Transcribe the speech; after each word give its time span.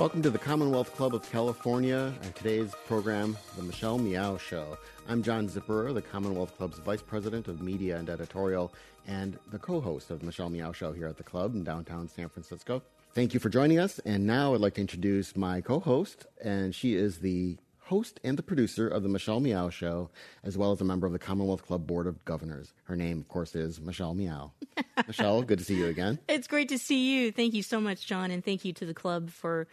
Welcome 0.00 0.22
to 0.22 0.30
the 0.30 0.38
Commonwealth 0.38 0.96
Club 0.96 1.14
of 1.14 1.30
California 1.30 2.10
and 2.22 2.34
today's 2.34 2.72
program, 2.86 3.36
The 3.58 3.62
Michelle 3.62 3.98
Meow 3.98 4.38
Show. 4.38 4.78
I'm 5.06 5.22
John 5.22 5.46
Zipperer, 5.46 5.92
the 5.92 6.00
Commonwealth 6.00 6.56
Club's 6.56 6.78
Vice 6.78 7.02
President 7.02 7.48
of 7.48 7.60
Media 7.60 7.98
and 7.98 8.08
Editorial 8.08 8.72
and 9.06 9.38
the 9.50 9.58
co 9.58 9.78
host 9.78 10.10
of 10.10 10.22
Michelle 10.22 10.48
Meow 10.48 10.72
Show 10.72 10.92
here 10.92 11.06
at 11.06 11.18
the 11.18 11.22
club 11.22 11.54
in 11.54 11.64
downtown 11.64 12.08
San 12.08 12.30
Francisco. 12.30 12.80
Thank 13.12 13.34
you 13.34 13.40
for 13.40 13.50
joining 13.50 13.78
us. 13.78 13.98
And 13.98 14.26
now 14.26 14.54
I'd 14.54 14.62
like 14.62 14.72
to 14.76 14.80
introduce 14.80 15.36
my 15.36 15.60
co 15.60 15.80
host, 15.80 16.24
and 16.42 16.74
she 16.74 16.94
is 16.94 17.18
the 17.18 17.58
host 17.90 18.20
and 18.22 18.38
the 18.38 18.42
producer 18.42 18.86
of 18.86 19.02
the 19.02 19.08
Michelle 19.08 19.40
Meow 19.40 19.68
Show, 19.68 20.10
as 20.44 20.56
well 20.56 20.70
as 20.70 20.80
a 20.80 20.84
member 20.84 21.08
of 21.08 21.12
the 21.12 21.18
Commonwealth 21.18 21.66
Club 21.66 21.88
Board 21.88 22.06
of 22.06 22.24
Governors. 22.24 22.72
Her 22.84 22.94
name, 22.94 23.18
of 23.18 23.28
course, 23.28 23.56
is 23.56 23.80
Michelle 23.80 24.14
Meow. 24.14 24.52
Michelle, 25.08 25.42
good 25.42 25.58
to 25.58 25.64
see 25.64 25.74
you 25.74 25.88
again. 25.88 26.20
It's 26.28 26.46
great 26.46 26.68
to 26.68 26.78
see 26.78 27.12
you. 27.12 27.32
Thank 27.32 27.52
you 27.52 27.64
so 27.64 27.80
much, 27.80 28.06
John, 28.06 28.30
and 28.30 28.44
thank 28.44 28.64
you 28.64 28.72
to 28.74 28.86
the 28.86 28.94
club 28.94 29.30
for 29.30 29.66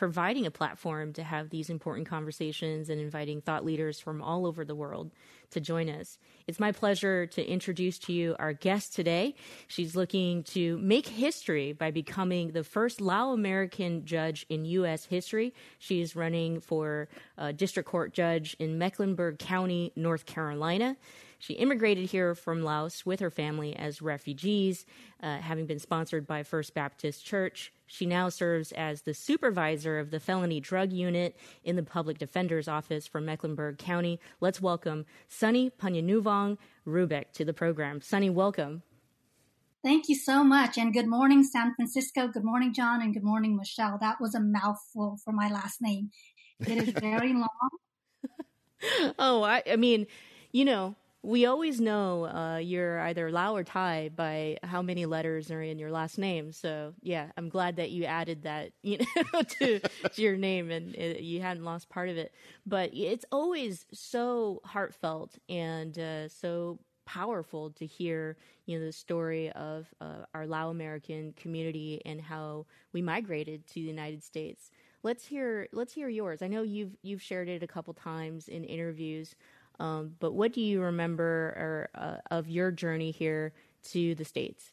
providing 0.00 0.46
a 0.46 0.50
platform 0.50 1.12
to 1.12 1.22
have 1.22 1.50
these 1.50 1.68
important 1.68 2.08
conversations 2.08 2.88
and 2.88 2.98
inviting 2.98 3.42
thought 3.42 3.66
leaders 3.66 4.00
from 4.00 4.22
all 4.22 4.46
over 4.46 4.64
the 4.64 4.74
world 4.74 5.10
to 5.50 5.60
join 5.60 5.90
us. 5.90 6.16
It's 6.46 6.58
my 6.58 6.72
pleasure 6.72 7.26
to 7.26 7.46
introduce 7.46 7.98
to 7.98 8.12
you 8.14 8.34
our 8.38 8.54
guest 8.54 8.94
today. 8.94 9.34
She's 9.68 9.94
looking 9.94 10.42
to 10.44 10.78
make 10.78 11.06
history 11.06 11.74
by 11.74 11.90
becoming 11.90 12.52
the 12.52 12.64
first 12.64 13.02
Lao 13.02 13.32
American 13.32 14.06
judge 14.06 14.46
in 14.48 14.64
U.S. 14.64 15.04
history. 15.04 15.52
She's 15.78 16.16
running 16.16 16.60
for 16.60 17.10
a 17.36 17.52
district 17.52 17.86
court 17.86 18.14
judge 18.14 18.56
in 18.58 18.78
Mecklenburg 18.78 19.38
County, 19.38 19.92
North 19.96 20.24
Carolina. 20.24 20.96
She 21.40 21.54
immigrated 21.54 22.10
here 22.10 22.34
from 22.34 22.62
Laos 22.62 23.06
with 23.06 23.20
her 23.20 23.30
family 23.30 23.74
as 23.74 24.02
refugees, 24.02 24.84
uh, 25.22 25.38
having 25.38 25.64
been 25.64 25.78
sponsored 25.78 26.26
by 26.26 26.42
First 26.42 26.74
Baptist 26.74 27.24
Church. 27.24 27.72
She 27.86 28.04
now 28.04 28.28
serves 28.28 28.72
as 28.72 29.02
the 29.02 29.14
supervisor 29.14 29.98
of 29.98 30.10
the 30.10 30.20
felony 30.20 30.60
drug 30.60 30.92
unit 30.92 31.34
in 31.64 31.76
the 31.76 31.82
public 31.82 32.18
defender's 32.18 32.68
office 32.68 33.06
for 33.06 33.22
Mecklenburg 33.22 33.78
County. 33.78 34.20
Let's 34.40 34.60
welcome 34.60 35.06
Sunny 35.28 35.70
Panyanouvong 35.70 36.58
Roubeck 36.86 37.32
to 37.32 37.44
the 37.46 37.54
program. 37.54 38.02
Sunny, 38.02 38.28
welcome. 38.28 38.82
Thank 39.82 40.10
you 40.10 40.16
so 40.16 40.44
much. 40.44 40.76
And 40.76 40.92
good 40.92 41.06
morning, 41.06 41.42
San 41.42 41.74
Francisco. 41.74 42.28
Good 42.28 42.44
morning, 42.44 42.74
John. 42.74 43.00
And 43.00 43.14
good 43.14 43.24
morning, 43.24 43.56
Michelle. 43.56 43.96
That 43.98 44.20
was 44.20 44.34
a 44.34 44.40
mouthful 44.40 45.18
for 45.24 45.32
my 45.32 45.48
last 45.50 45.80
name. 45.80 46.10
It 46.60 46.76
is 46.76 46.90
very 46.90 47.32
long. 47.32 47.48
oh, 49.18 49.42
I, 49.42 49.62
I 49.66 49.76
mean, 49.76 50.06
you 50.52 50.66
know, 50.66 50.96
we 51.22 51.44
always 51.44 51.80
know 51.80 52.24
uh, 52.24 52.56
you're 52.56 53.00
either 53.00 53.30
Lao 53.30 53.54
or 53.54 53.62
Thai 53.62 54.10
by 54.14 54.56
how 54.62 54.80
many 54.80 55.04
letters 55.04 55.50
are 55.50 55.60
in 55.60 55.78
your 55.78 55.90
last 55.90 56.16
name. 56.18 56.52
So 56.52 56.94
yeah, 57.02 57.30
I'm 57.36 57.48
glad 57.50 57.76
that 57.76 57.90
you 57.90 58.04
added 58.04 58.42
that 58.44 58.72
you 58.82 58.98
know 58.98 59.42
to, 59.42 59.80
to 59.80 60.22
your 60.22 60.36
name 60.36 60.70
and 60.70 60.94
it, 60.94 61.20
you 61.20 61.40
hadn't 61.42 61.64
lost 61.64 61.88
part 61.90 62.08
of 62.08 62.16
it. 62.16 62.32
But 62.66 62.90
it's 62.94 63.24
always 63.30 63.84
so 63.92 64.60
heartfelt 64.64 65.36
and 65.48 65.98
uh, 65.98 66.28
so 66.28 66.78
powerful 67.04 67.70
to 67.70 67.84
hear 67.84 68.36
you 68.66 68.78
know 68.78 68.84
the 68.84 68.92
story 68.92 69.50
of 69.52 69.92
uh, 70.00 70.24
our 70.32 70.46
Lao 70.46 70.70
American 70.70 71.34
community 71.34 72.00
and 72.06 72.20
how 72.20 72.66
we 72.92 73.02
migrated 73.02 73.66
to 73.66 73.74
the 73.74 73.80
United 73.80 74.22
States. 74.22 74.70
Let's 75.02 75.26
hear 75.26 75.68
let's 75.72 75.92
hear 75.92 76.08
yours. 76.08 76.40
I 76.40 76.48
know 76.48 76.62
you've 76.62 76.96
you've 77.02 77.22
shared 77.22 77.48
it 77.48 77.62
a 77.62 77.66
couple 77.66 77.92
times 77.94 78.48
in 78.48 78.64
interviews. 78.64 79.34
Um, 79.80 80.14
but 80.20 80.34
what 80.34 80.52
do 80.52 80.60
you 80.60 80.82
remember 80.82 81.24
or, 81.24 81.90
uh, 81.94 82.16
of 82.30 82.48
your 82.48 82.70
journey 82.70 83.10
here 83.10 83.54
to 83.90 84.14
the 84.14 84.24
States? 84.24 84.70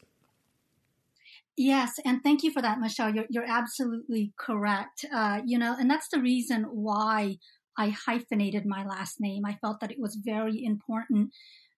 Yes, 1.55 1.93
and 2.05 2.21
thank 2.21 2.43
you 2.43 2.52
for 2.52 2.61
that, 2.61 2.80
Michelle. 2.80 3.15
You're, 3.15 3.26
you're 3.30 3.49
absolutely 3.49 4.33
correct. 4.37 5.05
Uh, 5.11 5.39
you 5.45 5.58
know, 5.58 5.76
and 5.80 5.89
that's 5.89 6.09
the 6.09 6.21
reason 6.21 6.64
why 6.65 7.37
I 7.77 7.89
hyphenated 7.89 8.65
my 8.65 8.86
last 8.86 9.20
name. 9.20 9.43
I 9.45 9.55
felt 9.55 9.80
that 9.80 9.92
it 9.92 9.99
was 9.99 10.20
very 10.23 10.64
important, 10.64 11.32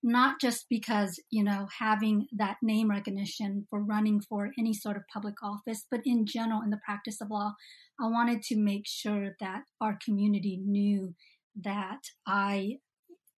not 0.04 0.42
just 0.42 0.66
because, 0.70 1.22
you 1.30 1.44
know, 1.44 1.68
having 1.80 2.28
that 2.34 2.58
name 2.62 2.90
recognition 2.90 3.68
for 3.70 3.82
running 3.82 4.20
for 4.20 4.52
any 4.58 4.74
sort 4.74 4.98
of 4.98 5.08
public 5.14 5.36
office, 5.44 5.86
but 5.90 6.02
in 6.04 6.26
general, 6.26 6.62
in 6.62 6.72
the 6.72 6.82
practice 6.84 7.22
of 7.22 7.30
law, 7.30 7.54
I 8.02 8.08
wanted 8.08 8.42
to 8.44 8.58
make 8.58 8.86
sure 8.86 9.36
that 9.40 9.64
our 9.80 9.98
community 10.04 10.58
knew 10.58 11.14
that 11.62 12.02
I 12.26 12.80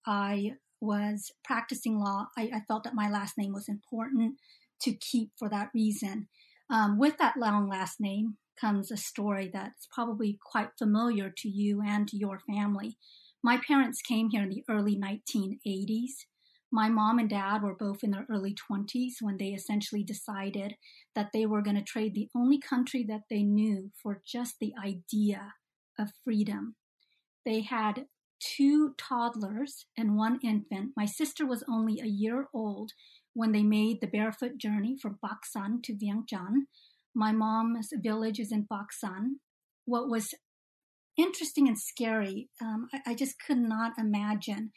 I 0.05 0.53
was 0.79 1.31
practicing 1.43 1.99
law, 1.99 2.27
I, 2.37 2.49
I, 2.53 2.61
felt 2.67 2.83
that 2.85 2.95
my 2.95 3.07
last 3.09 3.37
name 3.37 3.53
was 3.53 3.69
important 3.69 4.35
to 4.81 4.93
keep 4.93 5.29
for 5.37 5.47
that 5.49 5.69
reason. 5.75 6.27
Um, 6.71 6.97
with 6.97 7.17
that 7.19 7.37
long 7.37 7.69
last 7.69 7.99
name 7.99 8.37
comes 8.59 8.91
a 8.91 8.97
story 8.97 9.49
that's 9.53 9.87
probably 9.93 10.39
quite 10.43 10.69
familiar 10.77 11.31
to 11.37 11.49
you 11.49 11.81
and 11.85 12.07
to 12.07 12.17
your 12.17 12.39
family. 12.39 12.97
My 13.43 13.59
parents 13.65 14.01
came 14.01 14.29
here 14.29 14.43
in 14.43 14.49
the 14.49 14.63
early 14.69 14.97
1980s. 14.97 16.25
My 16.71 16.87
mom 16.87 17.19
and 17.19 17.29
dad 17.29 17.61
were 17.61 17.75
both 17.75 18.03
in 18.03 18.11
their 18.11 18.25
early 18.29 18.55
20s 18.55 19.15
when 19.19 19.37
they 19.37 19.49
essentially 19.49 20.03
decided 20.03 20.75
that 21.15 21.31
they 21.33 21.45
were 21.45 21.61
going 21.61 21.75
to 21.75 21.83
trade 21.83 22.15
the 22.15 22.29
only 22.35 22.59
country 22.59 23.03
that 23.09 23.23
they 23.29 23.43
knew 23.43 23.91
for 24.01 24.21
just 24.25 24.55
the 24.59 24.73
idea 24.83 25.53
of 25.99 26.09
freedom. 26.23 26.75
They 27.45 27.61
had 27.61 28.05
two 28.41 28.93
toddlers 28.97 29.85
and 29.97 30.17
one 30.17 30.39
infant. 30.43 30.91
My 30.97 31.05
sister 31.05 31.45
was 31.45 31.63
only 31.69 31.99
a 31.99 32.07
year 32.07 32.47
old 32.53 32.91
when 33.33 33.51
they 33.51 33.63
made 33.63 34.01
the 34.01 34.07
barefoot 34.07 34.57
journey 34.57 34.97
from 35.01 35.19
Baksan 35.23 35.83
to 35.83 35.93
Vientiane. 35.93 36.65
My 37.15 37.31
mom's 37.31 37.89
village 37.93 38.39
is 38.39 38.51
in 38.51 38.67
Baksan. 38.71 39.35
What 39.85 40.09
was 40.09 40.33
interesting 41.17 41.67
and 41.67 41.77
scary, 41.77 42.49
um, 42.61 42.87
I, 42.93 43.11
I 43.11 43.15
just 43.15 43.35
could 43.45 43.57
not 43.57 43.93
imagine 43.97 44.71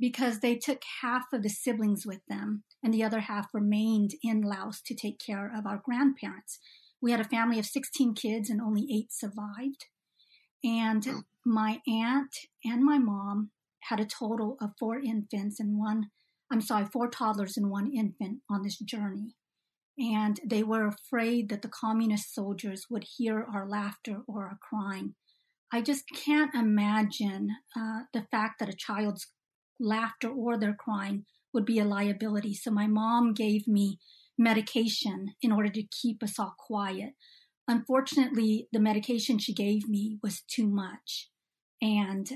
because 0.00 0.40
they 0.40 0.56
took 0.56 0.82
half 1.00 1.26
of 1.32 1.42
the 1.42 1.48
siblings 1.48 2.04
with 2.06 2.20
them 2.28 2.64
and 2.82 2.92
the 2.92 3.04
other 3.04 3.20
half 3.20 3.48
remained 3.54 4.12
in 4.22 4.42
Laos 4.42 4.80
to 4.86 4.94
take 4.94 5.20
care 5.24 5.50
of 5.54 5.66
our 5.66 5.80
grandparents. 5.84 6.58
We 7.00 7.10
had 7.12 7.20
a 7.20 7.24
family 7.24 7.58
of 7.58 7.66
16 7.66 8.14
kids 8.14 8.50
and 8.50 8.60
only 8.60 8.86
eight 8.92 9.12
survived. 9.12 9.86
And 10.64 11.24
my 11.44 11.80
aunt 11.86 12.36
and 12.64 12.84
my 12.84 12.98
mom 12.98 13.50
had 13.88 14.00
a 14.00 14.06
total 14.06 14.56
of 14.60 14.70
four 14.78 14.98
infants 14.98 15.58
and 15.58 15.78
one, 15.78 16.10
I'm 16.50 16.60
sorry, 16.60 16.86
four 16.86 17.08
toddlers 17.08 17.56
and 17.56 17.70
one 17.70 17.90
infant 17.92 18.38
on 18.50 18.62
this 18.62 18.78
journey. 18.78 19.34
And 19.98 20.40
they 20.44 20.62
were 20.62 20.86
afraid 20.86 21.48
that 21.50 21.62
the 21.62 21.68
communist 21.68 22.34
soldiers 22.34 22.86
would 22.88 23.04
hear 23.16 23.46
our 23.52 23.68
laughter 23.68 24.22
or 24.26 24.44
our 24.44 24.58
crying. 24.60 25.14
I 25.72 25.82
just 25.82 26.04
can't 26.14 26.54
imagine 26.54 27.50
uh, 27.76 28.02
the 28.12 28.26
fact 28.30 28.58
that 28.60 28.68
a 28.68 28.76
child's 28.76 29.28
laughter 29.80 30.28
or 30.28 30.58
their 30.58 30.74
crying 30.74 31.24
would 31.52 31.64
be 31.64 31.78
a 31.78 31.84
liability. 31.84 32.54
So 32.54 32.70
my 32.70 32.86
mom 32.86 33.34
gave 33.34 33.66
me 33.66 33.98
medication 34.38 35.34
in 35.42 35.52
order 35.52 35.68
to 35.70 35.82
keep 35.82 36.22
us 36.22 36.38
all 36.38 36.54
quiet. 36.58 37.14
Unfortunately, 37.68 38.68
the 38.72 38.80
medication 38.80 39.38
she 39.38 39.54
gave 39.54 39.88
me 39.88 40.18
was 40.22 40.42
too 40.42 40.66
much. 40.66 41.30
And 41.82 42.30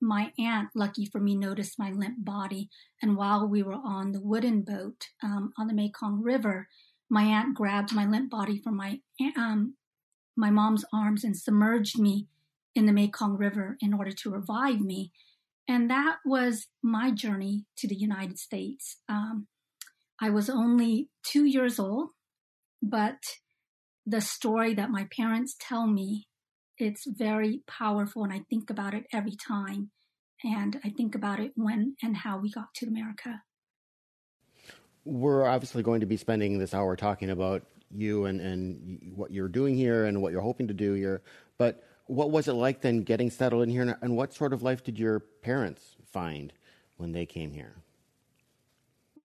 my 0.00 0.32
aunt, 0.38 0.68
lucky 0.74 1.04
for 1.04 1.20
me, 1.20 1.34
noticed 1.34 1.78
my 1.78 1.90
limp 1.90 2.24
body. 2.24 2.70
And 3.02 3.16
while 3.16 3.46
we 3.46 3.62
were 3.62 3.74
on 3.74 4.12
the 4.12 4.20
wooden 4.20 4.62
boat 4.62 5.08
um, 5.22 5.52
on 5.58 5.66
the 5.66 5.74
Mekong 5.74 6.22
River, 6.22 6.68
my 7.10 7.24
aunt 7.24 7.54
grabbed 7.54 7.92
my 7.92 8.06
limp 8.06 8.30
body 8.30 8.60
from 8.62 8.76
my 8.76 9.00
um, 9.36 9.74
my 10.36 10.50
mom's 10.50 10.84
arms 10.92 11.24
and 11.24 11.36
submerged 11.36 11.98
me 11.98 12.28
in 12.74 12.86
the 12.86 12.92
Mekong 12.92 13.36
River 13.36 13.76
in 13.80 13.94
order 13.94 14.12
to 14.12 14.30
revive 14.30 14.80
me. 14.80 15.10
And 15.66 15.90
that 15.90 16.18
was 16.24 16.68
my 16.82 17.10
journey 17.10 17.64
to 17.78 17.88
the 17.88 17.96
United 17.96 18.38
States. 18.38 18.98
Um, 19.08 19.48
I 20.20 20.30
was 20.30 20.48
only 20.48 21.08
two 21.24 21.44
years 21.44 21.78
old, 21.78 22.10
but 22.82 23.18
the 24.04 24.20
story 24.20 24.74
that 24.74 24.90
my 24.90 25.08
parents 25.16 25.56
tell 25.58 25.86
me 25.86 26.26
it's 26.78 27.06
very 27.06 27.62
powerful 27.66 28.24
and 28.24 28.32
I 28.32 28.42
think 28.50 28.70
about 28.70 28.94
it 28.94 29.06
every 29.12 29.36
time. 29.36 29.90
And 30.44 30.78
I 30.84 30.90
think 30.90 31.14
about 31.14 31.40
it 31.40 31.52
when 31.54 31.96
and 32.02 32.16
how 32.16 32.38
we 32.38 32.50
got 32.50 32.74
to 32.74 32.86
America. 32.86 33.42
We're 35.04 35.46
obviously 35.46 35.82
going 35.82 36.00
to 36.00 36.06
be 36.06 36.16
spending 36.16 36.58
this 36.58 36.74
hour 36.74 36.96
talking 36.96 37.30
about 37.30 37.62
you 37.90 38.26
and, 38.26 38.40
and 38.40 39.12
what 39.14 39.30
you're 39.30 39.48
doing 39.48 39.74
here 39.74 40.04
and 40.04 40.20
what 40.20 40.32
you're 40.32 40.42
hoping 40.42 40.68
to 40.68 40.74
do 40.74 40.92
here. 40.94 41.22
But 41.58 41.82
what 42.06 42.30
was 42.30 42.48
it 42.48 42.52
like 42.52 42.82
then 42.82 43.02
getting 43.02 43.30
settled 43.30 43.62
in 43.62 43.70
here? 43.70 43.98
And 44.02 44.16
what 44.16 44.34
sort 44.34 44.52
of 44.52 44.62
life 44.62 44.84
did 44.84 44.98
your 44.98 45.20
parents 45.20 45.96
find 46.12 46.52
when 46.96 47.12
they 47.12 47.24
came 47.24 47.52
here? 47.52 47.76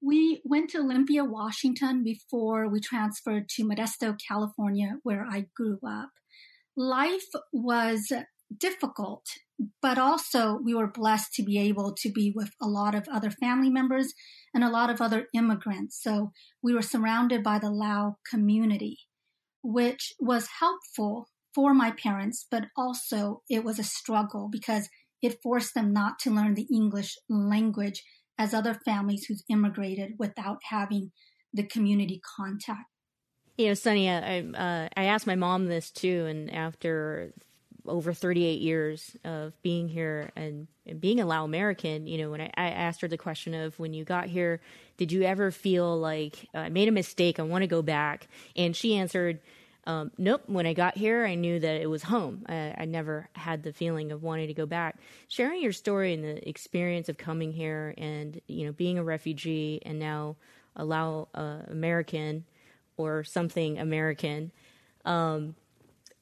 We 0.04 0.42
went 0.46 0.72
to 0.72 0.80
Olympia, 0.80 1.24
Washington 1.24 2.04
before 2.04 2.68
we 2.68 2.80
transferred 2.80 3.50
to 3.50 3.66
Modesto, 3.66 4.18
California, 4.28 4.98
where 5.04 5.26
I 5.30 5.46
grew 5.56 5.80
up 5.86 6.10
life 6.76 7.28
was 7.52 8.12
difficult, 8.58 9.26
but 9.82 9.98
also 9.98 10.60
we 10.64 10.74
were 10.74 10.92
blessed 10.92 11.34
to 11.34 11.44
be 11.44 11.58
able 11.60 11.94
to 11.94 12.12
be 12.12 12.34
with 12.36 12.52
a 12.62 12.68
lot 12.68 12.96
of 12.96 13.08
other 13.12 13.32
family 13.32 13.70
members 13.70 14.14
and 14.54 14.64
a 14.64 14.70
lot 14.70 14.90
of 14.90 15.02
other 15.02 15.28
immigrants. 15.34 16.02
So 16.02 16.32
we 16.62 16.74
were 16.74 16.82
surrounded 16.82 17.44
by 17.44 17.60
the 17.60 17.70
Lao 17.70 18.18
community, 18.30 19.00
which 19.64 20.14
was 20.20 20.48
helpful 20.60 21.28
for 21.54 21.74
my 21.74 21.92
parents, 21.92 22.46
but 22.50 22.66
also 22.78 23.42
it 23.50 23.64
was 23.64 23.80
a 23.80 23.84
struggle 23.84 24.50
because 24.52 24.90
it 25.22 25.42
forced 25.44 25.74
them 25.76 25.94
not 25.94 26.20
to 26.20 26.32
learn 26.32 26.56
the 26.56 26.68
English 26.74 27.16
language 27.30 28.04
as 28.38 28.54
other 28.54 28.74
families 28.74 29.26
who's 29.26 29.44
immigrated 29.50 30.14
without 30.18 30.58
having 30.70 31.12
the 31.54 31.64
community 31.64 32.20
contact. 32.38 32.91
You 33.62 33.68
know, 33.68 33.74
Sunny, 33.76 34.10
I 34.10 34.40
uh, 34.40 34.90
I 34.98 35.04
asked 35.04 35.28
my 35.28 35.36
mom 35.36 35.68
this 35.68 35.92
too, 35.92 36.26
and 36.26 36.52
after 36.52 37.32
over 37.86 38.12
38 38.12 38.60
years 38.60 39.16
of 39.24 39.54
being 39.62 39.88
here 39.88 40.32
and, 40.36 40.68
and 40.88 41.00
being 41.00 41.20
a 41.20 41.28
Lao 41.28 41.44
American, 41.46 42.08
you 42.08 42.18
know, 42.18 42.32
when 42.32 42.42
I, 42.42 42.50
I, 42.58 42.70
asked 42.70 43.02
her 43.02 43.08
the 43.08 43.20
question 43.20 43.54
of 43.54 43.78
when 43.78 43.94
you 43.94 44.04
got 44.04 44.26
here, 44.26 44.62
did 44.98 45.12
you 45.12 45.24
ever 45.24 45.52
feel 45.52 45.96
like 46.00 46.48
uh, 46.56 46.60
I 46.60 46.70
made 46.70 46.88
a 46.88 46.92
mistake? 46.92 47.40
I 47.40 47.44
want 47.44 47.62
to 47.62 47.68
go 47.68 47.84
back. 47.84 48.28
And 48.56 48.76
she 48.76 48.96
answered, 48.96 49.40
um, 49.86 50.12
nope. 50.18 50.42
When 50.48 50.66
I 50.66 50.74
got 50.74 50.98
here, 50.98 51.24
I 51.24 51.36
knew 51.36 51.60
that 51.60 51.82
it 51.82 51.90
was 51.90 52.02
home. 52.02 52.46
I, 52.50 52.74
I, 52.80 52.86
never 52.86 53.30
had 53.34 53.62
the 53.62 53.74
feeling 53.74 54.12
of 54.12 54.24
wanting 54.24 54.48
to 54.48 54.56
go 54.56 54.66
back. 54.66 54.98
Sharing 55.28 55.62
your 55.62 55.72
story 55.72 56.14
and 56.14 56.24
the 56.24 56.50
experience 56.50 57.10
of 57.10 57.18
coming 57.18 57.52
here 57.52 57.94
and, 57.98 58.42
you 58.48 58.66
know, 58.66 58.72
being 58.72 58.98
a 58.98 59.04
refugee 59.04 59.82
and 59.86 60.00
now 60.00 60.36
a 60.76 60.84
Lao 60.84 61.28
uh, 61.36 61.60
American 61.68 62.46
or 63.02 63.24
something 63.24 63.80
American, 63.80 64.52
um, 65.06 65.56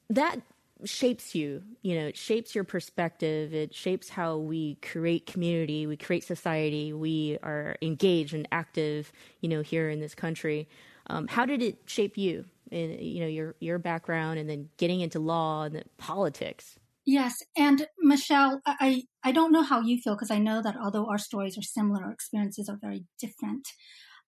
that 0.10 0.40
shapes 0.86 1.36
you 1.36 1.62
you 1.82 1.94
know 1.94 2.08
it 2.08 2.18
shapes 2.18 2.56
your 2.56 2.64
perspective. 2.64 3.54
It 3.54 3.74
shapes 3.74 4.10
how 4.10 4.38
we 4.38 4.76
create 4.76 5.26
community 5.26 5.86
we 5.86 5.98
create 5.98 6.24
society 6.24 6.94
we 6.94 7.38
are 7.44 7.76
engaged 7.82 8.34
and 8.34 8.48
active 8.52 9.12
you 9.42 9.50
know 9.50 9.62
here 9.62 9.90
in 9.90 10.00
this 10.00 10.16
country. 10.16 10.68
Um, 11.08 11.28
how 11.28 11.46
did 11.46 11.62
it 11.62 11.80
shape 11.86 12.18
you 12.18 12.46
in 12.72 12.92
you 13.00 13.22
know 13.22 13.28
your 13.28 13.56
your 13.60 13.80
background 13.80 14.40
and 14.40 14.50
then 14.50 14.70
getting 14.78 15.02
into 15.02 15.20
law 15.20 15.64
and 15.64 15.84
politics? 15.98 16.78
Yes 17.06 17.34
and 17.58 17.88
michelle 17.98 18.62
i 18.66 19.04
i 19.24 19.32
don't 19.32 19.52
know 19.52 19.64
how 19.64 19.82
you 19.82 19.98
feel 20.00 20.14
because 20.14 20.32
i 20.32 20.38
know 20.38 20.62
that 20.62 20.76
although 20.78 21.08
our 21.08 21.18
stories 21.18 21.58
are 21.58 21.64
similar 21.64 22.04
our 22.04 22.12
experiences 22.12 22.70
are 22.70 22.78
very 22.80 23.04
different 23.20 23.68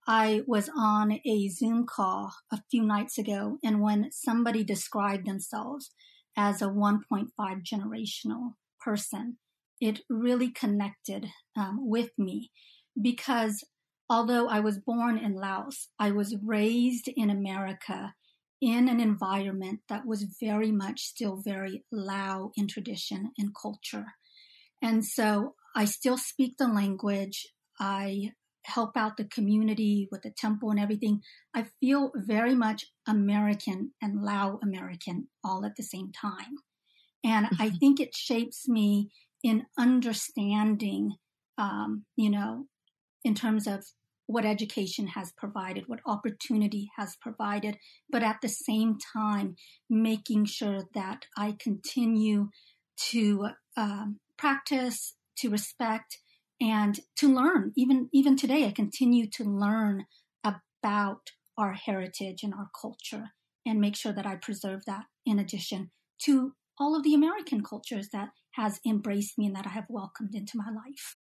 I 0.08 0.42
was 0.48 0.70
on 0.76 1.20
a 1.26 1.48
Zoom 1.50 1.86
call 1.86 2.34
a 2.52 2.62
few 2.70 2.84
nights 2.84 3.18
ago, 3.18 3.58
and 3.64 3.82
when 3.82 4.12
somebody 4.12 4.64
described 4.64 5.28
themselves 5.28 5.92
as 6.36 6.62
a 6.62 6.68
1.5 6.68 7.28
generational 7.40 8.54
person, 8.80 9.38
it 9.80 10.02
really 10.10 10.50
connected 10.50 11.28
um, 11.56 11.80
with 11.82 12.12
me 12.18 12.52
because 13.00 13.64
although 14.10 14.48
I 14.48 14.60
was 14.60 14.80
born 14.80 15.18
in 15.18 15.36
Laos, 15.36 15.90
I 16.00 16.12
was 16.12 16.36
raised 16.44 17.08
in 17.16 17.30
America 17.30 18.14
in 18.62 18.88
an 18.88 19.00
environment 19.00 19.80
that 19.90 20.06
was 20.06 20.36
very 20.40 20.72
much 20.72 21.02
still 21.02 21.42
very 21.44 21.84
Lao 21.92 22.52
in 22.56 22.68
tradition 22.68 23.32
and 23.38 23.56
culture. 23.60 24.06
And 24.82 25.06
so 25.06 25.56
I 25.76 25.86
still 25.86 26.18
speak 26.18 26.58
the 26.58 26.68
language. 26.68 27.48
I 27.80 28.32
help 28.64 28.96
out 28.96 29.18
the 29.18 29.26
community 29.26 30.08
with 30.12 30.22
the 30.22 30.32
temple 30.32 30.70
and 30.70 30.80
everything, 30.80 31.22
I 31.54 31.66
feel 31.80 32.12
very 32.16 32.56
much 32.56 32.86
American 33.08 33.92
and 34.02 34.22
Lao 34.22 34.60
American 34.62 35.28
all 35.44 35.66
at 35.66 35.76
the 35.76 35.84
same 35.84 36.12
time. 36.12 36.56
And 37.24 37.48
mm-hmm. 37.48 37.62
I 37.62 37.70
think 37.70 38.00
it 38.00 38.16
shapes 38.16 38.68
me 38.68 39.12
in 39.44 39.66
understanding, 39.78 41.16
um, 41.58 42.06
you 42.16 42.30
know, 42.30 42.68
in 43.24 43.36
terms 43.36 43.68
of 43.68 43.86
what 44.28 44.46
education 44.46 45.08
has 45.08 45.34
provided, 45.38 45.84
what 45.88 46.00
opportunity 46.06 46.90
has 46.98 47.18
provided, 47.22 47.78
but 48.10 48.24
at 48.24 48.38
the 48.42 48.48
same 48.48 48.98
time, 49.14 49.56
making 49.90 50.46
sure 50.46 50.84
that 50.94 51.26
I 51.38 51.56
continue 51.60 52.50
to 53.10 53.50
um, 53.76 54.20
practice, 54.38 55.16
to 55.38 55.50
respect, 55.50 56.20
and 56.62 57.00
to 57.18 57.28
learn. 57.28 57.74
Even 57.76 58.10
even 58.14 58.38
today 58.38 58.66
i 58.66 58.72
continue 58.72 59.28
to 59.28 59.44
learn 59.44 60.06
about 60.44 61.32
our 61.58 61.74
heritage 61.74 62.44
and 62.44 62.54
our 62.54 62.70
culture 62.80 63.32
and 63.66 63.82
make 63.82 63.96
sure 63.96 64.14
that 64.14 64.26
i 64.26 64.36
preserve 64.36 64.86
that 64.86 65.06
in 65.26 65.40
addition 65.40 65.92
to 66.20 66.54
all 66.80 66.96
of 66.96 67.04
the 67.04 67.14
american 67.14 67.64
cultures 67.64 68.10
that 68.14 68.30
has 68.52 68.80
embraced 68.86 69.38
me 69.38 69.48
and 69.48 69.56
that 69.56 69.68
i 69.68 69.70
have 69.70 69.86
welcomed 69.90 70.34
into 70.34 70.58
my 70.58 70.70
life. 70.72 71.16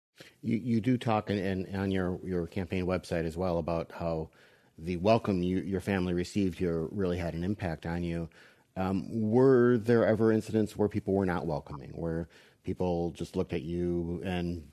You, 0.41 0.57
you 0.57 0.81
do 0.81 0.97
talk 0.97 1.29
in, 1.29 1.37
in, 1.37 1.75
on 1.75 1.91
your, 1.91 2.19
your 2.23 2.47
campaign 2.47 2.85
website 2.85 3.25
as 3.25 3.37
well 3.37 3.59
about 3.59 3.91
how 3.91 4.29
the 4.79 4.97
welcome 4.97 5.43
you, 5.43 5.59
your 5.59 5.81
family 5.81 6.13
received 6.13 6.57
here 6.57 6.87
really 6.91 7.17
had 7.17 7.35
an 7.35 7.43
impact 7.43 7.85
on 7.85 8.03
you. 8.03 8.29
Um, 8.75 9.05
were 9.09 9.77
there 9.77 10.05
ever 10.05 10.31
incidents 10.31 10.75
where 10.75 10.87
people 10.87 11.13
were 11.13 11.25
not 11.25 11.45
welcoming 11.45 11.91
where 11.91 12.29
people 12.63 13.11
just 13.11 13.35
looked 13.35 13.53
at 13.53 13.61
you 13.61 14.21
and 14.23 14.71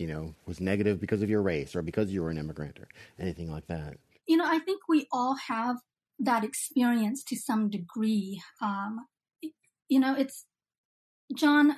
you 0.00 0.06
know, 0.06 0.34
was 0.46 0.60
negative 0.60 1.00
because 1.00 1.22
of 1.22 1.30
your 1.30 1.42
race 1.42 1.74
or 1.74 1.82
because 1.82 2.12
you 2.12 2.22
were 2.22 2.30
an 2.30 2.38
immigrant 2.38 2.78
or 2.78 2.88
anything 3.18 3.50
like 3.50 3.66
that? 3.66 3.96
You 4.26 4.36
know, 4.36 4.46
I 4.46 4.58
think 4.58 4.82
we 4.88 5.06
all 5.12 5.36
have 5.48 5.76
that 6.18 6.44
experience 6.44 7.22
to 7.24 7.36
some 7.36 7.70
degree. 7.70 8.40
Um, 8.60 9.06
you 9.88 10.00
know, 10.00 10.14
it's 10.16 10.44
John. 11.34 11.76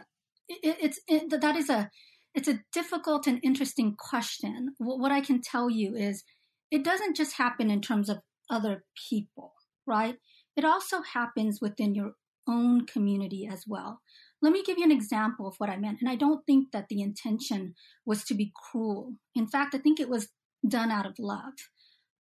It, 0.49 0.76
it's 0.81 1.00
it, 1.06 1.41
that 1.41 1.56
is 1.56 1.69
a 1.69 1.91
it's 2.35 2.49
a 2.49 2.61
difficult 2.73 3.26
and 3.26 3.41
interesting 3.43 3.97
question. 3.99 4.75
What 4.79 5.12
I 5.12 5.21
can 5.21 5.41
tell 5.41 5.69
you 5.69 5.94
is, 5.97 6.25
it 6.71 6.85
doesn't 6.85 7.17
just 7.17 7.37
happen 7.37 7.71
in 7.71 7.81
terms 7.81 8.09
of 8.09 8.19
other 8.50 8.85
people, 9.09 9.53
right? 9.87 10.17
It 10.56 10.64
also 10.64 11.03
happens 11.03 11.61
within 11.61 11.94
your 11.94 12.12
own 12.49 12.87
community 12.87 13.49
as 13.50 13.64
well. 13.67 14.00
Let 14.40 14.52
me 14.52 14.62
give 14.62 14.79
you 14.79 14.85
an 14.85 14.93
example 14.93 15.46
of 15.49 15.56
what 15.58 15.70
I 15.70 15.76
meant. 15.76 16.00
And 16.00 16.08
I 16.08 16.14
don't 16.14 16.46
think 16.46 16.70
that 16.73 16.88
the 16.88 17.00
intention 17.00 17.75
was 18.06 18.25
to 18.25 18.35
be 18.35 18.52
cruel. 18.55 19.14
In 19.35 19.46
fact, 19.46 19.75
I 19.75 19.79
think 19.79 19.99
it 19.99 20.08
was 20.08 20.29
done 20.67 20.90
out 20.90 21.06
of 21.06 21.19
love. 21.19 21.55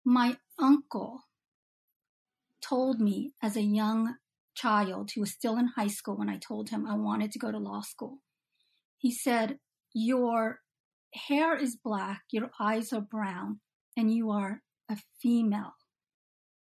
My 0.06 0.38
uncle 0.60 1.24
told 2.62 3.00
me 3.00 3.34
as 3.42 3.56
a 3.56 3.62
young 3.62 4.16
child 4.56 5.12
who 5.14 5.22
was 5.22 5.32
still 5.32 5.58
in 5.58 5.72
high 5.76 5.88
school 5.88 6.16
when 6.16 6.30
I 6.30 6.38
told 6.38 6.70
him 6.70 6.86
I 6.86 6.96
wanted 6.96 7.32
to 7.32 7.40
go 7.40 7.52
to 7.52 7.58
law 7.58 7.82
school. 7.82 8.20
He 8.98 9.12
said, 9.12 9.58
Your 9.94 10.60
hair 11.14 11.56
is 11.56 11.76
black, 11.76 12.24
your 12.32 12.52
eyes 12.60 12.94
are 12.94 13.02
brown, 13.02 13.60
and 13.98 14.14
you 14.14 14.30
are 14.30 14.62
a 14.90 14.98
female. 15.22 15.74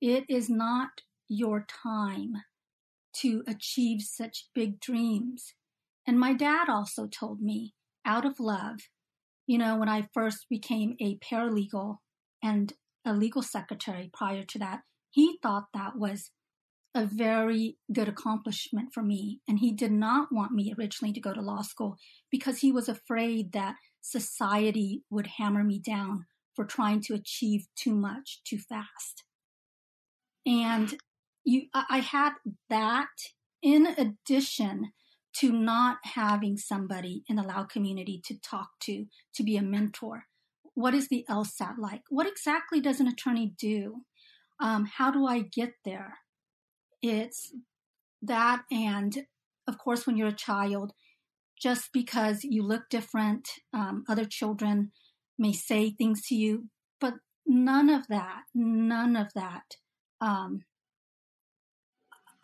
It 0.01 0.25
is 0.29 0.49
not 0.49 1.03
your 1.29 1.67
time 1.69 2.43
to 3.21 3.43
achieve 3.47 4.03
such 4.03 4.49
big 4.55 4.81
dreams. 4.81 5.55
And 6.07 6.19
my 6.19 6.33
dad 6.33 6.69
also 6.69 7.07
told 7.07 7.41
me, 7.41 7.75
out 8.05 8.25
of 8.25 8.41
love, 8.41 8.81
you 9.47 9.59
know, 9.59 9.77
when 9.77 9.89
I 9.89 10.09
first 10.13 10.47
became 10.49 10.97
a 11.01 11.19
paralegal 11.19 11.99
and 12.43 12.73
a 13.05 13.13
legal 13.13 13.43
secretary 13.43 14.11
prior 14.13 14.45
to 14.45 14.59
that, 14.59 14.81
he 15.11 15.39
thought 15.43 15.67
that 15.75 15.97
was 15.97 16.31
a 16.95 17.07
very 17.07 17.79
good 17.93 18.09
accomplishment 18.09 18.91
for 18.93 19.03
me. 19.03 19.41
And 19.49 19.59
he 19.59 19.73
did 19.73 19.93
not 19.93 20.29
want 20.31 20.53
me 20.53 20.75
originally 20.79 21.13
to 21.15 21.21
go 21.21 21.33
to 21.33 21.41
law 21.41 21.63
school 21.63 21.97
because 22.31 22.59
he 22.59 22.71
was 22.71 22.89
afraid 22.89 23.53
that 23.53 23.77
society 24.01 25.03
would 25.11 25.27
hammer 25.39 25.65
me 25.65 25.79
down 25.79 26.27
for 26.55 26.65
trying 26.65 27.01
to 27.03 27.15
achieve 27.15 27.67
too 27.77 27.95
much 27.95 28.41
too 28.45 28.59
fast. 28.59 29.25
And 30.45 30.95
you 31.45 31.67
I 31.75 31.99
had 31.99 32.33
that 32.69 33.09
in 33.63 33.87
addition 33.87 34.93
to 35.35 35.51
not 35.53 35.99
having 36.03 36.57
somebody 36.57 37.25
in 37.29 37.37
the 37.37 37.43
Lao 37.43 37.65
community 37.65 38.21
to 38.27 38.39
talk 38.39 38.71
to, 38.81 39.07
to 39.35 39.43
be 39.43 39.57
a 39.57 39.63
mentor. 39.63 40.27
What 40.75 40.95
is 40.95 41.09
the 41.09 41.25
LSAT 41.29 41.79
like? 41.79 42.03
What 42.11 42.27
exactly 42.27 42.81
does 42.81 43.01
an 43.01 43.07
attorney 43.07 43.55
do? 43.59 44.03
Um, 44.61 44.85
how 44.85 45.11
do 45.11 45.27
I 45.27 45.41
get 45.41 45.75
there? 45.85 46.19
It's 47.01 47.55
that, 48.21 48.65
and 48.71 49.27
of 49.67 49.79
course, 49.79 50.07
when 50.07 50.17
you're 50.17 50.29
a 50.29 50.33
child, 50.33 50.93
just 51.61 51.93
because 51.93 52.45
you 52.45 52.63
look 52.63 52.89
different, 52.91 53.49
um, 53.73 54.05
other 54.09 54.25
children 54.25 54.93
may 55.39 55.53
say 55.53 55.91
things 55.91 56.23
to 56.27 56.35
you, 56.35 56.69
but 57.01 57.15
none 57.47 57.89
of 57.89 58.07
that, 58.09 58.43
none 58.55 59.17
of 59.17 59.29
that 59.35 59.77
um, 60.21 60.65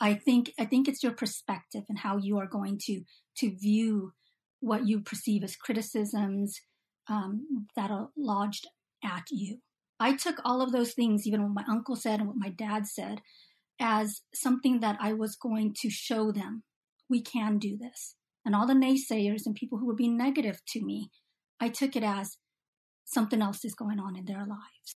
I 0.00 0.14
think 0.14 0.52
I 0.58 0.64
think 0.64 0.88
it's 0.88 1.02
your 1.02 1.12
perspective 1.12 1.84
and 1.88 1.98
how 1.98 2.18
you 2.18 2.38
are 2.38 2.46
going 2.46 2.78
to 2.86 3.02
to 3.38 3.56
view 3.56 4.12
what 4.60 4.86
you 4.86 5.00
perceive 5.00 5.44
as 5.44 5.56
criticisms 5.56 6.60
um, 7.08 7.66
that 7.76 7.90
are 7.90 8.08
lodged 8.16 8.66
at 9.04 9.24
you. 9.30 9.58
I 10.00 10.14
took 10.16 10.40
all 10.44 10.62
of 10.62 10.72
those 10.72 10.92
things, 10.92 11.26
even 11.26 11.42
what 11.42 11.64
my 11.66 11.72
uncle 11.72 11.96
said 11.96 12.20
and 12.20 12.28
what 12.28 12.36
my 12.36 12.50
dad 12.50 12.86
said, 12.86 13.20
as 13.80 14.22
something 14.34 14.80
that 14.80 14.96
I 15.00 15.12
was 15.12 15.36
going 15.36 15.74
to 15.80 15.90
show 15.90 16.30
them 16.32 16.62
we 17.08 17.22
can 17.22 17.58
do 17.58 17.76
this. 17.76 18.14
And 18.44 18.54
all 18.54 18.66
the 18.66 18.74
naysayers 18.74 19.46
and 19.46 19.54
people 19.54 19.78
who 19.78 19.86
were 19.86 19.94
being 19.94 20.16
negative 20.16 20.60
to 20.68 20.84
me, 20.84 21.10
I 21.60 21.68
took 21.68 21.96
it 21.96 22.02
as 22.02 22.36
something 23.04 23.42
else 23.42 23.64
is 23.64 23.74
going 23.74 23.98
on 23.98 24.16
in 24.16 24.24
their 24.24 24.46
lives. 24.46 24.96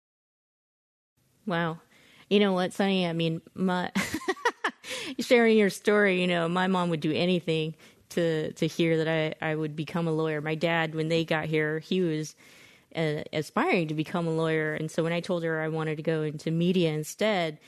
Wow. 1.47 1.81
You 2.29 2.39
know 2.39 2.53
what, 2.53 2.73
Sunny? 2.73 3.07
I 3.07 3.13
mean, 3.13 3.41
my 3.55 3.91
sharing 5.19 5.59
your 5.59 5.71
story. 5.71 6.21
You 6.21 6.27
know, 6.27 6.49
my 6.49 6.67
mom 6.67 6.91
would 6.91 7.01
do 7.01 7.13
anything 7.13 7.75
to 8.11 8.53
to 8.53 8.67
hear 8.67 9.03
that 9.03 9.09
I 9.09 9.51
I 9.51 9.55
would 9.55 9.77
become 9.77 10.07
a 10.07 10.13
lawyer. 10.13 10.41
My 10.41 10.55
dad, 10.55 10.95
when 10.95 11.09
they 11.09 11.25
got 11.25 11.47
here, 11.47 11.79
he 11.79 12.01
was 12.01 12.35
uh, 12.95 13.23
aspiring 13.33 13.89
to 13.89 13.95
become 13.95 14.27
a 14.27 14.33
lawyer, 14.33 14.75
and 14.75 14.91
so 14.91 15.03
when 15.03 15.13
I 15.13 15.21
told 15.21 15.43
her 15.45 15.61
I 15.61 15.69
wanted 15.69 15.97
to 15.97 16.03
go 16.03 16.23
into 16.23 16.51
media 16.51 16.93
instead, 16.93 17.59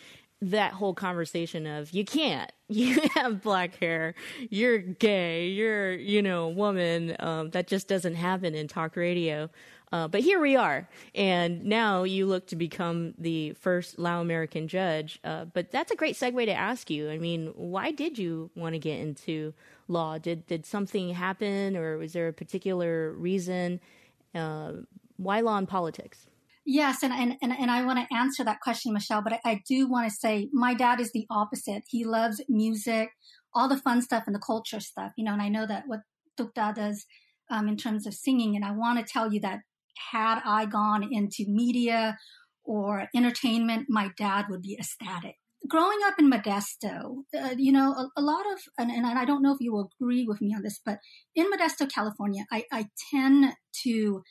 that 0.41 0.73
whole 0.73 0.95
conversation 0.95 1.67
of 1.67 1.93
you 1.93 2.05
can't. 2.05 2.51
You 2.73 3.03
have 3.17 3.43
black 3.43 3.77
hair. 3.81 4.15
You're 4.49 4.79
gay. 4.79 5.49
You're 5.49 5.93
you 5.93 6.23
know 6.23 6.45
a 6.45 6.49
woman. 6.49 7.15
Um, 7.19 7.51
that 7.51 7.67
just 7.67 7.87
doesn't 7.87 8.15
happen 8.15 8.55
in 8.55 8.67
talk 8.67 8.97
radio 8.97 9.51
uh, 9.93 10.09
but 10.09 10.23
here 10.23 10.41
we 10.41 10.57
are. 10.57 10.89
And 11.15 11.65
now 11.65 12.03
you 12.03 12.27
look 12.27 12.47
to 12.49 12.57
become 12.57 13.15
the 13.19 13.53
first 13.53 13.99
lao 13.99 14.21
american 14.21 14.67
judge. 14.69 15.21
Uh, 15.23 15.45
but 15.45 15.71
that's 15.71 15.93
a 15.93 15.97
great 15.97 16.17
segue 16.17 16.45
to 16.47 16.53
ask 16.53 16.91
you. 16.91 17.11
I 17.11 17.19
mean 17.19 17.53
why 17.55 17.91
did 17.93 18.19
you 18.19 18.51
want 18.57 18.75
to 18.75 18.79
get 18.79 18.99
into 18.99 19.55
law? 19.89 20.19
Did 20.19 20.47
did 20.47 20.67
something 20.67 21.11
happen 21.11 21.77
or 21.77 21.99
was 21.99 22.13
there 22.13 22.29
a 22.29 22.33
particular 22.33 23.13
reason? 23.13 23.81
Uh, 24.35 24.73
why 25.17 25.41
law 25.41 25.59
and 25.59 25.69
politics? 25.69 26.27
Yes, 26.65 27.03
and, 27.03 27.13
and, 27.13 27.37
and, 27.43 27.53
and 27.53 27.71
I 27.73 27.85
want 27.85 27.99
to 27.99 28.17
answer 28.17 28.45
that 28.45 28.61
question, 28.61 28.93
Michelle, 28.93 29.21
but 29.21 29.33
I, 29.33 29.41
I 29.45 29.63
do 29.69 29.89
want 29.89 30.09
to 30.09 30.15
say 30.15 30.49
my 30.53 30.75
dad 30.75 31.01
is 31.01 31.11
the 31.11 31.27
opposite. 31.29 31.83
He 31.89 32.05
loves 32.05 32.41
music, 32.49 33.11
all 33.53 33.69
the 33.69 33.77
fun 33.77 34.01
stuff 34.01 34.25
and 34.27 34.35
the 34.35 34.41
culture 34.41 34.79
stuff, 34.79 35.13
you 35.17 35.25
know, 35.25 35.33
and 35.33 35.43
I 35.43 35.49
know 35.49 35.67
that 35.67 35.85
what 35.89 36.03
Tukta 36.39 36.73
does 36.73 37.05
um, 37.51 37.69
in 37.69 37.77
terms 37.77 38.07
of 38.07 38.15
singing. 38.15 38.55
And 38.55 38.65
I 38.65 38.71
want 38.71 38.99
to 38.99 39.13
tell 39.13 39.33
you 39.33 39.41
that 39.41 39.61
had 40.13 40.41
I 40.45 40.67
gone 40.67 41.09
into 41.11 41.45
media 41.49 42.19
or 42.65 43.09
entertainment, 43.15 43.87
my 43.89 44.11
dad 44.17 44.47
would 44.49 44.63
be 44.63 44.77
ecstatic. 44.79 45.37
Growing 45.69 45.99
up 46.05 46.15
in 46.19 46.31
Modesto, 46.31 47.23
uh, 47.41 47.55
you 47.57 47.71
know, 47.71 47.93
a, 47.93 48.09
a 48.17 48.23
lot 48.23 48.45
of, 48.53 48.59
and, 48.79 48.91
and, 48.91 49.07
I 49.07 49.25
don't 49.25 49.43
know 49.43 49.53
if 49.53 49.61
you 49.61 49.89
agree 50.01 50.25
with 50.27 50.41
me 50.41 50.53
on 50.55 50.63
this, 50.63 50.81
but 50.85 50.99
in 51.37 51.51
Modesto, 51.53 51.89
California, 51.89 52.45
I, 52.51 52.65
I 52.73 52.87
tend 53.13 53.55
to 53.85 54.23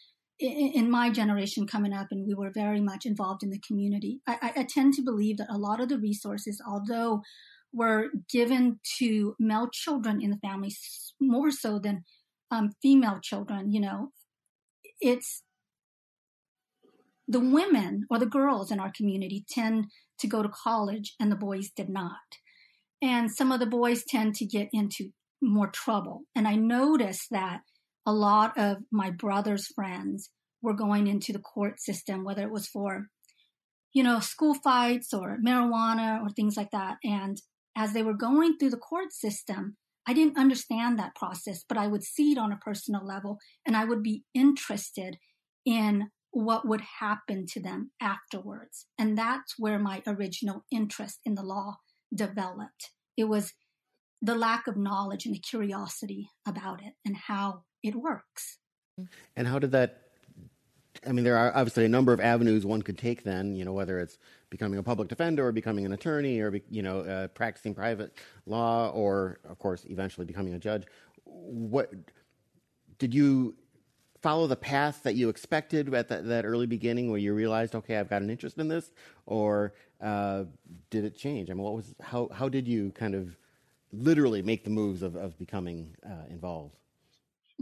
in 0.41 0.89
my 0.89 1.12
generation 1.12 1.68
coming 1.68 1.94
up, 1.94 2.08
and 2.10 2.25
we 2.25 2.34
were 2.34 2.51
very 2.51 2.82
much 2.82 3.06
involved 3.06 3.44
in 3.44 3.51
the 3.51 3.62
community, 3.65 4.22
I, 4.25 4.51
I, 4.58 4.63
tend 4.68 4.96
to 4.96 5.03
believe 5.03 5.38
that 5.38 5.51
a 5.51 5.58
lot 5.58 5.80
of 5.80 5.88
the 5.89 6.00
resources, 6.00 6.62
although 6.68 7.22
were 7.72 8.08
given 8.30 8.80
to 8.98 9.36
male 9.39 9.70
children 9.72 10.20
in 10.22 10.32
the 10.32 10.38
family 10.38 10.72
more 11.20 11.51
so 11.51 11.80
than 11.80 12.03
um, 12.50 12.72
female 12.82 13.20
children, 13.22 13.72
you 13.72 13.80
know, 13.80 14.12
it's 15.00 15.44
the 17.32 17.40
women 17.40 18.06
or 18.10 18.20
the 18.20 18.26
girls 18.26 18.72
in 18.72 18.80
our 18.80 18.92
community 18.92 19.46
tend 19.50 19.86
to 20.20 20.28
go 20.28 20.44
to 20.44 20.50
college 20.50 21.16
and 21.20 21.32
the 21.32 21.38
boys 21.38 21.70
did 21.76 21.88
not. 21.88 22.38
And 23.02 23.32
some 23.32 23.52
of 23.52 23.60
the 23.62 23.66
boys 23.66 24.04
tend 24.04 24.36
to 24.36 24.46
get 24.46 24.68
into 24.74 25.12
more 25.42 25.68
trouble. 25.68 26.24
And 26.36 26.46
I 26.48 26.56
noticed 26.56 27.28
that 27.32 27.62
a 28.06 28.12
lot 28.12 28.58
of 28.58 28.78
my 28.92 29.12
brother's 29.12 29.68
friends 29.68 30.30
were 30.62 30.74
going 30.74 31.08
into 31.08 31.32
the 31.32 31.40
court 31.40 31.80
system, 31.80 32.26
whether 32.26 32.44
it 32.44 32.52
was 32.52 32.68
for, 32.68 33.08
you 33.94 34.04
know, 34.04 34.20
school 34.20 34.54
fights 34.54 35.14
or 35.14 35.38
marijuana 35.44 36.22
or 36.22 36.30
things 36.30 36.58
like 36.58 36.72
that. 36.72 36.98
And 37.04 37.42
as 37.78 37.94
they 37.94 38.04
were 38.04 38.14
going 38.14 38.58
through 38.58 38.72
the 38.72 38.78
court 38.78 39.14
system, 39.14 39.78
I 40.06 40.14
didn't 40.14 40.38
understand 40.38 41.00
that 41.00 41.16
process, 41.16 41.64
but 41.68 41.78
I 41.78 41.88
would 41.88 42.04
see 42.04 42.34
it 42.34 42.38
on 42.38 42.52
a 42.52 42.58
personal 42.58 43.06
level 43.06 43.38
and 43.66 43.78
I 43.78 43.86
would 43.86 44.04
be 44.04 44.24
interested 44.34 45.18
in 45.66 46.10
what 46.32 46.68
would 46.68 46.82
happen 47.00 47.46
to 47.46 47.60
them 47.60 47.92
afterwards. 48.02 48.88
And 48.98 49.18
that's 49.18 49.56
where 49.58 49.78
my 49.78 50.02
original 50.08 50.66
interest 50.72 51.20
in 51.26 51.36
the 51.36 51.44
law 51.44 51.78
developed. 52.14 52.92
It 53.18 53.26
was 53.26 53.54
the 54.22 54.36
lack 54.36 54.68
of 54.68 54.78
knowledge 54.78 55.26
and 55.26 55.36
the 55.36 55.40
curiosity 55.40 56.30
about 56.48 56.82
it 56.82 56.94
and 57.06 57.16
how 57.16 57.64
it 57.84 57.96
works. 57.96 58.60
And 59.36 59.48
how 59.48 59.60
did 59.60 59.72
that? 59.72 59.98
I 61.08 61.12
mean, 61.12 61.24
there 61.24 61.38
are 61.38 61.56
obviously 61.56 61.86
a 61.86 61.90
number 61.90 62.14
of 62.14 62.20
avenues 62.20 62.66
one 62.66 62.82
could 62.82 62.98
take. 62.98 63.24
Then, 63.24 63.56
you 63.56 63.66
know, 63.66 63.74
whether 63.74 64.00
it's 64.00 64.18
becoming 64.50 64.78
a 64.78 64.84
public 64.84 65.10
defender 65.10 65.48
or 65.48 65.52
becoming 65.52 65.86
an 65.86 65.94
attorney 65.94 66.40
or 66.40 66.60
you 66.70 66.84
know 66.84 67.00
uh, 67.00 67.28
practicing 67.30 67.74
private 67.74 68.14
law 68.46 68.90
or, 68.90 69.40
of 69.50 69.58
course, 69.58 69.86
eventually 69.90 70.26
becoming 70.26 70.54
a 70.54 70.60
judge. 70.60 70.84
What 71.26 71.92
did 73.00 73.16
you 73.16 73.56
follow 74.22 74.48
the 74.48 74.56
path 74.56 75.04
that 75.04 75.16
you 75.16 75.30
expected 75.30 75.94
at 75.94 76.10
that, 76.10 76.28
that 76.28 76.46
early 76.46 76.68
beginning, 76.68 77.10
where 77.10 77.20
you 77.20 77.34
realized, 77.34 77.75
okay, 77.75 77.98
I've 77.98 78.10
got 78.10 78.22
an 78.22 78.30
interest 78.30 78.58
in 78.58 78.68
this, 78.68 78.92
or 79.25 79.74
uh, 80.01 80.46
did 80.90 81.06
it 81.06 81.18
change? 81.18 81.50
I 81.50 81.54
mean, 81.54 81.63
what 81.63 81.74
was 81.74 81.94
how 82.01 82.30
how 82.34 82.50
did 82.50 82.68
you 82.68 82.92
kind 82.92 83.16
of 83.16 83.38
literally 83.92 84.42
make 84.42 84.63
the 84.63 84.70
moves 84.70 85.01
of 85.01 85.16
of 85.16 85.38
becoming 85.38 85.96
uh, 86.06 86.25
involved? 86.30 86.78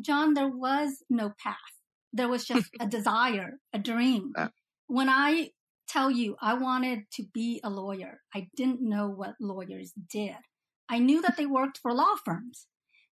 John, 0.02 0.34
there 0.34 0.48
was 0.48 1.04
no 1.10 1.34
path. 1.44 1.56
There 2.14 2.28
was 2.28 2.46
just 2.46 2.70
a 2.80 2.88
desire, 2.88 3.60
a 3.74 3.80
dream. 3.80 4.34
When 4.92 5.08
I 5.08 5.52
tell 5.88 6.10
you 6.10 6.36
I 6.42 6.56
wanted 6.56 7.12
to 7.12 7.24
be 7.32 7.62
a 7.64 7.70
lawyer, 7.70 8.22
I 8.34 8.48
didn't 8.56 8.82
know 8.82 9.08
what 9.08 9.36
lawyers 9.40 9.94
did. 10.12 10.38
I 10.90 10.98
knew 10.98 11.22
that 11.22 11.38
they 11.38 11.46
worked 11.46 11.78
for 11.78 11.94
law 11.94 12.16
firms 12.26 12.66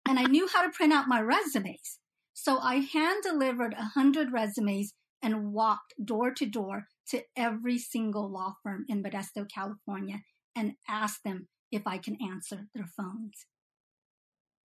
and 0.07 0.19
I 0.19 0.25
knew 0.25 0.47
how 0.47 0.61
to 0.61 0.69
print 0.69 0.93
out 0.93 1.07
my 1.07 1.19
resumes. 1.19 1.97
So 2.33 2.57
I 2.57 2.75
hand 2.75 3.23
delivered 3.23 3.73
a 3.73 3.91
hundred 3.95 4.31
resumes 4.31 4.93
and 5.21 5.53
walked 5.53 5.93
door 6.03 6.31
to 6.33 6.45
door 6.45 6.87
to 7.09 7.23
every 7.37 7.77
single 7.77 8.31
law 8.31 8.55
firm 8.63 8.85
in 8.89 9.03
Modesto, 9.03 9.45
California 9.53 10.21
and 10.55 10.73
asked 10.87 11.23
them 11.23 11.47
if 11.71 11.83
I 11.85 11.97
can 11.97 12.17
answer 12.21 12.67
their 12.75 12.87
phones. 12.97 13.45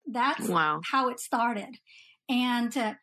That's 0.07 0.49
wow. 0.49 0.81
how 0.91 1.09
it 1.09 1.19
started. 1.19 1.77
And, 2.29 2.77
uh, 2.77 2.95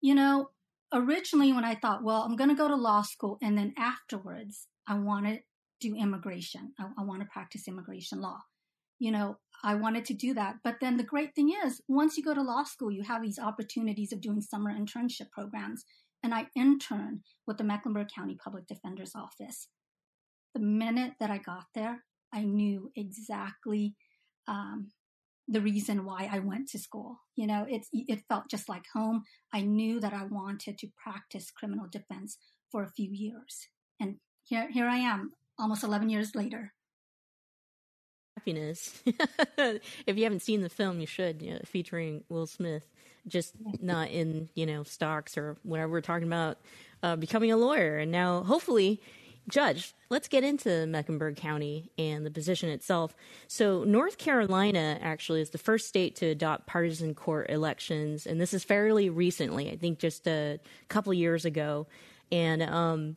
you 0.00 0.14
know, 0.14 0.50
originally 0.92 1.52
when 1.52 1.64
I 1.64 1.74
thought, 1.74 2.02
well, 2.02 2.22
I'm 2.22 2.36
going 2.36 2.50
to 2.50 2.56
go 2.56 2.68
to 2.68 2.76
law 2.76 3.02
school 3.02 3.38
and 3.42 3.56
then 3.56 3.74
afterwards 3.76 4.66
I 4.86 4.94
want 4.94 5.26
to 5.26 5.38
do 5.80 5.94
immigration. 5.94 6.72
I, 6.78 6.88
I 6.98 7.04
want 7.04 7.22
to 7.22 7.28
practice 7.32 7.68
immigration 7.68 8.20
law. 8.20 8.38
You 8.98 9.12
know, 9.12 9.38
I 9.62 9.74
wanted 9.74 10.04
to 10.06 10.14
do 10.14 10.34
that. 10.34 10.56
But 10.64 10.76
then 10.80 10.96
the 10.96 11.02
great 11.04 11.34
thing 11.34 11.52
is, 11.64 11.80
once 11.88 12.16
you 12.16 12.24
go 12.24 12.34
to 12.34 12.42
law 12.42 12.64
school, 12.64 12.90
you 12.90 13.02
have 13.04 13.22
these 13.22 13.38
opportunities 13.38 14.12
of 14.12 14.20
doing 14.20 14.40
summer 14.40 14.72
internship 14.72 15.30
programs. 15.30 15.84
And 16.22 16.34
I 16.34 16.46
interned 16.56 17.20
with 17.46 17.58
the 17.58 17.64
Mecklenburg 17.64 18.08
County 18.14 18.36
Public 18.42 18.66
Defender's 18.66 19.14
Office. 19.14 19.68
The 20.54 20.60
minute 20.60 21.12
that 21.20 21.30
I 21.30 21.38
got 21.38 21.66
there, 21.74 22.04
I 22.32 22.42
knew 22.42 22.90
exactly 22.96 23.94
um, 24.48 24.88
the 25.46 25.60
reason 25.60 26.04
why 26.04 26.28
I 26.30 26.40
went 26.40 26.68
to 26.70 26.78
school. 26.78 27.20
You 27.36 27.46
know, 27.46 27.66
it 27.68 27.86
it 27.92 28.24
felt 28.28 28.50
just 28.50 28.68
like 28.68 28.84
home. 28.92 29.22
I 29.52 29.62
knew 29.62 30.00
that 30.00 30.12
I 30.12 30.24
wanted 30.24 30.78
to 30.78 30.88
practice 31.02 31.50
criminal 31.50 31.86
defense 31.90 32.38
for 32.70 32.82
a 32.82 32.90
few 32.90 33.10
years, 33.12 33.68
and 34.00 34.16
here 34.44 34.68
here 34.70 34.86
I 34.86 34.96
am, 34.98 35.32
almost 35.58 35.84
eleven 35.84 36.10
years 36.10 36.34
later. 36.34 36.74
Happiness. 38.38 39.02
if 39.58 40.16
you 40.16 40.22
haven't 40.22 40.42
seen 40.42 40.62
the 40.62 40.68
film, 40.68 41.00
you 41.00 41.06
should. 41.06 41.42
You 41.42 41.54
know, 41.54 41.60
featuring 41.64 42.22
Will 42.28 42.46
Smith, 42.46 42.86
just 43.26 43.54
not 43.80 44.10
in 44.10 44.48
you 44.54 44.64
know 44.64 44.84
stocks 44.84 45.36
or 45.36 45.56
whatever 45.64 45.90
we're 45.90 46.00
talking 46.00 46.28
about. 46.28 46.58
Uh, 47.02 47.16
becoming 47.16 47.50
a 47.50 47.56
lawyer, 47.56 47.98
and 47.98 48.12
now 48.12 48.44
hopefully 48.44 49.00
Judge, 49.48 49.94
let's 50.10 50.28
get 50.28 50.44
into 50.44 50.86
Mecklenburg 50.86 51.36
County 51.36 51.90
and 51.98 52.24
the 52.24 52.30
position 52.30 52.68
itself. 52.68 53.16
So, 53.46 53.82
North 53.82 54.18
Carolina 54.18 54.98
actually 55.00 55.40
is 55.40 55.50
the 55.50 55.58
first 55.58 55.88
state 55.88 56.16
to 56.16 56.26
adopt 56.26 56.66
partisan 56.66 57.14
court 57.14 57.48
elections, 57.50 58.26
and 58.26 58.40
this 58.40 58.52
is 58.52 58.62
fairly 58.62 59.08
recently, 59.08 59.70
I 59.70 59.76
think 59.76 59.98
just 59.98 60.26
a 60.28 60.60
couple 60.88 61.14
years 61.14 61.44
ago. 61.44 61.86
And, 62.30 62.62
um, 62.62 63.16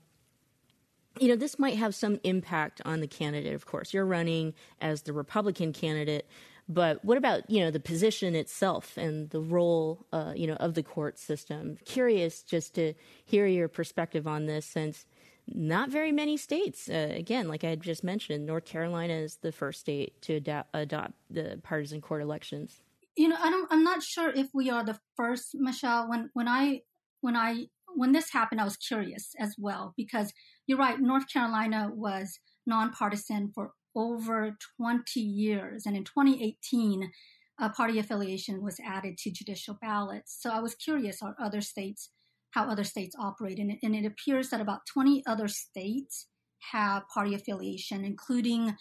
you 1.19 1.27
know, 1.27 1.35
this 1.35 1.59
might 1.59 1.77
have 1.77 1.93
some 1.93 2.19
impact 2.23 2.81
on 2.85 3.01
the 3.01 3.07
candidate, 3.07 3.53
of 3.53 3.65
course. 3.65 3.93
You're 3.93 4.05
running 4.05 4.53
as 4.79 5.03
the 5.03 5.13
Republican 5.13 5.73
candidate, 5.73 6.27
but 6.69 7.03
what 7.03 7.17
about, 7.17 7.49
you 7.49 7.59
know, 7.59 7.71
the 7.71 7.79
position 7.79 8.35
itself 8.35 8.97
and 8.97 9.29
the 9.29 9.41
role, 9.41 10.05
uh, 10.13 10.33
you 10.35 10.47
know, 10.47 10.55
of 10.55 10.73
the 10.73 10.83
court 10.83 11.19
system? 11.19 11.77
Curious 11.85 12.43
just 12.43 12.73
to 12.75 12.93
hear 13.25 13.45
your 13.45 13.67
perspective 13.67 14.25
on 14.25 14.45
this 14.45 14.65
since 14.65 15.05
not 15.47 15.89
very 15.89 16.11
many 16.11 16.37
states. 16.37 16.89
Uh, 16.89 17.09
again, 17.11 17.47
like 17.47 17.63
I 17.63 17.75
just 17.75 18.03
mentioned, 18.03 18.45
North 18.45 18.65
Carolina 18.65 19.13
is 19.13 19.37
the 19.37 19.51
first 19.51 19.81
state 19.81 20.21
to 20.21 20.35
adopt, 20.35 20.69
adopt 20.73 21.13
the 21.29 21.59
partisan 21.63 21.99
court 21.99 22.21
elections. 22.21 22.79
You 23.17 23.27
know, 23.27 23.35
I 23.37 23.65
I'm 23.69 23.83
not 23.83 24.01
sure 24.01 24.29
if 24.29 24.47
we 24.53 24.69
are 24.69 24.85
the 24.85 24.97
first, 25.17 25.53
Michelle. 25.55 26.07
When 26.07 26.29
when 26.33 26.47
I 26.47 26.81
when 27.19 27.35
I 27.35 27.67
when 27.95 28.11
this 28.11 28.31
happened, 28.31 28.61
I 28.61 28.65
was 28.65 28.77
curious 28.77 29.33
as 29.39 29.55
well 29.57 29.93
because 29.97 30.33
you're 30.67 30.77
right. 30.77 30.99
North 30.99 31.31
Carolina 31.31 31.89
was 31.93 32.39
nonpartisan 32.65 33.51
for 33.53 33.71
over 33.95 34.57
20 34.77 35.19
years, 35.19 35.85
and 35.85 35.97
in 35.97 36.03
2018, 36.03 37.11
a 37.59 37.69
party 37.69 37.99
affiliation 37.99 38.63
was 38.63 38.79
added 38.85 39.17
to 39.19 39.31
judicial 39.31 39.77
ballots. 39.81 40.37
So 40.39 40.49
I 40.49 40.59
was 40.59 40.75
curious: 40.75 41.21
are 41.21 41.35
other 41.39 41.61
states 41.61 42.09
how 42.51 42.69
other 42.69 42.83
states 42.83 43.15
operate. 43.19 43.59
And 43.59 43.71
it, 43.71 43.79
and 43.81 43.95
it 43.95 44.05
appears 44.05 44.49
that 44.49 44.61
about 44.61 44.85
20 44.85 45.23
other 45.25 45.47
states 45.47 46.27
have 46.71 47.07
party 47.09 47.33
affiliation, 47.33 48.05
including 48.05 48.75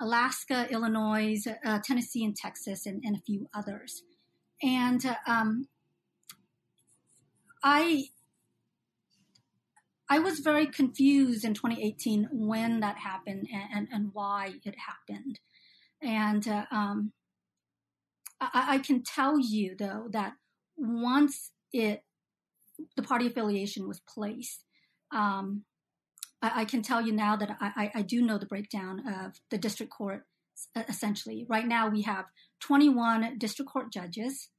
Alaska, 0.00 0.66
Illinois, 0.70 1.42
uh, 1.64 1.78
Tennessee, 1.84 2.24
and 2.24 2.36
Texas, 2.36 2.86
and, 2.86 3.00
and, 3.04 3.16
a 3.16 3.20
few 3.20 3.48
others. 3.54 4.02
And 4.62 5.16
um, 5.26 5.68
I 7.62 8.06
I 10.12 10.18
was 10.18 10.40
very 10.40 10.66
confused 10.66 11.42
in 11.42 11.54
2018 11.54 12.28
when 12.32 12.80
that 12.80 12.98
happened 12.98 13.48
and, 13.50 13.62
and, 13.74 13.88
and 13.90 14.10
why 14.12 14.56
it 14.62 14.74
happened. 14.76 15.40
And 16.02 16.46
uh, 16.46 16.66
um, 16.70 17.12
I, 18.38 18.74
I, 18.74 18.78
can 18.80 19.02
tell 19.02 19.38
you, 19.38 19.74
though, 19.74 20.08
that 20.10 20.34
once 20.76 21.52
it 21.72 22.02
the 22.94 23.02
party 23.02 23.26
affiliation 23.26 23.88
was 23.88 24.02
placed, 24.06 24.66
um, 25.14 25.62
I, 26.42 26.60
I, 26.60 26.64
can 26.66 26.82
tell 26.82 27.00
you 27.00 27.12
now 27.12 27.34
that 27.36 27.56
I, 27.58 27.90
I, 27.94 28.02
do 28.02 28.20
know 28.20 28.36
the 28.36 28.44
breakdown 28.44 29.02
of 29.08 29.36
the 29.50 29.56
district 29.56 29.92
court. 29.92 30.24
Essentially, 30.76 31.46
right 31.48 31.66
now 31.66 31.88
we 31.88 32.02
have 32.02 32.26
21 32.60 33.38
district 33.38 33.70
court 33.72 33.90
judges, 33.90 34.50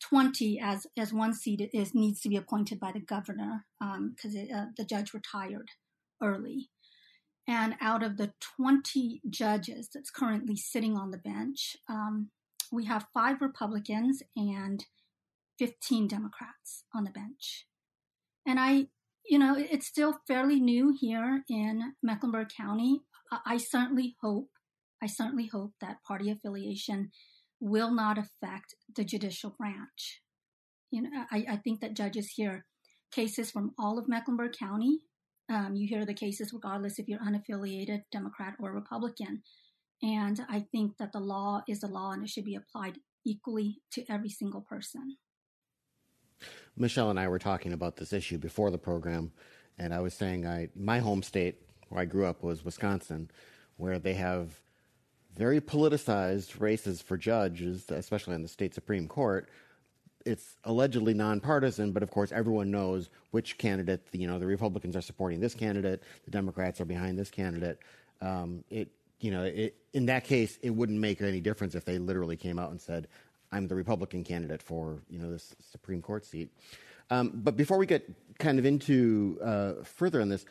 20 0.00 0.60
as 0.60 0.86
as 0.96 1.12
one 1.12 1.32
seat 1.32 1.70
is 1.72 1.94
needs 1.94 2.20
to 2.20 2.28
be 2.28 2.36
appointed 2.36 2.78
by 2.78 2.92
the 2.92 3.00
governor 3.00 3.64
because 3.80 4.34
um, 4.36 4.48
uh, 4.54 4.64
the 4.76 4.84
judge 4.84 5.14
retired 5.14 5.70
early. 6.22 6.68
And 7.48 7.76
out 7.80 8.02
of 8.02 8.16
the 8.16 8.32
20 8.56 9.20
judges 9.30 9.88
that's 9.92 10.10
currently 10.10 10.56
sitting 10.56 10.96
on 10.96 11.10
the 11.10 11.18
bench 11.18 11.76
um, 11.88 12.30
we 12.72 12.84
have 12.86 13.06
five 13.14 13.40
republicans 13.40 14.22
and 14.36 14.84
15 15.58 16.08
democrats 16.08 16.84
on 16.94 17.04
the 17.04 17.10
bench. 17.10 17.66
And 18.46 18.60
i 18.60 18.88
you 19.24 19.38
know 19.38 19.56
it's 19.58 19.86
still 19.86 20.20
fairly 20.26 20.60
new 20.60 20.94
here 20.98 21.42
in 21.48 21.94
mecklenburg 22.02 22.48
county. 22.56 23.00
I 23.44 23.56
certainly 23.56 24.16
hope 24.20 24.50
i 25.02 25.06
certainly 25.06 25.46
hope 25.46 25.72
that 25.80 26.02
party 26.06 26.30
affiliation 26.30 27.10
will 27.60 27.92
not 27.92 28.18
affect 28.18 28.74
the 28.94 29.04
judicial 29.04 29.54
branch. 29.58 30.20
You 30.90 31.02
know, 31.02 31.10
I, 31.30 31.44
I 31.50 31.56
think 31.56 31.80
that 31.80 31.94
judges 31.94 32.30
hear 32.30 32.64
cases 33.12 33.50
from 33.50 33.72
all 33.78 33.98
of 33.98 34.08
Mecklenburg 34.08 34.52
County. 34.52 35.00
Um, 35.48 35.74
you 35.76 35.86
hear 35.88 36.04
the 36.04 36.14
cases 36.14 36.52
regardless 36.52 36.98
if 36.98 37.08
you're 37.08 37.20
unaffiliated, 37.20 38.02
Democrat 38.12 38.54
or 38.60 38.72
Republican. 38.72 39.42
And 40.02 40.40
I 40.48 40.66
think 40.72 40.98
that 40.98 41.12
the 41.12 41.20
law 41.20 41.62
is 41.68 41.80
the 41.80 41.86
law 41.86 42.12
and 42.12 42.22
it 42.22 42.28
should 42.28 42.44
be 42.44 42.56
applied 42.56 42.98
equally 43.24 43.80
to 43.92 44.04
every 44.10 44.28
single 44.28 44.60
person. 44.60 45.16
Michelle 46.76 47.10
and 47.10 47.18
I 47.18 47.28
were 47.28 47.38
talking 47.38 47.72
about 47.72 47.96
this 47.96 48.12
issue 48.12 48.38
before 48.38 48.70
the 48.70 48.78
program, 48.78 49.32
and 49.78 49.94
I 49.94 50.00
was 50.00 50.12
saying 50.12 50.46
I 50.46 50.68
my 50.76 50.98
home 50.98 51.22
state 51.22 51.62
where 51.88 52.02
I 52.02 52.04
grew 52.04 52.26
up 52.26 52.42
was 52.42 52.64
Wisconsin, 52.64 53.30
where 53.76 53.98
they 53.98 54.14
have 54.14 54.60
very 55.36 55.60
politicized 55.60 56.60
races 56.60 57.02
for 57.02 57.16
judges, 57.16 57.90
especially 57.90 58.34
on 58.34 58.42
the 58.42 58.48
state 58.48 58.74
Supreme 58.74 59.06
Court. 59.06 59.48
It's 60.24 60.56
allegedly 60.64 61.14
nonpartisan, 61.14 61.92
but 61.92 62.02
of 62.02 62.10
course 62.10 62.32
everyone 62.32 62.70
knows 62.70 63.10
which 63.30 63.58
candidate. 63.58 64.06
You 64.12 64.26
know, 64.26 64.38
the 64.38 64.46
Republicans 64.46 64.96
are 64.96 65.02
supporting 65.02 65.40
this 65.40 65.54
candidate, 65.54 66.02
the 66.24 66.30
Democrats 66.30 66.80
are 66.80 66.84
behind 66.84 67.18
this 67.18 67.30
candidate. 67.30 67.78
Um, 68.20 68.64
it, 68.70 68.88
you 69.20 69.30
know, 69.30 69.44
it, 69.44 69.76
in 69.92 70.06
that 70.06 70.24
case, 70.24 70.58
it 70.62 70.70
wouldn't 70.70 70.98
make 70.98 71.20
any 71.20 71.40
difference 71.40 71.74
if 71.74 71.84
they 71.84 71.98
literally 71.98 72.36
came 72.36 72.58
out 72.58 72.70
and 72.70 72.80
said, 72.80 73.06
"I'm 73.52 73.68
the 73.68 73.74
Republican 73.74 74.24
candidate 74.24 74.62
for 74.62 74.98
you 75.08 75.18
know 75.18 75.30
this 75.30 75.54
Supreme 75.70 76.02
Court 76.02 76.24
seat." 76.24 76.50
Um, 77.10 77.32
but 77.34 77.56
before 77.56 77.78
we 77.78 77.86
get 77.86 78.08
kind 78.38 78.58
of 78.58 78.66
into 78.66 79.38
uh, 79.42 79.84
further 79.84 80.20
on 80.20 80.28
this, 80.28 80.44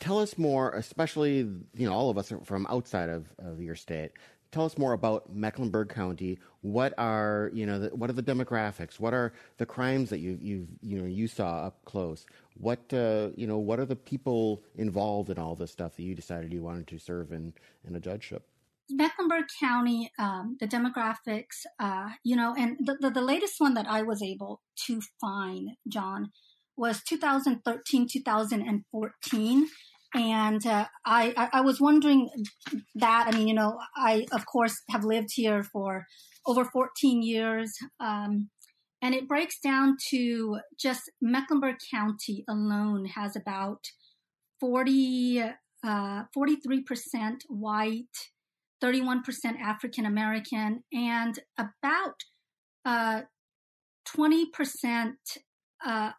tell 0.00 0.18
us 0.18 0.38
more, 0.38 0.72
especially 0.72 1.38
you 1.38 1.88
know 1.88 1.92
all 1.92 2.10
of 2.10 2.18
us 2.18 2.32
from 2.44 2.66
outside 2.68 3.08
of, 3.08 3.26
of 3.38 3.60
your 3.60 3.74
state. 3.74 4.12
Tell 4.52 4.64
us 4.64 4.78
more 4.78 4.92
about 4.92 5.34
Mecklenburg 5.34 5.88
County. 5.88 6.38
What 6.60 6.94
are 6.98 7.50
you 7.52 7.66
know 7.66 7.78
the, 7.78 7.88
what 7.88 8.10
are 8.10 8.14
the 8.14 8.22
demographics? 8.22 8.98
What 9.00 9.12
are 9.12 9.32
the 9.58 9.66
crimes 9.66 10.10
that 10.10 10.18
you 10.18 10.38
you 10.40 10.68
you 10.80 10.98
know 10.98 11.06
you 11.06 11.28
saw 11.28 11.66
up 11.66 11.84
close? 11.84 12.26
What 12.56 12.92
uh, 12.92 13.30
you 13.36 13.46
know 13.46 13.58
what 13.58 13.80
are 13.80 13.84
the 13.84 13.96
people 13.96 14.62
involved 14.76 15.30
in 15.30 15.38
all 15.38 15.54
this 15.54 15.72
stuff 15.72 15.96
that 15.96 16.02
you 16.02 16.14
decided 16.14 16.52
you 16.52 16.62
wanted 16.62 16.86
to 16.88 16.98
serve 16.98 17.32
in 17.32 17.52
in 17.86 17.96
a 17.96 18.00
judgeship? 18.00 18.46
Mecklenburg 18.88 19.46
County, 19.58 20.12
um, 20.18 20.56
the 20.60 20.68
demographics, 20.68 21.66
uh, 21.80 22.10
you 22.22 22.36
know, 22.36 22.54
and 22.56 22.76
the, 22.78 22.96
the, 23.00 23.10
the 23.10 23.20
latest 23.20 23.54
one 23.58 23.74
that 23.74 23.88
I 23.88 24.02
was 24.02 24.22
able 24.22 24.60
to 24.86 25.00
find, 25.20 25.70
John, 25.88 26.30
was 26.76 27.02
2013, 27.02 28.06
2014. 28.08 29.68
And 30.16 30.66
uh, 30.66 30.86
I, 31.04 31.50
I 31.52 31.60
was 31.60 31.78
wondering 31.78 32.30
that. 32.94 33.28
I 33.28 33.36
mean, 33.36 33.48
you 33.48 33.54
know, 33.54 33.78
I, 33.94 34.26
of 34.32 34.46
course, 34.46 34.80
have 34.88 35.04
lived 35.04 35.28
here 35.34 35.62
for 35.62 36.06
over 36.46 36.64
14 36.64 37.22
years. 37.22 37.72
Um, 38.00 38.48
and 39.02 39.14
it 39.14 39.28
breaks 39.28 39.58
down 39.58 39.98
to 40.10 40.58
just 40.80 41.02
Mecklenburg 41.20 41.76
County 41.90 42.44
alone 42.48 43.04
has 43.14 43.36
about 43.36 43.84
40, 44.58 45.42
uh, 45.84 46.22
43% 46.36 47.34
white, 47.48 48.04
31% 48.82 49.20
African 49.60 50.06
American, 50.06 50.82
and 50.92 51.38
about 51.58 52.14
uh, 52.86 53.22
20% 54.16 55.12
uh, 55.84 56.12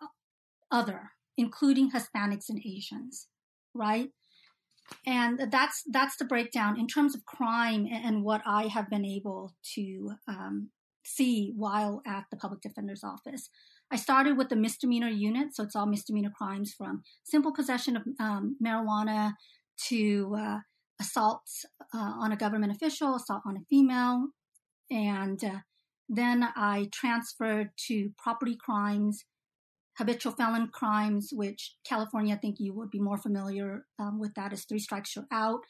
other, 0.72 1.12
including 1.36 1.92
Hispanics 1.92 2.50
and 2.50 2.62
Asians, 2.64 3.28
right? 3.78 4.10
And 5.06 5.52
that's 5.52 5.84
that's 5.92 6.18
the 6.18 6.26
breakdown 6.26 6.80
in 6.80 6.88
terms 6.88 7.14
of 7.14 7.26
crime 7.26 7.88
and 7.92 8.24
what 8.24 8.42
I 8.46 8.64
have 8.68 8.90
been 8.90 9.06
able 9.06 9.54
to 9.76 10.12
um, 10.28 10.70
see 11.04 11.54
while 11.56 12.02
at 12.06 12.26
the 12.32 12.38
public 12.38 12.62
defender's 12.62 13.04
office. 13.04 13.50
I 13.92 13.96
started 13.96 14.38
with 14.38 14.50
the 14.50 14.56
misdemeanor 14.56 15.10
unit, 15.10 15.56
so 15.56 15.64
it's 15.64 15.76
all 15.76 15.86
misdemeanor 15.86 16.32
crimes 16.38 16.74
from 16.78 17.04
simple 17.24 17.54
possession 17.54 17.96
of 17.96 18.04
um, 18.20 18.58
marijuana 18.64 19.34
to 19.88 20.36
uh, 20.38 20.58
assaults 21.00 21.66
uh, 21.94 21.98
on 21.98 22.32
a 22.32 22.38
government 22.38 22.74
official, 22.74 23.16
assault 23.16 23.44
on 23.46 23.56
a 23.56 23.66
female, 23.70 24.28
and 24.90 25.44
uh, 25.44 25.60
then 26.10 26.48
I 26.56 26.90
transferred 26.92 27.70
to 27.88 28.12
property 28.18 28.58
crimes 28.60 29.26
habitual 29.98 30.34
felon 30.34 30.70
crimes, 30.72 31.30
which 31.34 31.76
California, 31.88 32.36
I 32.36 32.38
think 32.38 32.58
you 32.60 32.74
would 32.74 32.92
be 32.92 33.00
more 33.00 33.18
familiar 33.18 33.86
um, 34.00 34.20
with 34.20 34.34
that 34.36 34.54
as 34.54 34.66
three 34.66 34.80
strikes 34.80 35.16
you're 35.16 35.26
out, 35.32 35.62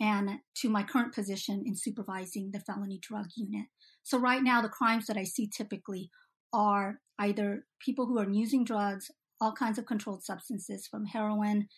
and 0.00 0.30
to 0.56 0.68
my 0.68 0.82
current 0.82 1.14
position 1.14 1.62
in 1.66 1.76
supervising 1.76 2.50
the 2.52 2.60
felony 2.60 2.98
drug 3.00 3.26
unit. 3.36 3.66
So 4.02 4.18
right 4.18 4.42
now, 4.42 4.62
the 4.62 4.68
crimes 4.68 5.06
that 5.06 5.16
I 5.16 5.24
see 5.24 5.48
typically 5.48 6.10
are 6.52 7.00
either 7.18 7.66
people 7.80 8.06
who 8.06 8.18
are 8.18 8.30
using 8.30 8.64
drugs, 8.64 9.10
all 9.40 9.52
kinds 9.52 9.78
of 9.78 9.86
controlled 9.86 10.24
substances, 10.24 10.86
from 10.86 11.06
heroin 11.06 11.68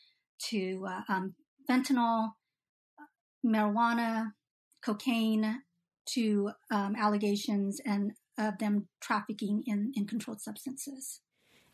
to 0.50 0.86
uh, 0.88 1.12
um, 1.12 1.34
fentanyl, 1.68 2.30
marijuana, 3.44 4.32
cocaine, 4.84 5.62
to 6.14 6.50
um, 6.70 6.94
allegations 6.96 7.80
and 7.84 8.12
of 8.38 8.58
them 8.58 8.88
trafficking 9.00 9.64
in, 9.66 9.92
in 9.94 10.06
controlled 10.06 10.40
substances. 10.40 11.20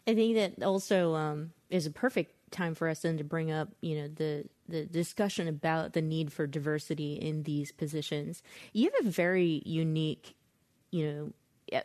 I 0.07 0.15
think 0.15 0.37
that 0.37 0.65
also 0.65 1.15
um, 1.15 1.53
is 1.71 1.87
a 1.87 1.91
perfect 1.91 2.35
time 2.51 2.75
for 2.75 2.89
us 2.89 3.01
then 3.01 3.19
to 3.19 3.25
bring 3.25 3.51
up, 3.51 3.69
you 3.81 4.01
know, 4.01 4.09
the 4.09 4.45
the 4.69 4.87
discussion 4.87 5.47
about 5.49 5.93
the 5.93 6.01
need 6.03 6.33
for 6.33 6.47
diversity 6.47 7.15
in 7.15 7.43
these 7.43 7.73
positions. 7.73 8.43
You 8.73 8.91
have 8.95 9.07
a 9.07 9.11
very 9.11 9.63
unique, 9.67 10.35
you 10.91 11.33
know, 11.73 11.83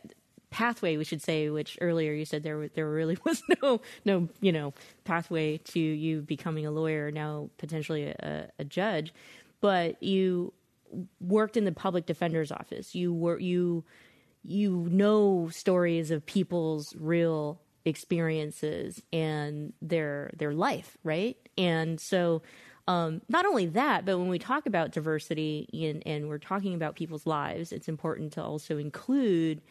pathway, 0.50 0.98
we 0.98 1.04
should 1.04 1.22
say. 1.22 1.50
Which 1.50 1.78
earlier 1.82 2.14
you 2.14 2.26
said 2.26 2.44
there 2.44 2.68
there 2.70 2.90
really 2.90 3.18
was 3.26 3.42
no 3.62 3.82
no 4.06 4.30
you 4.42 4.52
know 4.52 4.74
pathway 5.04 5.58
to 5.58 5.80
you 5.80 6.22
becoming 6.22 6.66
a 6.66 6.72
lawyer, 6.72 7.12
now 7.12 7.50
potentially 7.58 8.08
a, 8.08 8.50
a 8.60 8.64
judge, 8.64 9.14
but 9.62 10.02
you 10.02 10.54
worked 11.22 11.58
in 11.58 11.66
the 11.66 11.72
public 11.72 12.06
defender's 12.06 12.52
office. 12.52 12.96
You 12.96 13.14
were 13.14 13.40
you 13.40 13.84
you 14.44 14.88
know 14.90 15.50
stories 15.52 16.12
of 16.12 16.26
people's 16.26 16.96
real 16.98 17.60
experiences 17.90 19.02
and 19.12 19.74
their 19.82 20.32
their 20.38 20.54
life, 20.54 20.98
right? 21.04 21.38
And 21.58 22.00
so 22.00 22.42
um, 22.88 23.22
not 23.30 23.46
only 23.46 23.68
that, 23.68 24.04
but 24.04 24.18
when 24.18 24.30
we 24.30 24.40
talk 24.40 24.66
about 24.66 24.92
diversity 24.92 25.68
in, 25.72 26.02
and 26.08 26.28
we're 26.28 26.40
talking 26.40 26.74
about 26.74 26.96
people's 26.96 27.28
lives, 27.28 27.72
it's 27.72 27.88
important 27.88 28.34
to 28.34 28.44
also 28.44 28.80
include, 28.80 29.62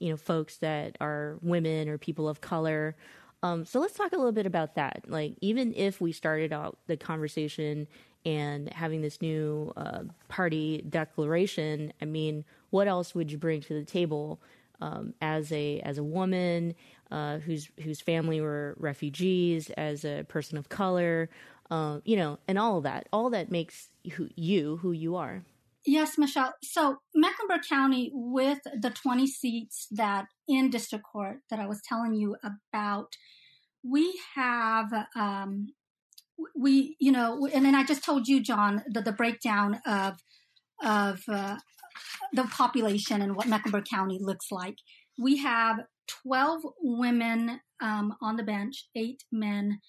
you 0.00 0.10
know, 0.10 0.16
folks 0.16 0.56
that 0.56 0.96
are 1.00 1.38
women 1.40 1.88
or 1.88 1.98
people 1.98 2.28
of 2.28 2.40
color. 2.40 2.96
Um, 3.44 3.64
so 3.64 3.78
let's 3.78 3.94
talk 3.94 4.10
a 4.10 4.16
little 4.16 4.32
bit 4.32 4.46
about 4.46 4.74
that. 4.74 5.04
Like, 5.06 5.36
even 5.40 5.72
if 5.74 6.00
we 6.00 6.10
started 6.10 6.52
out 6.52 6.78
the 6.88 6.96
conversation 6.96 7.86
and 8.26 8.72
having 8.72 9.02
this 9.02 9.22
new 9.22 9.72
uh, 9.76 10.04
party 10.28 10.84
declaration, 10.88 11.92
I 12.02 12.06
mean, 12.06 12.44
what 12.70 12.88
else 12.88 13.14
would 13.14 13.30
you 13.30 13.38
bring 13.38 13.60
to 13.60 13.74
the 13.74 13.84
table 13.84 14.40
um, 14.80 15.14
as 15.20 15.52
a 15.52 15.78
as 15.80 15.98
a 15.98 16.02
woman 16.02 16.74
uh, 17.14 17.38
whose 17.38 17.70
whose 17.80 18.00
family 18.00 18.40
were 18.40 18.74
refugees, 18.76 19.70
as 19.70 20.04
a 20.04 20.24
person 20.24 20.58
of 20.58 20.68
color, 20.68 21.30
uh, 21.70 22.00
you 22.04 22.16
know, 22.16 22.40
and 22.48 22.58
all 22.58 22.78
of 22.78 22.82
that, 22.82 23.08
all 23.12 23.30
that 23.30 23.52
makes 23.52 23.88
who, 24.14 24.28
you 24.34 24.78
who 24.78 24.90
you 24.90 25.14
are. 25.14 25.44
Yes, 25.86 26.18
Michelle. 26.18 26.54
So 26.64 26.96
Mecklenburg 27.14 27.60
County, 27.68 28.10
with 28.12 28.58
the 28.64 28.90
20 28.90 29.28
seats 29.28 29.86
that 29.92 30.26
in 30.48 30.70
district 30.70 31.04
court 31.04 31.38
that 31.50 31.60
I 31.60 31.68
was 31.68 31.80
telling 31.88 32.14
you 32.14 32.34
about, 32.42 33.12
we 33.84 34.18
have, 34.34 34.92
um, 35.14 35.68
we, 36.56 36.96
you 36.98 37.12
know, 37.12 37.46
and 37.52 37.64
then 37.64 37.76
I 37.76 37.84
just 37.84 38.04
told 38.04 38.26
you, 38.26 38.42
John, 38.42 38.82
the, 38.88 39.02
the 39.02 39.12
breakdown 39.12 39.80
of, 39.86 40.14
of 40.82 41.22
uh, 41.28 41.58
the 42.32 42.44
population 42.44 43.22
and 43.22 43.36
what 43.36 43.46
Mecklenburg 43.46 43.84
County 43.84 44.18
looks 44.20 44.50
like. 44.50 44.78
We 45.16 45.36
have 45.36 45.80
12 46.08 46.62
women 46.80 47.60
um, 47.80 48.14
on 48.20 48.36
the 48.36 48.42
bench, 48.42 48.88
eight 48.94 49.24
men. 49.32 49.80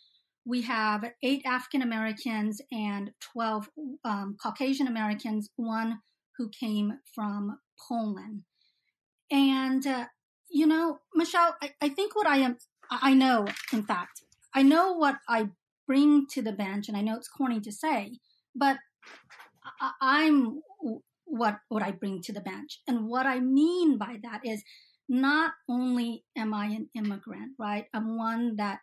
We 0.45 0.61
have 0.63 1.11
eight 1.23 1.43
African 1.45 1.81
Americans 1.81 2.61
and 2.71 3.11
12 3.33 3.69
um, 4.03 4.37
Caucasian 4.41 4.87
Americans, 4.87 5.49
one 5.55 5.99
who 6.37 6.49
came 6.49 6.99
from 7.13 7.57
Poland. 7.87 8.43
And, 9.31 9.85
uh, 9.87 10.05
you 10.49 10.67
know, 10.67 10.99
Michelle, 11.13 11.55
I, 11.61 11.73
I 11.81 11.89
think 11.89 12.15
what 12.15 12.27
I 12.27 12.37
am, 12.37 12.57
I 12.91 13.13
know, 13.13 13.47
in 13.73 13.83
fact, 13.83 14.21
I 14.53 14.61
know 14.61 14.93
what 14.93 15.17
I 15.27 15.49
bring 15.87 16.27
to 16.31 16.41
the 16.41 16.51
bench, 16.51 16.87
and 16.87 16.97
I 16.97 17.01
know 17.01 17.15
it's 17.15 17.27
corny 17.27 17.59
to 17.61 17.71
say, 17.71 18.19
but 18.55 18.77
I, 20.01 20.23
am 20.23 20.61
what 21.25 21.57
what 21.69 21.83
I 21.83 21.91
bring 21.91 22.21
to 22.23 22.33
the 22.33 22.41
bench. 22.41 22.79
And 22.87 23.07
what 23.07 23.25
I 23.25 23.39
mean 23.39 23.97
by 23.97 24.19
that 24.23 24.41
is 24.45 24.63
not 25.07 25.53
only 25.69 26.23
am 26.37 26.53
I 26.53 26.65
an 26.65 26.89
immigrant, 26.95 27.51
right? 27.59 27.85
I'm 27.93 28.17
one 28.17 28.55
that 28.57 28.79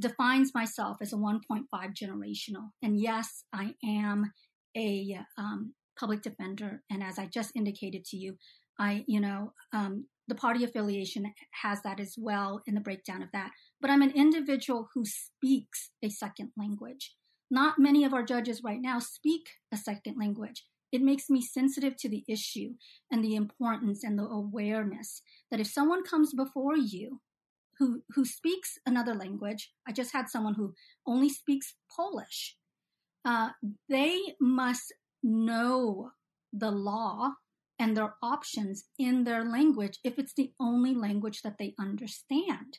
defines 0.00 0.54
myself 0.54 0.98
as 1.00 1.12
a 1.12 1.16
1.5 1.16 1.64
generational. 1.94 2.70
And 2.82 3.00
yes, 3.00 3.44
I 3.52 3.74
am 3.84 4.32
a 4.76 5.18
um, 5.36 5.74
public 5.98 6.22
defender. 6.22 6.82
And 6.90 7.02
as 7.02 7.18
I 7.18 7.26
just 7.26 7.52
indicated 7.56 8.04
to 8.06 8.16
you, 8.16 8.36
I, 8.78 9.04
you 9.08 9.20
know, 9.20 9.52
um, 9.72 10.06
the 10.28 10.34
party 10.34 10.62
affiliation 10.62 11.32
has 11.62 11.82
that 11.82 11.98
as 11.98 12.14
well 12.16 12.60
in 12.66 12.74
the 12.74 12.80
breakdown 12.80 13.22
of 13.22 13.30
that. 13.32 13.50
But 13.80 13.90
I'm 13.90 14.02
an 14.02 14.12
individual 14.12 14.88
who 14.94 15.04
speaks 15.04 15.90
a 16.02 16.10
second 16.10 16.50
language. 16.56 17.14
Not 17.50 17.78
many 17.78 18.04
of 18.04 18.12
our 18.12 18.22
judges 18.22 18.62
right 18.62 18.80
now 18.80 18.98
speak 18.98 19.48
a 19.72 19.76
second 19.76 20.16
language. 20.18 20.64
It 20.90 21.02
makes 21.02 21.28
me 21.28 21.42
sensitive 21.42 21.96
to 21.98 22.08
the 22.08 22.24
issue 22.28 22.74
and 23.10 23.22
the 23.22 23.34
importance 23.34 24.04
and 24.04 24.18
the 24.18 24.24
awareness 24.24 25.22
that 25.50 25.60
if 25.60 25.66
someone 25.66 26.02
comes 26.02 26.32
before 26.32 26.76
you 26.76 27.20
who, 27.78 28.02
who 28.14 28.24
speaks 28.24 28.78
another 28.86 29.14
language, 29.14 29.70
I 29.86 29.92
just 29.92 30.12
had 30.12 30.28
someone 30.28 30.54
who 30.54 30.74
only 31.06 31.28
speaks 31.28 31.74
Polish, 31.94 32.56
uh, 33.24 33.50
they 33.88 34.18
must 34.40 34.92
know 35.22 36.10
the 36.52 36.70
law 36.70 37.32
and 37.78 37.96
their 37.96 38.14
options 38.22 38.84
in 38.98 39.24
their 39.24 39.44
language 39.44 39.98
if 40.02 40.18
it's 40.18 40.34
the 40.34 40.52
only 40.58 40.94
language 40.94 41.42
that 41.42 41.56
they 41.58 41.74
understand. 41.78 42.78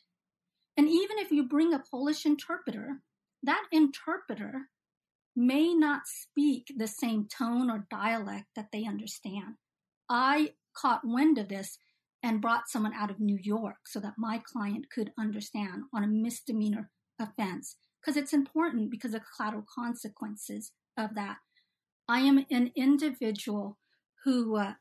And 0.75 0.87
even 0.87 1.17
if 1.19 1.31
you 1.31 1.47
bring 1.47 1.73
a 1.73 1.83
Polish 1.91 2.25
interpreter, 2.25 3.01
that 3.43 3.63
interpreter 3.71 4.69
may 5.39 5.73
not 5.73 6.01
speak 6.05 6.65
the 6.75 6.87
same 6.87 7.25
tone 7.25 7.71
or 7.71 7.87
dialect 7.89 8.47
that 8.57 8.67
they 8.73 8.85
understand. 8.85 9.55
I 10.09 10.49
caught 10.75 11.01
wind 11.05 11.37
of 11.37 11.47
this 11.47 11.77
and 12.21 12.41
brought 12.41 12.67
someone 12.67 12.93
out 12.93 13.09
of 13.09 13.21
New 13.21 13.39
York 13.41 13.77
so 13.85 14.01
that 14.01 14.15
my 14.17 14.41
client 14.45 14.87
could 14.93 15.13
understand 15.17 15.83
on 15.93 16.03
a 16.03 16.07
misdemeanor 16.07 16.91
offense 17.21 17.77
because 18.01 18.17
it's 18.17 18.33
important 18.33 18.91
because 18.91 19.13
of 19.13 19.21
collateral 19.35 19.63
consequences 19.73 20.73
of 20.97 21.15
that. 21.15 21.37
I 22.09 22.19
am 22.19 22.45
an 22.51 22.71
individual 22.75 23.77
who 24.25 24.57
uh, 24.57 24.73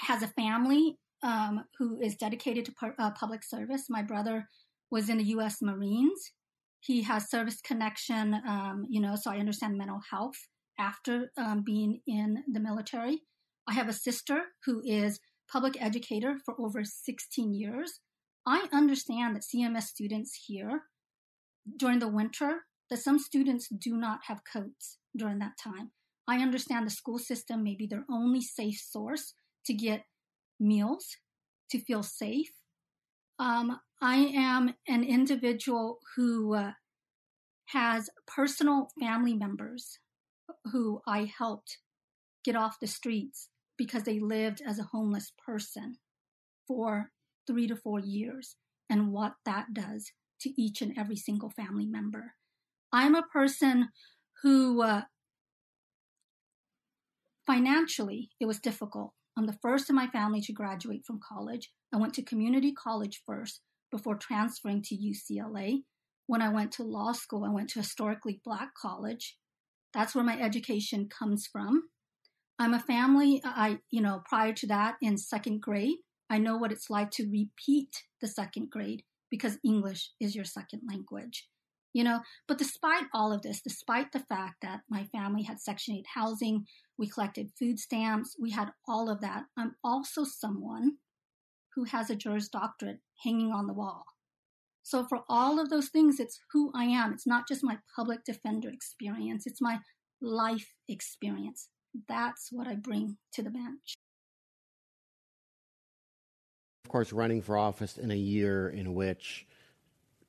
has 0.00 0.22
a 0.22 0.28
family 0.28 0.98
um, 1.22 1.64
who 1.78 1.98
is 2.02 2.16
dedicated 2.16 2.66
to 2.66 2.72
pu- 2.78 2.94
uh, 2.98 3.12
public 3.12 3.42
service. 3.42 3.86
My 3.88 4.02
brother 4.02 4.46
was 4.90 5.08
in 5.08 5.16
the 5.16 5.24
U.S. 5.24 5.62
Marines 5.62 6.32
he 6.80 7.02
has 7.02 7.30
service 7.30 7.60
connection, 7.60 8.34
um, 8.46 8.86
you 8.88 9.00
know, 9.00 9.16
so 9.16 9.30
I 9.30 9.38
understand 9.38 9.76
mental 9.76 10.00
health 10.10 10.36
after 10.78 11.32
um, 11.36 11.62
being 11.64 12.00
in 12.06 12.44
the 12.50 12.60
military. 12.60 13.22
I 13.68 13.74
have 13.74 13.88
a 13.88 13.92
sister 13.92 14.42
who 14.64 14.80
is 14.84 15.20
public 15.50 15.80
educator 15.82 16.36
for 16.44 16.54
over 16.58 16.84
16 16.84 17.52
years. 17.52 18.00
I 18.46 18.68
understand 18.72 19.36
that 19.36 19.42
CMS 19.42 19.84
students 19.84 20.44
here 20.46 20.82
during 21.76 21.98
the 21.98 22.08
winter, 22.08 22.60
that 22.90 22.98
some 22.98 23.18
students 23.18 23.68
do 23.68 23.96
not 23.96 24.20
have 24.28 24.40
coats 24.50 24.98
during 25.16 25.38
that 25.40 25.58
time. 25.62 25.90
I 26.26 26.38
understand 26.38 26.86
the 26.86 26.90
school 26.90 27.18
system 27.18 27.64
may 27.64 27.74
be 27.74 27.86
their 27.86 28.04
only 28.10 28.40
safe 28.40 28.78
source 28.78 29.34
to 29.66 29.74
get 29.74 30.04
meals, 30.60 31.16
to 31.70 31.78
feel 31.80 32.02
safe, 32.02 32.50
um, 33.38 33.78
I 34.00 34.16
am 34.16 34.74
an 34.86 35.02
individual 35.02 35.98
who 36.14 36.54
uh, 36.54 36.72
has 37.66 38.08
personal 38.26 38.90
family 39.00 39.34
members 39.34 39.98
who 40.72 41.00
I 41.06 41.30
helped 41.36 41.78
get 42.44 42.54
off 42.54 42.80
the 42.80 42.86
streets 42.86 43.48
because 43.76 44.04
they 44.04 44.20
lived 44.20 44.62
as 44.66 44.78
a 44.78 44.88
homeless 44.92 45.32
person 45.44 45.96
for 46.66 47.10
three 47.46 47.66
to 47.66 47.76
four 47.76 47.98
years 47.98 48.56
and 48.88 49.12
what 49.12 49.34
that 49.44 49.66
does 49.72 50.12
to 50.40 50.50
each 50.60 50.80
and 50.80 50.96
every 50.96 51.16
single 51.16 51.50
family 51.50 51.86
member. 51.86 52.34
I'm 52.92 53.16
a 53.16 53.22
person 53.22 53.88
who 54.42 54.82
uh, 54.82 55.02
financially 57.46 58.30
it 58.38 58.46
was 58.46 58.60
difficult. 58.60 59.12
I'm 59.36 59.46
the 59.46 59.58
first 59.60 59.90
in 59.90 59.96
my 59.96 60.06
family 60.06 60.40
to 60.42 60.52
graduate 60.52 61.04
from 61.04 61.20
college. 61.26 61.70
I 61.92 61.96
went 61.96 62.14
to 62.14 62.22
community 62.22 62.72
college 62.72 63.22
first 63.26 63.60
before 63.90 64.16
transferring 64.16 64.82
to 64.82 64.96
UCLA. 64.96 65.82
When 66.26 66.42
I 66.42 66.50
went 66.50 66.72
to 66.72 66.82
law 66.82 67.12
school, 67.12 67.44
I 67.44 67.50
went 67.50 67.70
to 67.70 67.80
historically 67.80 68.40
black 68.44 68.70
college. 68.80 69.36
That's 69.94 70.14
where 70.14 70.24
my 70.24 70.38
education 70.38 71.08
comes 71.08 71.46
from. 71.50 71.84
I'm 72.58 72.74
a 72.74 72.80
family, 72.80 73.40
I, 73.44 73.78
you 73.90 74.02
know, 74.02 74.22
prior 74.28 74.52
to 74.52 74.66
that 74.66 74.96
in 75.00 75.16
second 75.16 75.62
grade, 75.62 75.98
I 76.28 76.38
know 76.38 76.56
what 76.56 76.72
it's 76.72 76.90
like 76.90 77.10
to 77.12 77.24
repeat 77.24 77.90
the 78.20 78.28
second 78.28 78.70
grade 78.70 79.02
because 79.30 79.58
English 79.64 80.10
is 80.20 80.34
your 80.34 80.44
second 80.44 80.82
language. 80.88 81.48
You 81.94 82.04
know, 82.04 82.20
but 82.46 82.58
despite 82.58 83.04
all 83.14 83.32
of 83.32 83.42
this, 83.42 83.62
despite 83.62 84.12
the 84.12 84.24
fact 84.28 84.56
that 84.62 84.80
my 84.90 85.04
family 85.04 85.42
had 85.42 85.58
Section 85.58 85.94
8 85.96 86.04
housing, 86.14 86.66
we 86.98 87.08
collected 87.08 87.50
food 87.58 87.78
stamps, 87.78 88.36
we 88.38 88.50
had 88.50 88.70
all 88.86 89.10
of 89.10 89.20
that, 89.22 89.44
I'm 89.56 89.74
also 89.82 90.24
someone 90.24 90.96
who 91.74 91.84
has 91.84 92.10
a 92.10 92.16
Juris 92.16 92.48
Doctorate 92.48 93.00
hanging 93.22 93.52
on 93.52 93.66
the 93.66 93.72
wall. 93.72 94.04
So 94.82 95.04
for 95.04 95.20
all 95.28 95.60
of 95.60 95.68
those 95.68 95.88
things, 95.88 96.18
it's 96.18 96.40
who 96.52 96.72
I 96.74 96.84
am. 96.84 97.12
It's 97.12 97.26
not 97.26 97.46
just 97.46 97.62
my 97.62 97.78
public 97.94 98.24
defender 98.24 98.70
experience. 98.70 99.46
It's 99.46 99.60
my 99.60 99.78
life 100.20 100.72
experience. 100.88 101.68
That's 102.08 102.48
what 102.50 102.66
I 102.66 102.74
bring 102.74 103.18
to 103.32 103.42
the 103.42 103.50
bench. 103.50 103.94
Of 106.84 106.90
course, 106.90 107.12
running 107.12 107.42
for 107.42 107.58
office 107.58 107.98
in 107.98 108.10
a 108.10 108.16
year 108.16 108.70
in 108.70 108.94
which 108.94 109.46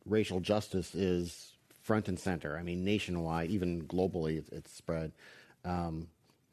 racial 0.06 0.41
justice 0.41 0.93
is 0.93 1.54
front 1.82 2.10
and 2.10 2.19
center. 2.19 2.58
I 2.58 2.63
mean, 2.63 2.84
nationwide, 2.84 3.49
even 3.49 3.84
globally, 3.84 4.43
it's, 4.52 4.73
spread, 4.73 5.13
um, 5.63 6.08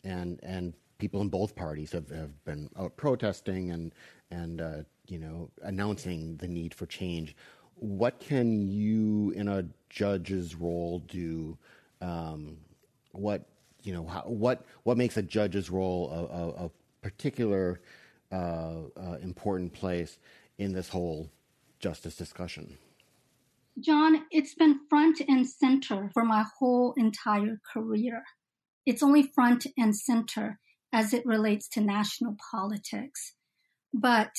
and 0.04 0.38
and 0.42 0.74
people 0.98 1.20
in 1.20 1.28
both 1.28 1.54
parties 1.54 1.92
have, 1.92 2.08
have 2.10 2.44
been 2.44 2.70
out 2.78 2.96
protesting 2.96 3.70
and 3.70 3.92
and 4.30 4.60
uh, 4.60 4.82
you 5.06 5.18
know 5.18 5.50
announcing 5.62 6.36
the 6.36 6.48
need 6.48 6.74
for 6.74 6.86
change. 6.86 7.36
What 7.78 8.20
can 8.20 8.70
you, 8.70 9.32
in 9.32 9.48
a 9.48 9.66
judge's 9.90 10.54
role, 10.54 11.00
do? 11.00 11.56
Um, 12.00 12.56
what 13.12 13.46
you 13.82 13.92
know? 13.92 14.06
How, 14.06 14.22
what 14.22 14.64
what 14.84 14.96
makes 14.96 15.16
a 15.16 15.22
judge's 15.22 15.70
role 15.70 16.10
a, 16.10 16.62
a, 16.62 16.66
a 16.66 16.70
particular 17.02 17.80
uh, 18.32 18.74
uh, 18.96 19.16
important 19.22 19.72
place 19.72 20.18
in 20.58 20.72
this 20.72 20.88
whole 20.88 21.30
justice 21.78 22.16
discussion? 22.16 22.78
John, 23.78 24.24
it's 24.30 24.54
been 24.54 24.80
front 24.88 25.20
and 25.28 25.46
center 25.46 26.10
for 26.14 26.24
my 26.24 26.46
whole 26.58 26.94
entire 26.96 27.60
career. 27.72 28.24
It's 28.86 29.02
only 29.02 29.30
front 29.34 29.66
and 29.76 29.94
center 29.94 30.58
as 30.92 31.12
it 31.12 31.26
relates 31.26 31.68
to 31.68 31.82
national 31.82 32.36
politics. 32.50 33.34
But 33.98 34.36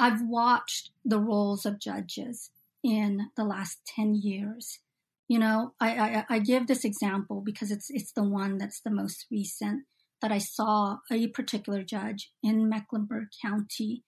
I've 0.00 0.22
watched 0.22 0.90
the 1.04 1.18
roles 1.18 1.66
of 1.66 1.78
judges 1.78 2.50
in 2.82 3.28
the 3.36 3.44
last 3.44 3.80
10 3.94 4.14
years. 4.14 4.78
You 5.28 5.38
know, 5.38 5.74
I, 5.78 5.90
I, 5.90 6.24
I 6.30 6.38
give 6.38 6.66
this 6.66 6.84
example 6.84 7.42
because 7.44 7.70
it's, 7.70 7.90
it's 7.90 8.12
the 8.12 8.24
one 8.24 8.56
that's 8.56 8.80
the 8.80 8.90
most 8.90 9.26
recent 9.30 9.82
that 10.22 10.32
I 10.32 10.38
saw 10.38 10.98
a 11.10 11.26
particular 11.28 11.82
judge 11.82 12.32
in 12.42 12.68
Mecklenburg 12.68 13.28
County 13.44 14.04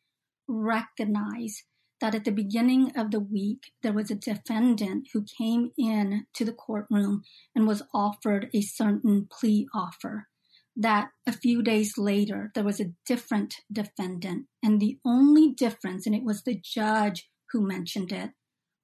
recognize 0.49 1.65
that 2.01 2.15
at 2.15 2.25
the 2.25 2.33
beginning 2.33 2.93
of 2.97 3.11
the 3.11 3.21
week, 3.21 3.73
there 3.83 3.93
was 3.93 4.11
a 4.11 4.15
defendant 4.15 5.09
who 5.13 5.27
came 5.39 5.73
in 5.77 6.27
to 6.35 6.45
the 6.47 6.53
courtroom 6.53 7.23
and 7.55 7.67
was 7.67 7.83
offered 7.93 8.49
a 8.55 8.63
certain 8.63 9.29
plea 9.31 9.67
offer 9.75 10.29
that 10.77 11.11
a 11.27 11.33
few 11.33 11.63
days 11.63 11.97
later 11.97 12.51
there 12.55 12.65
was 12.65 12.81
a 12.81 12.93
different 13.07 13.57
defendant. 13.73 14.47
And 14.63 14.81
the 14.81 14.99
only 15.05 15.53
difference, 15.53 16.07
and 16.07 16.15
it 16.15 16.25
was 16.25 16.43
the 16.43 16.61
judge 16.63 17.29
who 17.51 17.61
mentioned 17.61 18.13
it, 18.13 18.31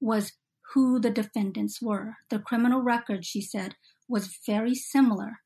was 0.00 0.32
who 0.74 1.00
the 1.00 1.10
defendants 1.10 1.82
were. 1.82 2.16
The 2.28 2.38
criminal 2.38 2.80
record, 2.80 3.24
she 3.24 3.40
said, 3.40 3.74
was 4.08 4.38
very 4.46 4.74
similar. 4.74 5.40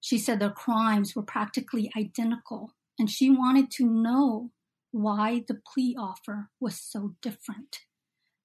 She 0.00 0.18
said 0.18 0.40
their 0.40 0.50
crimes 0.50 1.14
were 1.14 1.22
practically 1.22 1.90
identical, 1.96 2.72
and 2.98 3.10
she 3.10 3.30
wanted 3.30 3.70
to 3.72 3.84
know 3.84 4.50
why 4.90 5.44
the 5.46 5.60
plea 5.72 5.96
offer 5.98 6.50
was 6.60 6.80
so 6.80 7.14
different. 7.20 7.80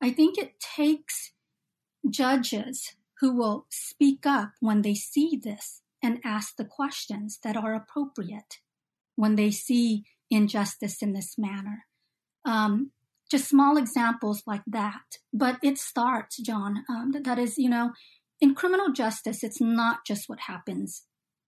I 0.01 0.11
think 0.11 0.37
it 0.37 0.59
takes 0.59 1.31
judges 2.09 2.95
who 3.21 3.33
will 3.33 3.65
speak 3.69 4.25
up 4.25 4.51
when 4.59 4.81
they 4.81 4.95
see 4.95 5.39
this 5.41 5.82
and 6.03 6.19
ask 6.23 6.55
the 6.57 6.65
questions 6.65 7.39
that 7.43 7.55
are 7.55 7.73
appropriate 7.73 8.59
when 9.15 9.35
they 9.35 9.49
see 9.49 10.03
injustice 10.29 11.01
in 11.01 11.13
this 11.13 11.35
manner. 11.37 11.85
Um, 12.45 12.91
just 13.31 13.49
small 13.49 13.77
examples 13.77 14.43
like 14.45 14.63
that. 14.67 15.17
But 15.33 15.57
it 15.63 15.77
starts, 15.77 16.37
John. 16.41 16.83
Um, 16.89 17.11
that, 17.13 17.23
that 17.23 17.39
is, 17.39 17.57
you 17.57 17.69
know, 17.69 17.91
in 18.41 18.53
criminal 18.53 18.91
justice, 18.91 19.43
it's 19.43 19.61
not 19.61 19.99
just 20.05 20.27
what 20.27 20.41
happens 20.41 21.03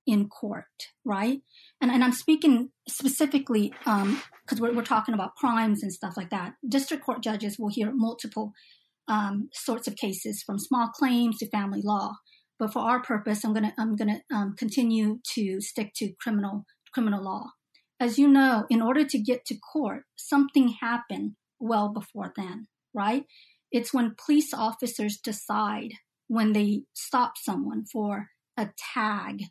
in 0.07 0.29
court, 0.29 0.65
right? 1.03 1.41
And, 1.81 1.91
and 1.91 2.03
I'm 2.03 2.13
speaking 2.13 2.69
specifically 2.87 3.73
because 3.79 4.03
um, 4.03 4.59
we're, 4.59 4.73
we're 4.73 4.83
talking 4.83 5.13
about 5.13 5.35
crimes 5.35 5.83
and 5.83 5.91
stuff 5.91 6.15
like 6.15 6.29
that. 6.29 6.53
District 6.67 7.03
court 7.03 7.21
judges 7.21 7.57
will 7.59 7.69
hear 7.69 7.91
multiple 7.93 8.53
um, 9.07 9.49
sorts 9.53 9.87
of 9.87 9.95
cases, 9.95 10.43
from 10.43 10.57
small 10.57 10.87
claims 10.87 11.37
to 11.39 11.49
family 11.49 11.81
law. 11.83 12.15
But 12.57 12.71
for 12.71 12.79
our 12.79 13.01
purpose, 13.01 13.43
I'm 13.43 13.53
gonna 13.53 13.73
I'm 13.77 13.95
gonna 13.95 14.21
um, 14.33 14.55
continue 14.57 15.19
to 15.33 15.61
stick 15.61 15.93
to 15.97 16.13
criminal 16.19 16.65
criminal 16.93 17.23
law. 17.23 17.51
As 17.99 18.17
you 18.17 18.27
know, 18.27 18.65
in 18.69 18.81
order 18.81 19.05
to 19.05 19.19
get 19.19 19.45
to 19.45 19.55
court, 19.55 20.03
something 20.15 20.75
happened 20.81 21.35
well 21.59 21.89
before 21.89 22.33
then, 22.35 22.67
right? 22.93 23.23
It's 23.71 23.93
when 23.93 24.15
police 24.23 24.53
officers 24.53 25.17
decide 25.17 25.91
when 26.27 26.53
they 26.53 26.83
stop 26.93 27.33
someone 27.37 27.85
for 27.85 28.27
a 28.57 28.69
tag 28.93 29.43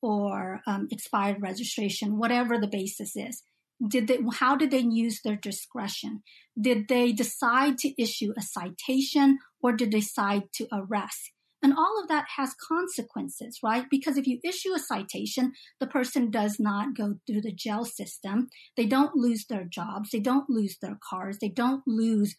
or 0.00 0.60
um, 0.66 0.88
expired 0.90 1.40
registration, 1.40 2.18
whatever 2.18 2.58
the 2.58 2.66
basis 2.66 3.16
is. 3.16 3.42
Did 3.86 4.06
they, 4.06 4.18
how 4.34 4.56
did 4.56 4.70
they 4.70 4.78
use 4.78 5.20
their 5.22 5.36
discretion? 5.36 6.22
Did 6.60 6.88
they 6.88 7.12
decide 7.12 7.78
to 7.78 8.00
issue 8.00 8.32
a 8.36 8.42
citation 8.42 9.38
or 9.60 9.72
did 9.72 9.90
they 9.90 10.00
decide 10.00 10.44
to 10.54 10.68
arrest? 10.72 11.32
And 11.62 11.72
all 11.74 12.00
of 12.02 12.08
that 12.08 12.26
has 12.36 12.54
consequences, 12.54 13.60
right? 13.62 13.84
Because 13.88 14.16
if 14.16 14.26
you 14.26 14.40
issue 14.42 14.74
a 14.74 14.80
citation, 14.80 15.52
the 15.78 15.86
person 15.86 16.30
does 16.30 16.56
not 16.58 16.96
go 16.96 17.14
through 17.26 17.42
the 17.42 17.54
jail 17.54 17.84
system. 17.84 18.48
They 18.76 18.86
don't 18.86 19.14
lose 19.14 19.46
their 19.46 19.64
jobs. 19.64 20.10
They 20.10 20.18
don't 20.18 20.50
lose 20.50 20.76
their 20.82 20.98
cars. 21.08 21.38
They 21.40 21.48
don't 21.48 21.82
lose, 21.86 22.34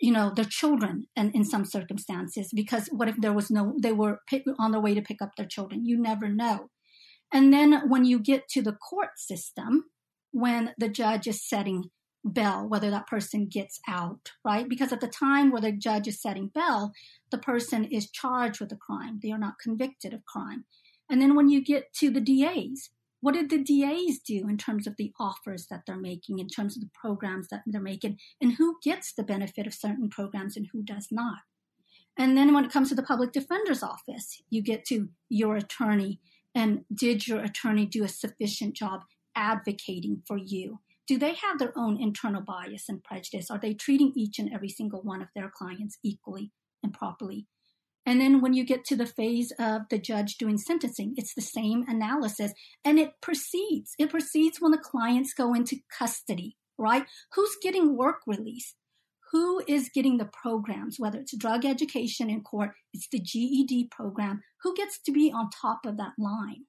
you 0.00 0.12
know, 0.12 0.32
their 0.32 0.44
children 0.44 1.08
and 1.16 1.34
in 1.34 1.44
some 1.44 1.64
circumstances, 1.64 2.50
because 2.54 2.88
what 2.92 3.08
if 3.08 3.16
there 3.16 3.32
was 3.32 3.50
no, 3.50 3.74
they 3.82 3.92
were 3.92 4.20
on 4.58 4.70
their 4.70 4.80
way 4.80 4.94
to 4.94 5.02
pick 5.02 5.20
up 5.20 5.32
their 5.36 5.46
children? 5.46 5.84
You 5.84 6.00
never 6.00 6.28
know. 6.28 6.70
And 7.32 7.52
then 7.52 7.88
when 7.88 8.04
you 8.04 8.20
get 8.20 8.48
to 8.50 8.62
the 8.62 8.72
court 8.72 9.18
system, 9.18 9.86
when 10.30 10.74
the 10.78 10.88
judge 10.88 11.26
is 11.26 11.46
setting 11.46 11.90
bail, 12.30 12.68
whether 12.68 12.90
that 12.90 13.06
person 13.06 13.46
gets 13.46 13.80
out, 13.88 14.32
right? 14.44 14.68
Because 14.68 14.92
at 14.92 15.00
the 15.00 15.08
time 15.08 15.50
where 15.50 15.60
the 15.60 15.72
judge 15.72 16.08
is 16.08 16.20
setting 16.20 16.50
bail, 16.54 16.92
the 17.30 17.38
person 17.38 17.84
is 17.84 18.10
charged 18.10 18.60
with 18.60 18.72
a 18.72 18.76
crime. 18.76 19.20
They 19.22 19.30
are 19.30 19.38
not 19.38 19.58
convicted 19.62 20.12
of 20.12 20.24
crime. 20.24 20.64
And 21.10 21.22
then 21.22 21.34
when 21.34 21.48
you 21.48 21.62
get 21.62 21.92
to 21.94 22.10
the 22.10 22.20
DAs, 22.20 22.90
what 23.20 23.34
did 23.34 23.50
the 23.50 23.58
DAs 23.62 24.18
do 24.18 24.48
in 24.48 24.58
terms 24.58 24.86
of 24.86 24.96
the 24.96 25.12
offers 25.18 25.66
that 25.70 25.82
they're 25.86 25.96
making, 25.96 26.38
in 26.38 26.48
terms 26.48 26.76
of 26.76 26.82
the 26.82 26.90
programs 26.94 27.48
that 27.48 27.62
they're 27.66 27.80
making, 27.80 28.18
and 28.40 28.52
who 28.54 28.76
gets 28.82 29.12
the 29.12 29.24
benefit 29.24 29.66
of 29.66 29.74
certain 29.74 30.08
programs 30.08 30.56
and 30.56 30.68
who 30.72 30.82
does 30.82 31.08
not? 31.10 31.38
And 32.16 32.36
then 32.36 32.52
when 32.52 32.64
it 32.64 32.72
comes 32.72 32.88
to 32.88 32.94
the 32.94 33.02
public 33.02 33.32
defender's 33.32 33.82
office, 33.82 34.42
you 34.50 34.62
get 34.62 34.84
to 34.86 35.08
your 35.28 35.56
attorney 35.56 36.20
and 36.54 36.84
did 36.92 37.28
your 37.28 37.40
attorney 37.40 37.86
do 37.86 38.02
a 38.04 38.08
sufficient 38.08 38.74
job 38.74 39.02
advocating 39.36 40.22
for 40.26 40.36
you? 40.36 40.80
Do 41.08 41.18
they 41.18 41.34
have 41.34 41.58
their 41.58 41.72
own 41.76 42.00
internal 42.00 42.42
bias 42.42 42.84
and 42.88 43.02
prejudice? 43.02 43.50
Are 43.50 43.58
they 43.58 43.72
treating 43.72 44.12
each 44.14 44.38
and 44.38 44.52
every 44.52 44.68
single 44.68 45.00
one 45.02 45.22
of 45.22 45.28
their 45.34 45.50
clients 45.52 45.98
equally 46.04 46.52
and 46.82 46.92
properly? 46.92 47.46
And 48.04 48.20
then 48.20 48.40
when 48.40 48.52
you 48.54 48.64
get 48.64 48.84
to 48.86 48.96
the 48.96 49.06
phase 49.06 49.52
of 49.58 49.82
the 49.90 49.98
judge 49.98 50.36
doing 50.36 50.58
sentencing, 50.58 51.14
it's 51.16 51.34
the 51.34 51.40
same 51.40 51.84
analysis 51.88 52.52
and 52.84 52.98
it 52.98 53.12
proceeds. 53.22 53.94
It 53.98 54.10
proceeds 54.10 54.60
when 54.60 54.72
the 54.72 54.78
clients 54.78 55.32
go 55.34 55.54
into 55.54 55.78
custody, 55.98 56.56
right? 56.78 57.04
Who's 57.34 57.56
getting 57.62 57.96
work 57.96 58.20
release? 58.26 58.74
Who 59.32 59.62
is 59.66 59.90
getting 59.94 60.16
the 60.16 60.30
programs, 60.30 60.96
whether 60.98 61.18
it's 61.20 61.36
drug 61.36 61.66
education 61.66 62.30
in 62.30 62.42
court, 62.42 62.70
it's 62.94 63.08
the 63.12 63.20
GED 63.20 63.88
program, 63.90 64.42
who 64.62 64.74
gets 64.74 64.98
to 65.02 65.12
be 65.12 65.30
on 65.30 65.50
top 65.50 65.80
of 65.84 65.98
that 65.98 66.12
line? 66.18 66.64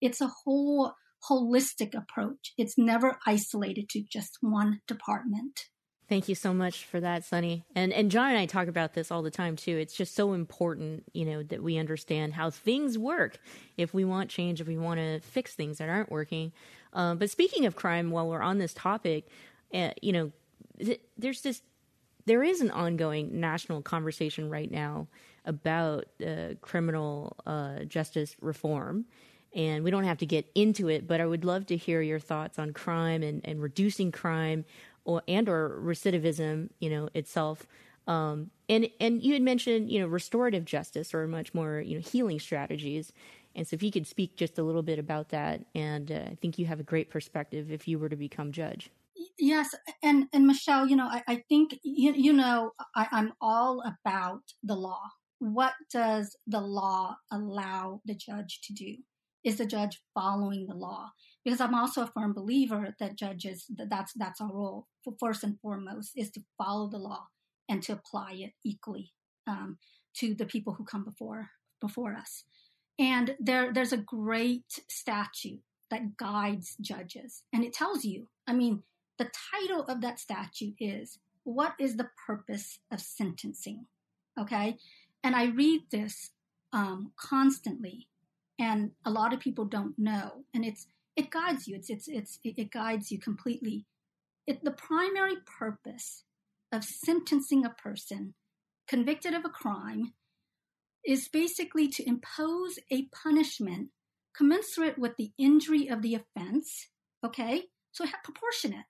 It's 0.00 0.22
a 0.22 0.30
whole 0.44 0.94
holistic 1.30 1.94
approach. 1.94 2.52
It's 2.56 2.76
never 2.76 3.18
isolated 3.26 3.88
to 3.90 4.02
just 4.02 4.38
one 4.40 4.80
department. 4.86 5.66
Thank 6.08 6.28
you 6.28 6.34
so 6.34 6.52
much 6.52 6.84
for 6.84 7.00
that, 7.00 7.24
Sunny. 7.24 7.64
And 7.74 7.92
and 7.92 8.10
John 8.10 8.30
and 8.30 8.38
I 8.38 8.44
talk 8.44 8.68
about 8.68 8.92
this 8.92 9.10
all 9.10 9.22
the 9.22 9.30
time 9.30 9.56
too. 9.56 9.78
It's 9.78 9.94
just 9.94 10.14
so 10.14 10.34
important, 10.34 11.04
you 11.14 11.24
know, 11.24 11.42
that 11.44 11.62
we 11.62 11.78
understand 11.78 12.34
how 12.34 12.50
things 12.50 12.98
work 12.98 13.38
if 13.78 13.94
we 13.94 14.04
want 14.04 14.28
change, 14.28 14.60
if 14.60 14.66
we 14.66 14.76
want 14.76 15.00
to 15.00 15.20
fix 15.20 15.54
things 15.54 15.78
that 15.78 15.88
aren't 15.88 16.10
working. 16.10 16.52
Um, 16.92 17.16
but 17.18 17.30
speaking 17.30 17.64
of 17.64 17.76
crime, 17.76 18.10
while 18.10 18.28
we're 18.28 18.42
on 18.42 18.58
this 18.58 18.74
topic, 18.74 19.28
uh, 19.72 19.92
you 20.02 20.12
know, 20.12 20.32
th- 20.78 21.00
there's 21.16 21.40
this, 21.40 21.62
there 22.26 22.42
is 22.42 22.60
an 22.60 22.70
ongoing 22.70 23.40
national 23.40 23.80
conversation 23.80 24.50
right 24.50 24.70
now 24.70 25.08
about 25.44 26.06
uh, 26.24 26.54
criminal 26.60 27.36
uh, 27.46 27.84
justice 27.84 28.36
reform 28.40 29.06
and 29.54 29.84
we 29.84 29.90
don't 29.90 30.04
have 30.04 30.18
to 30.18 30.26
get 30.26 30.50
into 30.54 30.88
it, 30.88 31.06
but 31.06 31.20
I 31.20 31.26
would 31.26 31.44
love 31.44 31.66
to 31.66 31.76
hear 31.76 32.00
your 32.00 32.18
thoughts 32.18 32.58
on 32.58 32.72
crime 32.72 33.22
and, 33.22 33.40
and 33.44 33.60
reducing 33.60 34.12
crime 34.12 34.64
or 35.04 35.22
and 35.28 35.48
or 35.48 35.80
recidivism, 35.82 36.70
you 36.78 36.90
know, 36.90 37.08
itself. 37.14 37.66
Um, 38.06 38.50
and 38.68 38.88
and 39.00 39.22
you 39.22 39.34
had 39.34 39.42
mentioned, 39.42 39.90
you 39.90 40.00
know, 40.00 40.06
restorative 40.06 40.64
justice 40.64 41.14
or 41.14 41.26
much 41.26 41.54
more, 41.54 41.80
you 41.80 41.96
know, 41.96 42.02
healing 42.02 42.40
strategies. 42.40 43.12
And 43.54 43.66
so, 43.66 43.74
if 43.74 43.82
you 43.82 43.90
could 43.90 44.06
speak 44.06 44.36
just 44.36 44.58
a 44.58 44.62
little 44.62 44.82
bit 44.82 44.98
about 44.98 45.28
that, 45.28 45.60
and 45.74 46.10
uh, 46.10 46.20
I 46.30 46.38
think 46.40 46.58
you 46.58 46.66
have 46.66 46.80
a 46.80 46.84
great 46.84 47.10
perspective 47.10 47.70
if 47.70 47.86
you 47.86 47.98
were 47.98 48.08
to 48.08 48.16
become 48.16 48.50
judge. 48.50 48.90
Yes, 49.38 49.74
and 50.02 50.26
and 50.32 50.46
Michelle, 50.46 50.86
you 50.86 50.96
know, 50.96 51.06
I, 51.06 51.22
I 51.28 51.42
think 51.48 51.78
you, 51.82 52.12
you 52.12 52.32
know 52.32 52.72
I, 52.96 53.06
I'm 53.12 53.32
all 53.40 53.82
about 53.82 54.42
the 54.62 54.74
law. 54.74 55.02
What 55.38 55.74
does 55.92 56.36
the 56.46 56.60
law 56.60 57.16
allow 57.30 58.00
the 58.04 58.14
judge 58.14 58.60
to 58.64 58.72
do? 58.72 58.96
Is 59.44 59.58
the 59.58 59.66
judge 59.66 60.00
following 60.14 60.66
the 60.66 60.74
law? 60.74 61.10
Because 61.44 61.60
I'm 61.60 61.74
also 61.74 62.02
a 62.02 62.06
firm 62.06 62.32
believer 62.32 62.94
that 63.00 63.18
judges 63.18 63.66
that 63.76 63.90
that's 63.90 64.12
that's 64.14 64.40
our 64.40 64.52
role. 64.52 64.86
First 65.18 65.42
and 65.42 65.58
foremost 65.60 66.12
is 66.16 66.30
to 66.32 66.44
follow 66.56 66.88
the 66.88 66.98
law 66.98 67.26
and 67.68 67.82
to 67.82 67.92
apply 67.92 68.32
it 68.32 68.52
equally 68.64 69.12
um, 69.46 69.78
to 70.16 70.34
the 70.34 70.46
people 70.46 70.74
who 70.74 70.84
come 70.84 71.04
before 71.04 71.50
before 71.80 72.14
us. 72.14 72.44
And 72.98 73.36
there 73.40 73.72
there's 73.72 73.92
a 73.92 73.96
great 73.96 74.80
statute 74.88 75.62
that 75.90 76.16
guides 76.16 76.76
judges, 76.80 77.42
and 77.52 77.64
it 77.64 77.72
tells 77.72 78.04
you. 78.04 78.28
I 78.46 78.54
mean, 78.54 78.82
the 79.18 79.30
title 79.52 79.82
of 79.84 80.00
that 80.02 80.20
statute 80.20 80.76
is 80.78 81.18
"What 81.44 81.74
is 81.78 81.96
the 81.96 82.10
purpose 82.26 82.78
of 82.90 83.00
sentencing?" 83.00 83.86
Okay, 84.38 84.76
and 85.24 85.34
I 85.34 85.46
read 85.46 85.82
this 85.90 86.30
um, 86.72 87.12
constantly 87.16 88.08
and 88.58 88.92
a 89.04 89.10
lot 89.10 89.32
of 89.32 89.40
people 89.40 89.64
don't 89.64 89.98
know. 89.98 90.44
And 90.54 90.64
it's 90.64 90.86
it 91.16 91.30
guides 91.30 91.66
you. 91.66 91.76
It's 91.76 91.90
it's 91.90 92.08
it's 92.08 92.38
it 92.44 92.70
guides 92.70 93.10
you 93.10 93.18
completely. 93.18 93.86
It, 94.46 94.64
the 94.64 94.72
primary 94.72 95.36
purpose 95.58 96.24
of 96.72 96.84
sentencing 96.84 97.64
a 97.64 97.70
person 97.70 98.34
convicted 98.88 99.34
of 99.34 99.44
a 99.44 99.48
crime 99.48 100.14
is 101.04 101.28
basically 101.28 101.88
to 101.88 102.08
impose 102.08 102.78
a 102.90 103.08
punishment 103.22 103.90
commensurate 104.36 104.98
with 104.98 105.16
the 105.16 105.32
injury 105.38 105.88
of 105.88 106.02
the 106.02 106.14
offense 106.14 106.88
okay? 107.24 107.64
So 107.92 108.04
proportionate 108.24 108.86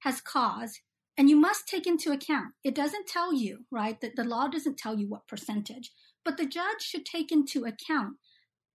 has 0.00 0.20
caused 0.20 0.80
and 1.16 1.28
you 1.28 1.36
must 1.36 1.68
take 1.68 1.86
into 1.86 2.10
account. 2.10 2.54
It 2.64 2.74
doesn't 2.74 3.06
tell 3.06 3.32
you 3.32 3.66
right? 3.70 4.00
That 4.00 4.16
the 4.16 4.24
law 4.24 4.48
doesn't 4.48 4.78
tell 4.78 4.98
you 4.98 5.08
what 5.08 5.28
percentage 5.28 5.92
but 6.24 6.36
the 6.36 6.46
judge 6.46 6.80
should 6.80 7.04
take 7.04 7.30
into 7.30 7.64
account 7.64 8.16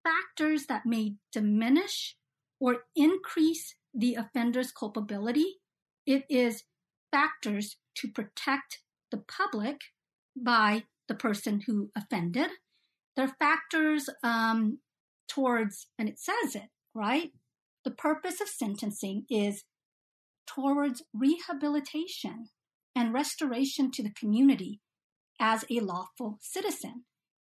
factors 0.04 0.66
that 0.68 0.86
may 0.86 1.16
diminish 1.32 2.16
or 2.60 2.86
increase 2.96 3.76
the 3.94 4.16
offender's 4.16 4.72
culpability. 4.72 5.60
It 6.06 6.24
is 6.30 6.64
factors 7.12 7.78
to 7.98 8.08
protect 8.10 8.80
the 9.12 9.18
public 9.18 9.82
by 10.36 10.84
the 11.08 11.16
person 11.16 11.62
who 11.68 11.92
offended. 11.96 12.50
There 13.16 13.26
are 13.26 13.36
factors 13.40 14.10
um, 14.24 14.80
towards, 15.28 15.88
and 16.00 16.10
it 16.10 16.20
says 16.20 16.56
it, 16.56 16.70
right? 16.94 17.32
The 17.84 17.92
purpose 17.92 18.42
of 18.42 18.48
sentencing 18.48 19.26
is 19.30 19.66
towards 20.48 21.04
rehabilitation 21.14 22.48
and 22.96 23.14
restoration 23.14 23.92
to 23.92 24.04
the 24.04 24.14
community 24.18 24.80
as 25.40 25.66
a 25.70 25.80
lawful 25.80 26.38
citizen. 26.42 27.06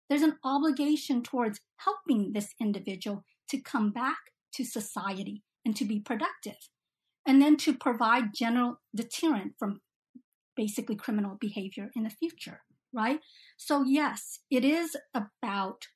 There's 0.08 0.22
an 0.22 0.38
obligation 0.44 1.22
towards 1.22 1.60
helping 1.78 2.32
this 2.32 2.54
individual 2.60 3.24
to 3.48 3.60
come 3.60 3.90
back 3.90 4.18
to 4.54 4.64
society 4.64 5.42
and 5.64 5.74
to 5.76 5.84
be 5.84 5.98
productive, 6.00 6.68
and 7.26 7.40
then 7.40 7.56
to 7.58 7.74
provide 7.74 8.34
general 8.34 8.80
deterrent 8.94 9.54
from 9.58 9.80
basically 10.56 10.94
criminal 10.94 11.36
behavior 11.40 11.90
in 11.96 12.04
the 12.04 12.10
future, 12.10 12.60
right? 12.92 13.20
So, 13.56 13.82
yes, 13.82 14.40
it 14.50 14.64
is 14.64 14.96
about 15.14 15.86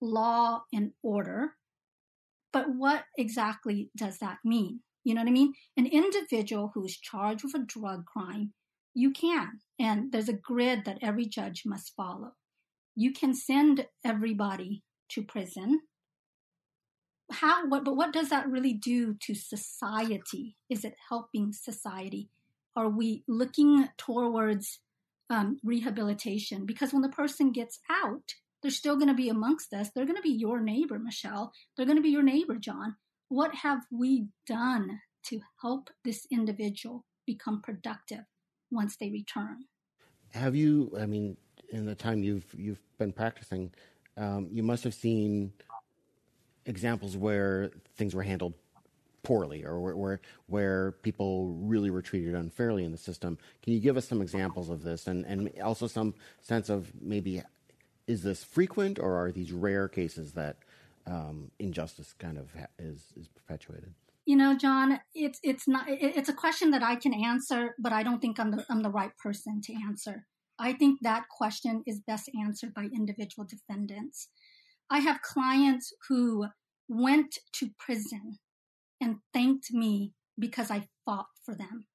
law 0.00 0.62
and 0.72 0.92
order, 1.02 1.54
but 2.52 2.66
what 2.74 3.04
exactly 3.16 3.90
does 3.96 4.18
that 4.18 4.38
mean? 4.44 4.80
You 5.04 5.14
know 5.14 5.22
what 5.22 5.28
I 5.28 5.32
mean? 5.32 5.54
An 5.76 5.86
individual 5.86 6.72
who 6.74 6.84
is 6.84 6.98
charged 6.98 7.42
with 7.44 7.54
a 7.54 7.64
drug 7.64 8.04
crime, 8.06 8.52
you 8.94 9.12
can, 9.12 9.60
and 9.78 10.12
there's 10.12 10.28
a 10.28 10.34
grid 10.34 10.84
that 10.84 10.98
every 11.00 11.26
judge 11.26 11.62
must 11.64 11.94
follow. 11.96 12.32
You 12.96 13.12
can 13.12 13.34
send 13.34 13.86
everybody 14.04 14.82
to 15.10 15.22
prison. 15.22 15.82
How 17.30 17.66
what 17.68 17.84
but 17.84 17.96
what 17.96 18.12
does 18.12 18.30
that 18.30 18.48
really 18.48 18.72
do 18.72 19.14
to 19.22 19.34
society? 19.34 20.56
Is 20.68 20.84
it 20.84 20.94
helping 21.08 21.52
society? 21.52 22.30
Are 22.74 22.88
we 22.88 23.22
looking 23.28 23.88
towards 23.96 24.80
um, 25.30 25.58
rehabilitation? 25.62 26.66
Because 26.66 26.92
when 26.92 27.02
the 27.02 27.08
person 27.08 27.52
gets 27.52 27.78
out 27.90 28.34
they're 28.62 28.70
still 28.70 28.96
going 28.96 29.06
to 29.08 29.14
be 29.14 29.28
amongst 29.28 29.72
us. 29.72 29.90
They're 29.94 30.06
going 30.06 30.16
to 30.16 30.22
be 30.22 30.30
your 30.30 30.60
neighbor 30.60 30.98
michelle. 30.98 31.52
They're 31.76 31.86
going 31.86 31.98
to 31.98 32.02
be 32.02 32.10
your 32.10 32.24
neighbor 32.24 32.56
john. 32.56 32.96
What 33.28 33.54
have 33.54 33.82
we 33.92 34.26
done 34.46 35.00
to 35.26 35.40
help 35.60 35.90
this 36.04 36.26
individual 36.32 37.04
become 37.26 37.60
productive 37.62 38.24
once 38.70 38.96
they 38.96 39.10
return? 39.10 39.66
Have 40.32 40.56
you 40.56 40.92
i 40.98 41.06
mean 41.06 41.36
in 41.70 41.86
the 41.86 41.94
time 41.94 42.22
you've 42.22 42.46
you've 42.56 42.80
been 42.98 43.12
practicing 43.12 43.72
um, 44.16 44.48
you 44.50 44.62
must 44.62 44.84
have 44.84 44.94
seen 44.94 45.52
examples 46.64 47.16
where 47.16 47.70
things 47.96 48.14
were 48.14 48.22
handled 48.22 48.54
poorly 49.22 49.64
or 49.64 49.80
where, 49.80 49.96
where, 49.96 50.20
where 50.46 50.92
people 51.02 51.48
really 51.60 51.90
were 51.90 52.02
treated 52.02 52.34
unfairly 52.34 52.84
in 52.84 52.92
the 52.92 52.98
system. 52.98 53.36
Can 53.62 53.72
you 53.72 53.80
give 53.80 53.96
us 53.96 54.06
some 54.06 54.22
examples 54.22 54.70
of 54.70 54.82
this 54.82 55.06
and, 55.06 55.24
and 55.26 55.50
also 55.62 55.86
some 55.86 56.14
sense 56.40 56.68
of 56.68 56.92
maybe 57.00 57.42
is 58.06 58.22
this 58.22 58.44
frequent 58.44 58.98
or 58.98 59.16
are 59.16 59.32
these 59.32 59.52
rare 59.52 59.88
cases 59.88 60.32
that 60.32 60.58
um, 61.06 61.50
injustice 61.58 62.14
kind 62.18 62.38
of 62.38 62.52
ha- 62.54 62.66
is, 62.78 63.12
is 63.16 63.28
perpetuated? 63.28 63.92
You 64.26 64.36
know, 64.36 64.56
John, 64.56 65.00
it's 65.14 65.38
it's 65.44 65.68
not 65.68 65.84
it's 65.88 66.28
a 66.28 66.32
question 66.32 66.72
that 66.72 66.82
I 66.82 66.96
can 66.96 67.14
answer, 67.14 67.76
but 67.78 67.92
I 67.92 68.02
don't 68.02 68.20
think 68.20 68.40
I'm 68.40 68.50
the 68.50 68.66
I'm 68.68 68.82
the 68.82 68.90
right 68.90 69.16
person 69.18 69.60
to 69.62 69.74
answer. 69.86 70.26
I 70.58 70.72
think 70.72 71.00
that 71.02 71.28
question 71.28 71.82
is 71.86 72.00
best 72.00 72.30
answered 72.40 72.72
by 72.74 72.84
individual 72.84 73.46
defendants. 73.46 74.28
I 74.90 75.00
have 75.00 75.20
clients 75.22 75.92
who 76.08 76.46
went 76.88 77.38
to 77.54 77.70
prison 77.78 78.38
and 79.00 79.16
thanked 79.32 79.72
me 79.72 80.12
because 80.38 80.70
I 80.70 80.88
fought 81.04 81.26
for 81.44 81.54
them, 81.54 81.86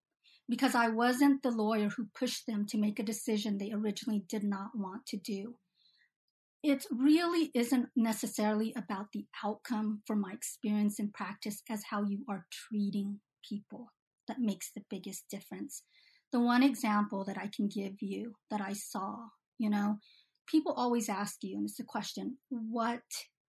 because 0.50 0.76
I 0.76 0.90
wasn't 0.90 1.42
the 1.42 1.52
lawyer 1.52 1.90
who 1.90 2.10
pushed 2.14 2.46
them 2.46 2.66
to 2.68 2.78
make 2.78 3.00
a 3.00 3.04
decision 3.04 3.58
they 3.58 3.72
originally 3.72 4.24
did 4.28 4.44
not 4.44 4.72
want 4.76 5.06
to 5.08 5.18
do. 5.18 5.56
It 6.64 6.86
really 6.92 7.50
isn't 7.56 7.90
necessarily 7.96 8.72
about 8.78 9.08
the 9.14 9.26
outcome 9.44 10.04
from 10.06 10.22
my 10.22 10.32
experience 10.32 11.00
and 11.00 11.12
practice 11.12 11.64
as 11.70 11.86
how 11.90 12.04
you 12.04 12.24
are 12.30 12.46
treating 12.52 13.20
people 13.48 13.92
that 14.28 14.38
makes 14.40 14.72
the 14.72 14.84
biggest 14.88 15.24
difference. 15.30 15.84
The 16.32 16.40
one 16.40 16.64
example 16.64 17.26
that 17.26 17.38
I 17.38 17.50
can 17.54 17.68
give 17.68 18.02
you 18.02 18.36
that 18.50 18.62
I 18.62 18.74
saw, 18.74 19.18
you 19.58 19.70
know, 19.70 19.98
people 20.48 20.74
always 20.74 21.10
ask 21.10 21.38
you, 21.44 21.58
and 21.58 21.66
it's 21.66 21.80
a 21.80 21.84
question, 21.84 22.38
what 22.50 23.02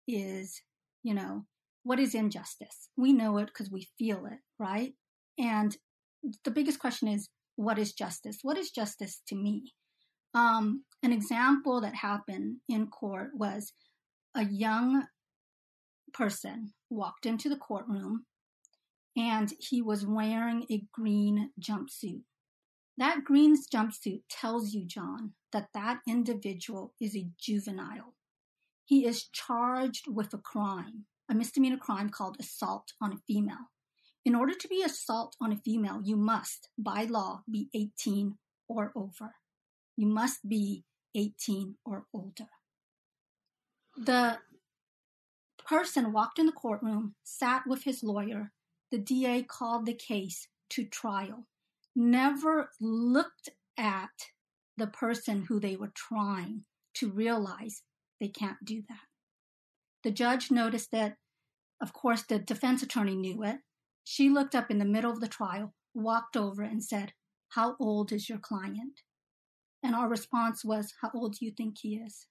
is, 0.08 0.62
you 1.04 1.14
know, 1.14 1.46
what 1.84 2.00
is 2.00 2.16
injustice? 2.16 2.90
We 2.98 3.14
know 3.14 3.38
it 3.40 3.48
because 3.48 3.72
we 3.72 3.90
feel 3.98 4.26
it, 4.26 4.40
right? 4.60 4.94
And 5.38 5.76
the 6.46 6.52
biggest 6.52 6.80
question 6.80 7.08
is, 7.08 7.30
what 7.56 7.78
is 7.78 7.94
justice? 7.94 8.40
What 8.42 8.58
is 8.58 8.72
justice 8.72 9.22
to 9.28 9.36
me? 9.36 9.74
Um, 10.34 10.84
an 11.04 11.12
example 11.12 11.82
that 11.82 11.96
happened 11.96 12.58
in 12.70 12.88
court 12.88 13.32
was 13.34 13.74
a 14.36 14.46
young 14.46 15.06
person 16.14 16.74
walked 16.90 17.26
into 17.26 17.50
the 17.50 17.58
courtroom 17.58 18.26
and 19.18 19.52
he 19.60 19.82
was 19.82 20.06
wearing 20.06 20.66
a 20.72 20.84
green 20.94 21.52
jumpsuit. 21.60 22.22
That 23.02 23.24
green 23.24 23.58
jumpsuit 23.58 24.22
tells 24.30 24.76
you, 24.76 24.86
John, 24.86 25.32
that 25.52 25.70
that 25.74 26.02
individual 26.08 26.94
is 27.02 27.16
a 27.16 27.32
juvenile. 27.36 28.14
He 28.86 29.08
is 29.08 29.24
charged 29.24 30.06
with 30.08 30.36
a 30.36 30.38
crime, 30.38 31.06
a 31.28 31.34
misdemeanor 31.34 31.78
crime 31.78 32.12
called 32.12 32.38
assault 32.40 32.94
on 33.02 33.12
a 33.12 33.18
female. 33.26 33.72
In 34.24 34.36
order 34.36 34.54
to 34.54 34.68
be 34.68 34.84
assault 34.84 35.36
on 35.42 35.52
a 35.52 35.58
female, 35.58 36.02
you 36.04 36.16
must, 36.16 36.70
by 36.78 37.06
law, 37.06 37.42
be 37.50 37.70
18 37.74 38.38
or 38.68 38.92
over. 38.96 39.34
You 39.98 40.06
must 40.06 40.48
be 40.48 40.84
18 41.16 41.78
or 41.84 42.06
older. 42.14 42.50
The 43.98 44.38
person 45.66 46.14
walked 46.14 46.38
in 46.38 46.46
the 46.46 46.52
courtroom, 46.52 47.16
sat 47.24 47.64
with 47.66 47.82
his 47.82 48.04
lawyer. 48.04 48.52
The 48.92 49.00
DA 49.00 49.42
called 49.42 49.88
the 49.88 49.96
case 49.96 50.50
to 50.70 50.86
trial, 50.86 51.48
never 51.96 52.70
looked 52.80 53.50
at 53.78 54.10
the 54.78 54.88
person 54.88 55.46
who 55.48 55.60
they 55.60 55.76
were 55.76 55.92
trying 55.96 56.64
to 56.96 57.10
realize 57.10 57.84
they 58.20 58.28
can't 58.28 58.64
do 58.64 58.84
that. 58.88 59.08
The 60.04 60.12
judge 60.12 60.52
noticed 60.52 60.92
that, 60.92 61.18
of 61.82 61.94
course, 61.94 62.24
the 62.24 62.40
defense 62.40 62.82
attorney 62.82 63.16
knew 63.16 63.44
it. 63.44 63.58
She 64.04 64.30
looked 64.30 64.56
up 64.56 64.72
in 64.72 64.80
the 64.80 64.86
middle 64.86 65.12
of 65.12 65.20
the 65.20 65.28
trial, 65.28 65.74
walked 65.94 66.36
over, 66.36 66.64
and 66.64 66.84
said, 66.84 67.14
How 67.50 67.76
old 67.80 68.12
is 68.12 68.30
your 68.30 68.40
client? 68.40 69.02
And 69.84 69.96
our 69.96 70.08
response 70.08 70.64
was, 70.64 70.94
How 71.02 71.12
old 71.14 71.34
do 71.34 71.46
you 71.46 71.52
think 71.52 71.78
he 71.82 71.96
is? 71.96 72.28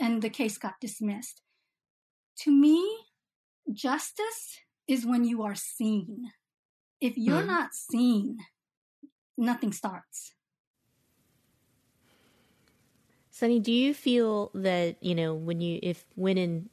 And 0.00 0.22
the 0.22 0.30
case 0.30 0.58
got 0.58 0.80
dismissed. 0.80 1.42
To 2.40 2.52
me, 2.52 2.98
justice 3.72 4.60
is 4.86 5.04
when 5.04 5.24
you 5.24 5.42
are 5.42 5.56
seen. 5.56 6.30
If 7.00 7.16
you're 7.16 7.38
mm-hmm. 7.38 7.46
not 7.46 7.74
seen, 7.74 8.38
nothing 9.36 9.72
starts. 9.72 10.32
Sunny, 13.30 13.60
do 13.60 13.70
you 13.70 13.94
feel 13.94 14.50
that, 14.54 14.96
you 15.00 15.14
know, 15.14 15.32
when 15.32 15.60
you, 15.60 15.78
if, 15.80 16.04
when 16.16 16.68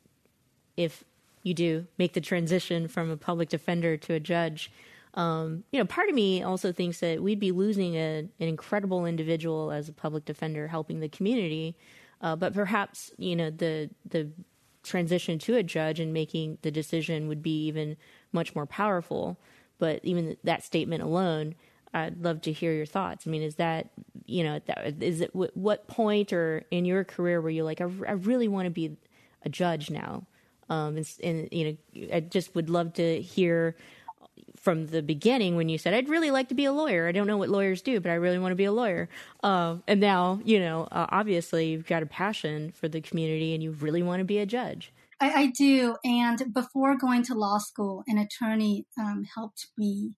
if 0.76 1.04
you 1.44 1.54
do 1.54 1.86
make 2.00 2.14
the 2.14 2.22
transition 2.22 2.88
from 2.88 3.12
a 3.12 3.18
public 3.18 3.50
defender 3.50 3.98
to 3.98 4.14
a 4.16 4.20
judge, 4.20 4.72
um, 5.14 5.64
you 5.72 5.80
know, 5.80 5.86
part 5.86 6.10
of 6.10 6.16
me 6.16 6.42
also 6.42 6.72
thinks 6.72 7.00
that 7.02 7.22
we'd 7.22 7.40
be 7.40 7.52
losing 7.52 7.96
a, 7.96 8.28
an 8.40 8.48
incredible 8.48 9.06
individual 9.06 9.72
as 9.72 9.88
a 9.88 9.94
public 9.94 10.26
defender 10.26 10.68
helping 10.68 11.02
the 11.02 11.08
community. 11.08 11.76
Uh, 12.20 12.36
but 12.36 12.54
perhaps, 12.54 13.12
you 13.18 13.36
know, 13.36 13.52
the, 13.52 13.90
the 14.10 14.28
transition 14.82 15.38
to 15.40 15.56
a 15.56 15.64
judge 15.64 16.00
and 16.00 16.14
making 16.14 16.58
the 16.64 16.72
decision 16.72 17.28
would 17.28 17.44
be 17.44 17.66
even 17.68 17.96
much 18.32 18.56
more 18.56 18.66
powerful. 18.66 19.38
But 19.78 20.00
even 20.04 20.38
that 20.44 20.64
statement 20.64 21.04
alone 21.04 21.56
I'd 21.94 22.22
love 22.22 22.42
to 22.42 22.52
hear 22.52 22.74
your 22.74 22.86
thoughts. 22.86 23.26
I 23.26 23.30
mean, 23.30 23.42
is 23.42 23.56
that 23.56 23.90
you 24.26 24.44
know, 24.44 24.60
that, 24.66 25.02
is 25.02 25.22
it 25.22 25.32
what 25.34 25.88
point 25.88 26.34
or 26.34 26.64
in 26.72 26.86
your 26.86 27.04
career 27.04 27.42
where 27.42 27.52
you're 27.52 27.66
like, 27.66 27.82
I, 27.82 27.86
I 27.86 28.14
really 28.14 28.48
want 28.48 28.66
to 28.66 28.72
be 28.72 28.98
a 29.44 29.50
judge 29.50 29.90
now? 29.90 30.26
Um, 30.70 30.98
and, 30.98 31.08
and, 31.24 31.50
you 31.52 31.78
know, 31.96 32.08
I 32.12 32.20
just 32.22 32.56
would 32.56 32.70
love 32.70 32.94
to 32.94 33.22
hear 33.22 33.76
from 34.56 34.88
the 34.88 35.04
beginning 35.04 35.56
when 35.56 35.70
you 35.70 35.78
said, 35.78 35.94
I'd 35.94 36.10
really 36.10 36.32
like 36.32 36.50
to 36.50 36.56
be 36.56 36.66
a 36.66 36.72
lawyer. 36.72 37.08
I 37.08 37.12
don't 37.12 37.28
know 37.28 37.38
what 37.38 37.50
lawyers 37.50 37.84
do, 37.84 38.00
but 38.00 38.10
I 38.10 38.16
really 38.16 38.40
want 38.40 38.52
to 38.52 38.56
be 38.56 38.66
a 38.66 38.72
lawyer. 38.72 39.08
Uh, 39.44 39.78
and 39.88 40.00
now, 40.00 40.40
you 40.44 40.60
know, 40.60 40.88
uh, 40.92 41.06
obviously 41.10 41.68
you've 41.68 41.86
got 41.86 42.02
a 42.02 42.08
passion 42.08 42.72
for 42.72 42.88
the 42.88 43.00
community 43.00 43.54
and 43.54 43.62
you 43.62 43.72
really 43.72 44.02
want 44.02 44.22
to 44.22 44.26
be 44.26 44.40
a 44.40 44.46
judge. 44.46 44.92
I, 45.20 45.32
I 45.32 45.46
do. 45.48 45.96
And 46.04 46.54
before 46.54 46.98
going 46.98 47.24
to 47.24 47.34
law 47.34 47.58
school, 47.58 48.04
an 48.08 48.18
attorney 48.18 48.86
um, 49.00 49.26
helped 49.36 49.68
me 49.78 50.14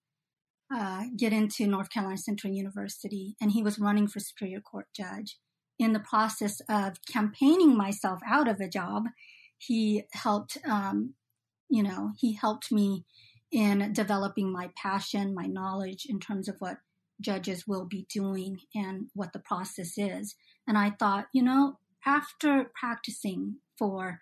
uh, 0.73 1.03
get 1.15 1.33
into 1.33 1.67
North 1.67 1.89
Carolina 1.89 2.17
Central 2.17 2.53
University, 2.53 3.35
and 3.39 3.51
he 3.51 3.63
was 3.63 3.79
running 3.79 4.07
for 4.07 4.19
Superior 4.19 4.59
Court 4.59 4.87
judge. 4.95 5.37
In 5.79 5.93
the 5.93 5.99
process 5.99 6.59
of 6.67 6.97
campaigning 7.11 7.77
myself 7.77 8.19
out 8.27 8.47
of 8.47 8.59
a 8.59 8.67
job, 8.67 9.05
he 9.57 10.03
helped, 10.11 10.57
um, 10.67 11.13
you 11.69 11.83
know, 11.83 12.11
he 12.17 12.33
helped 12.33 12.71
me 12.71 13.05
in 13.51 13.93
developing 13.93 14.51
my 14.51 14.69
passion, 14.75 15.33
my 15.33 15.45
knowledge 15.45 16.05
in 16.09 16.19
terms 16.19 16.49
of 16.49 16.55
what 16.59 16.77
judges 17.21 17.65
will 17.67 17.85
be 17.85 18.05
doing 18.13 18.59
and 18.75 19.07
what 19.13 19.33
the 19.33 19.39
process 19.39 19.97
is. 19.97 20.35
And 20.67 20.77
I 20.77 20.91
thought, 20.91 21.27
you 21.33 21.43
know, 21.43 21.79
after 22.05 22.71
practicing 22.79 23.57
for 23.77 24.19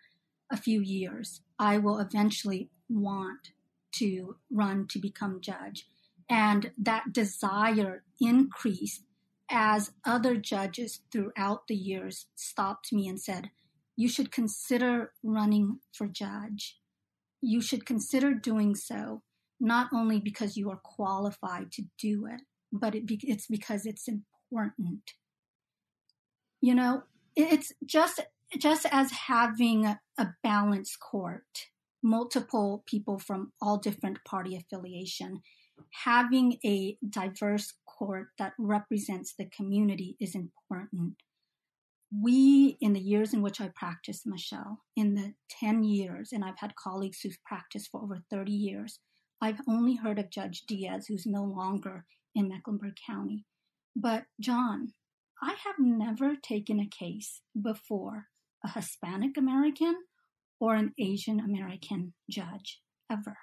a 0.51 0.57
few 0.57 0.81
years, 0.81 1.41
I 1.59 1.77
will 1.77 1.99
eventually 1.99 2.69
want 2.89 3.51
to 3.95 4.37
run 4.51 4.87
to 4.89 4.99
become 4.99 5.41
judge. 5.41 5.87
And 6.29 6.71
that 6.77 7.13
desire 7.13 8.03
increased 8.19 9.03
as 9.49 9.91
other 10.05 10.35
judges 10.35 11.01
throughout 11.11 11.67
the 11.67 11.75
years 11.75 12.27
stopped 12.35 12.91
me 12.91 13.07
and 13.07 13.19
said, 13.21 13.51
You 13.95 14.09
should 14.09 14.31
consider 14.31 15.11
running 15.23 15.79
for 15.93 16.07
judge. 16.07 16.79
You 17.41 17.61
should 17.61 17.85
consider 17.85 18.33
doing 18.33 18.75
so, 18.75 19.21
not 19.59 19.89
only 19.93 20.19
because 20.19 20.57
you 20.57 20.69
are 20.71 20.79
qualified 20.83 21.71
to 21.73 21.83
do 21.99 22.25
it, 22.25 22.41
but 22.71 22.95
it 22.95 23.05
be- 23.05 23.19
it's 23.23 23.47
because 23.47 23.85
it's 23.85 24.07
important. 24.07 25.11
You 26.61 26.73
know, 26.73 27.03
it's 27.35 27.71
just 27.85 28.21
just 28.57 28.85
as 28.91 29.11
having 29.11 29.85
a 29.85 29.99
balanced 30.43 30.99
court, 30.99 31.67
multiple 32.03 32.83
people 32.85 33.19
from 33.19 33.51
all 33.61 33.77
different 33.77 34.19
party 34.25 34.55
affiliation, 34.55 35.41
having 36.03 36.57
a 36.65 36.97
diverse 37.07 37.73
court 37.85 38.27
that 38.37 38.53
represents 38.57 39.33
the 39.37 39.45
community 39.45 40.15
is 40.19 40.35
important. 40.35 41.15
We, 42.13 42.77
in 42.79 42.93
the 42.93 43.01
years 43.01 43.33
in 43.33 43.41
which 43.41 43.59
I 43.59 43.69
practiced, 43.75 44.25
Michelle, 44.25 44.79
in 44.95 45.15
the 45.15 45.33
10 45.59 45.83
years, 45.83 46.29
and 46.31 46.45
I've 46.45 46.59
had 46.59 46.75
colleagues 46.75 47.19
who've 47.21 47.43
practiced 47.43 47.89
for 47.91 48.01
over 48.01 48.23
30 48.29 48.51
years, 48.51 48.99
I've 49.41 49.59
only 49.67 49.95
heard 49.95 50.19
of 50.19 50.29
Judge 50.29 50.63
Diaz, 50.67 51.07
who's 51.07 51.25
no 51.25 51.43
longer 51.43 52.05
in 52.33 52.47
Mecklenburg 52.47 52.93
County. 53.05 53.45
But, 53.95 54.25
John, 54.39 54.93
I 55.41 55.55
have 55.65 55.75
never 55.79 56.35
taken 56.35 56.79
a 56.79 56.87
case 56.87 57.41
before 57.59 58.27
a 58.66 58.70
Hispanic 58.70 59.38
American 59.38 59.95
or 60.59 60.76
an 60.76 60.93
Asian 60.99 61.39
American 61.39 62.13
judge 62.30 62.82
ever. 63.11 63.38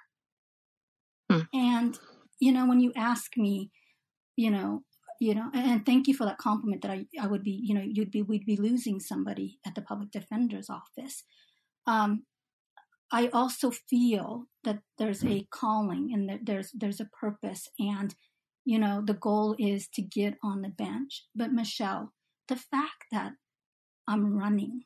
Hmm. 1.31 1.41
And, 1.53 1.99
you 2.39 2.51
know, 2.51 2.67
when 2.67 2.79
you 2.79 2.91
ask 2.95 3.37
me, 3.37 3.71
you 4.35 4.51
know, 4.51 4.83
you 5.19 5.33
know, 5.35 5.49
and 5.53 5.85
thank 5.85 6.07
you 6.07 6.13
for 6.13 6.25
that 6.25 6.37
compliment 6.37 6.81
that 6.81 6.91
I, 6.91 7.05
I 7.19 7.27
would 7.27 7.43
be, 7.43 7.57
you 7.63 7.73
know, 7.73 7.85
you'd 7.85 8.11
be, 8.11 8.21
we'd 8.21 8.45
be 8.45 8.57
losing 8.57 8.99
somebody 8.99 9.59
at 9.65 9.75
the 9.75 9.81
public 9.81 10.11
defender's 10.11 10.69
office. 10.69 11.23
Um, 11.87 12.23
I 13.11 13.29
also 13.31 13.71
feel 13.71 14.47
that 14.63 14.79
there's 14.97 15.23
a 15.23 15.47
calling 15.51 16.09
and 16.13 16.27
that 16.29 16.45
there's, 16.45 16.71
there's 16.73 16.99
a 16.99 17.05
purpose 17.05 17.69
and, 17.79 18.13
you 18.65 18.79
know, 18.79 19.01
the 19.05 19.13
goal 19.13 19.55
is 19.59 19.87
to 19.93 20.01
get 20.01 20.35
on 20.43 20.61
the 20.61 20.69
bench. 20.69 21.25
But 21.35 21.53
Michelle, 21.53 22.11
the 22.49 22.55
fact 22.55 23.05
that 23.11 23.33
I'm 24.07 24.37
running 24.37 24.81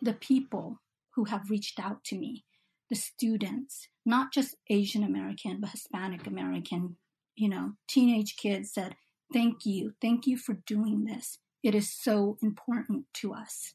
the 0.00 0.12
people 0.12 0.80
who 1.14 1.24
have 1.24 1.50
reached 1.50 1.80
out 1.80 2.04
to 2.04 2.18
me, 2.18 2.44
the 2.88 2.96
students, 2.96 3.88
not 4.06 4.32
just 4.32 4.56
Asian 4.70 5.02
American, 5.02 5.60
but 5.60 5.70
Hispanic 5.70 6.26
American, 6.26 6.96
you 7.36 7.48
know, 7.48 7.72
teenage 7.88 8.36
kids 8.36 8.72
said, 8.72 8.96
Thank 9.32 9.66
you. 9.66 9.92
Thank 10.00 10.26
you 10.26 10.38
for 10.38 10.54
doing 10.66 11.04
this. 11.04 11.38
It 11.62 11.74
is 11.74 11.92
so 11.92 12.38
important 12.42 13.04
to 13.14 13.34
us. 13.34 13.74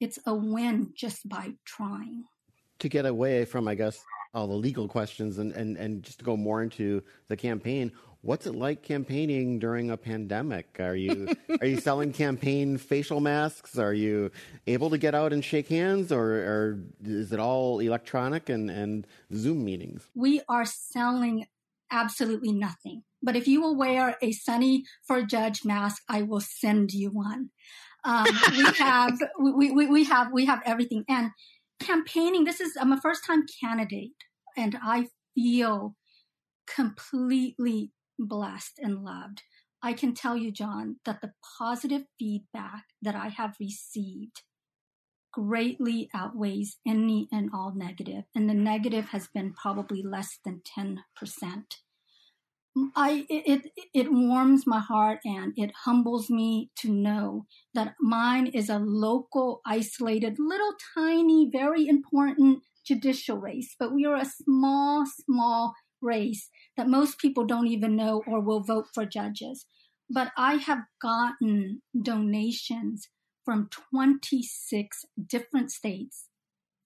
It's 0.00 0.18
a 0.26 0.34
win 0.34 0.92
just 0.94 1.28
by 1.28 1.54
trying. 1.64 2.24
To 2.80 2.88
get 2.88 3.06
away 3.06 3.44
from, 3.44 3.68
I 3.68 3.74
guess, 3.74 4.04
all 4.34 4.46
the 4.46 4.54
legal 4.54 4.86
questions 4.86 5.38
and, 5.38 5.52
and, 5.52 5.76
and 5.76 6.02
just 6.02 6.18
to 6.18 6.24
go 6.24 6.36
more 6.36 6.62
into 6.62 7.02
the 7.28 7.36
campaign, 7.36 7.92
What's 8.22 8.46
it 8.46 8.54
like 8.54 8.82
campaigning 8.82 9.58
during 9.58 9.90
a 9.90 9.96
pandemic? 9.96 10.76
Are 10.78 10.94
you 10.94 11.28
are 11.60 11.66
you 11.66 11.80
selling 11.80 12.12
campaign 12.12 12.76
facial 12.76 13.18
masks? 13.20 13.78
Are 13.78 13.94
you 13.94 14.30
able 14.66 14.90
to 14.90 14.98
get 14.98 15.14
out 15.14 15.32
and 15.32 15.42
shake 15.42 15.68
hands, 15.68 16.12
or, 16.12 16.32
or 16.32 16.78
is 17.02 17.32
it 17.32 17.40
all 17.40 17.80
electronic 17.80 18.50
and, 18.50 18.70
and 18.70 19.06
Zoom 19.32 19.64
meetings? 19.64 20.06
We 20.14 20.42
are 20.50 20.66
selling 20.66 21.46
absolutely 21.90 22.52
nothing. 22.52 23.04
But 23.22 23.36
if 23.36 23.48
you 23.48 23.62
will 23.62 23.76
wear 23.76 24.16
a 24.20 24.32
Sunny 24.32 24.84
for 25.06 25.22
Judge 25.22 25.64
mask, 25.64 26.02
I 26.08 26.20
will 26.20 26.40
send 26.40 26.92
you 26.92 27.10
one. 27.10 27.50
Um, 28.04 28.26
we 28.52 28.64
have 28.78 29.18
we, 29.40 29.70
we, 29.70 29.86
we 29.86 30.04
have 30.04 30.30
we 30.30 30.44
have 30.44 30.60
everything 30.66 31.04
and 31.08 31.30
campaigning. 31.80 32.44
This 32.44 32.60
is 32.60 32.76
I'm 32.78 32.92
a 32.92 33.00
first 33.00 33.24
time 33.24 33.44
candidate, 33.62 34.12
and 34.58 34.78
I 34.82 35.08
feel 35.34 35.96
completely 36.66 37.92
blessed 38.28 38.78
and 38.78 39.04
loved. 39.04 39.42
I 39.82 39.92
can 39.92 40.14
tell 40.14 40.36
you, 40.36 40.52
John, 40.52 40.96
that 41.04 41.20
the 41.20 41.32
positive 41.58 42.04
feedback 42.18 42.84
that 43.00 43.14
I 43.14 43.28
have 43.28 43.56
received 43.58 44.42
greatly 45.32 46.10
outweighs 46.12 46.76
any 46.86 47.28
and 47.32 47.50
all 47.54 47.72
negative, 47.74 48.24
and 48.34 48.48
the 48.48 48.54
negative 48.54 49.10
has 49.10 49.28
been 49.28 49.52
probably 49.52 50.02
less 50.02 50.38
than 50.44 50.62
10%. 50.76 50.98
I, 52.94 53.26
it, 53.28 53.72
it 53.92 54.12
warms 54.12 54.66
my 54.66 54.78
heart 54.78 55.18
and 55.24 55.52
it 55.56 55.72
humbles 55.84 56.30
me 56.30 56.70
to 56.76 56.88
know 56.88 57.46
that 57.74 57.94
mine 58.00 58.46
is 58.46 58.68
a 58.68 58.78
local, 58.78 59.60
isolated, 59.66 60.36
little 60.38 60.74
tiny, 60.94 61.50
very 61.50 61.88
important 61.88 62.62
judicial 62.86 63.38
race, 63.38 63.74
but 63.78 63.92
we 63.92 64.04
are 64.04 64.16
a 64.16 64.24
small, 64.24 65.04
small 65.06 65.74
race 66.02 66.48
that 66.76 66.88
most 66.88 67.18
people 67.18 67.44
don't 67.44 67.68
even 67.68 67.96
know 67.96 68.22
or 68.26 68.40
will 68.40 68.62
vote 68.62 68.86
for 68.92 69.04
judges. 69.04 69.66
But 70.08 70.32
I 70.36 70.54
have 70.54 70.84
gotten 71.00 71.82
donations 72.00 73.08
from 73.44 73.68
26 73.92 75.04
different 75.26 75.70
states 75.70 76.26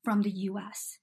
from 0.02 0.22
the 0.22 0.30
US. 0.30 0.98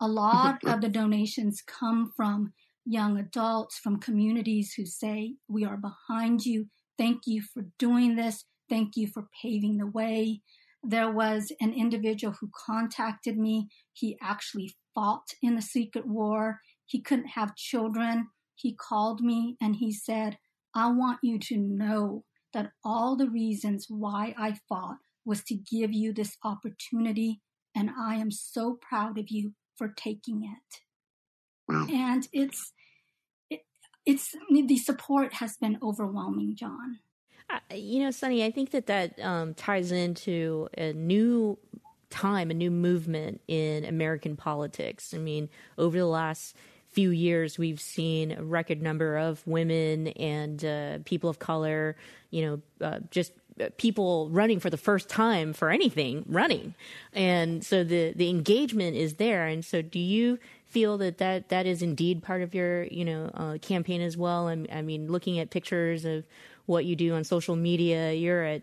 A 0.00 0.08
lot 0.08 0.60
of 0.64 0.80
the 0.80 0.88
donations 0.88 1.62
come 1.66 2.12
from 2.16 2.52
young 2.86 3.18
adults, 3.18 3.78
from 3.78 4.00
communities 4.00 4.74
who 4.76 4.86
say, 4.86 5.34
We 5.48 5.64
are 5.64 5.76
behind 5.76 6.44
you. 6.44 6.66
Thank 6.96 7.22
you 7.26 7.42
for 7.42 7.64
doing 7.78 8.16
this. 8.16 8.44
Thank 8.68 8.96
you 8.96 9.08
for 9.08 9.28
paving 9.42 9.76
the 9.76 9.86
way. 9.86 10.40
There 10.82 11.12
was 11.12 11.52
an 11.60 11.74
individual 11.74 12.34
who 12.40 12.48
contacted 12.54 13.36
me. 13.36 13.68
He 13.92 14.16
actually 14.22 14.72
fought 14.94 15.34
in 15.42 15.54
the 15.54 15.62
secret 15.62 16.06
war. 16.06 16.60
He 16.90 17.00
couldn't 17.00 17.28
have 17.28 17.54
children. 17.54 18.30
He 18.56 18.74
called 18.74 19.20
me 19.20 19.56
and 19.60 19.76
he 19.76 19.92
said, 19.92 20.38
I 20.74 20.90
want 20.90 21.20
you 21.22 21.38
to 21.38 21.56
know 21.56 22.24
that 22.52 22.72
all 22.84 23.14
the 23.14 23.30
reasons 23.30 23.86
why 23.88 24.34
I 24.36 24.58
fought 24.68 24.96
was 25.24 25.44
to 25.44 25.54
give 25.54 25.92
you 25.92 26.12
this 26.12 26.36
opportunity. 26.42 27.42
And 27.76 27.90
I 27.96 28.16
am 28.16 28.32
so 28.32 28.76
proud 28.80 29.18
of 29.18 29.26
you 29.28 29.52
for 29.76 29.86
taking 29.96 30.42
it. 30.42 30.80
Wow. 31.68 31.86
And 31.88 32.26
it's, 32.32 32.72
it, 33.48 33.60
it's, 34.04 34.34
the 34.50 34.76
support 34.76 35.34
has 35.34 35.56
been 35.58 35.78
overwhelming, 35.80 36.56
John. 36.56 36.98
You 37.72 38.02
know, 38.02 38.10
Sunny, 38.10 38.44
I 38.44 38.50
think 38.50 38.72
that 38.72 38.88
that 38.88 39.16
um, 39.20 39.54
ties 39.54 39.92
into 39.92 40.68
a 40.76 40.92
new 40.92 41.56
time, 42.10 42.50
a 42.50 42.54
new 42.54 42.72
movement 42.72 43.40
in 43.46 43.84
American 43.84 44.36
politics. 44.36 45.14
I 45.14 45.18
mean, 45.18 45.48
over 45.78 45.96
the 45.96 46.06
last 46.06 46.56
few 46.92 47.10
years, 47.10 47.58
we've 47.58 47.80
seen 47.80 48.32
a 48.32 48.42
record 48.42 48.82
number 48.82 49.16
of 49.16 49.46
women 49.46 50.08
and 50.08 50.64
uh, 50.64 50.98
people 51.04 51.30
of 51.30 51.38
color, 51.38 51.96
you 52.30 52.42
know, 52.42 52.86
uh, 52.86 52.98
just 53.10 53.32
uh, 53.60 53.68
people 53.76 54.28
running 54.30 54.58
for 54.58 54.70
the 54.70 54.76
first 54.76 55.08
time 55.08 55.52
for 55.52 55.70
anything 55.70 56.24
running. 56.28 56.74
And 57.12 57.64
so 57.64 57.84
the, 57.84 58.12
the 58.14 58.28
engagement 58.28 58.96
is 58.96 59.14
there. 59.14 59.46
And 59.46 59.64
so 59.64 59.82
do 59.82 59.98
you 59.98 60.38
feel 60.66 60.98
that 60.98 61.18
that, 61.18 61.48
that 61.48 61.66
is 61.66 61.82
indeed 61.82 62.22
part 62.22 62.42
of 62.42 62.54
your, 62.54 62.84
you 62.84 63.04
know, 63.04 63.30
uh, 63.34 63.58
campaign 63.58 64.00
as 64.00 64.16
well? 64.16 64.48
I, 64.48 64.66
I 64.72 64.82
mean, 64.82 65.10
looking 65.10 65.38
at 65.38 65.50
pictures 65.50 66.04
of 66.04 66.24
what 66.66 66.84
you 66.84 66.96
do 66.96 67.14
on 67.14 67.24
social 67.24 67.56
media, 67.56 68.12
you're 68.12 68.44
at 68.44 68.62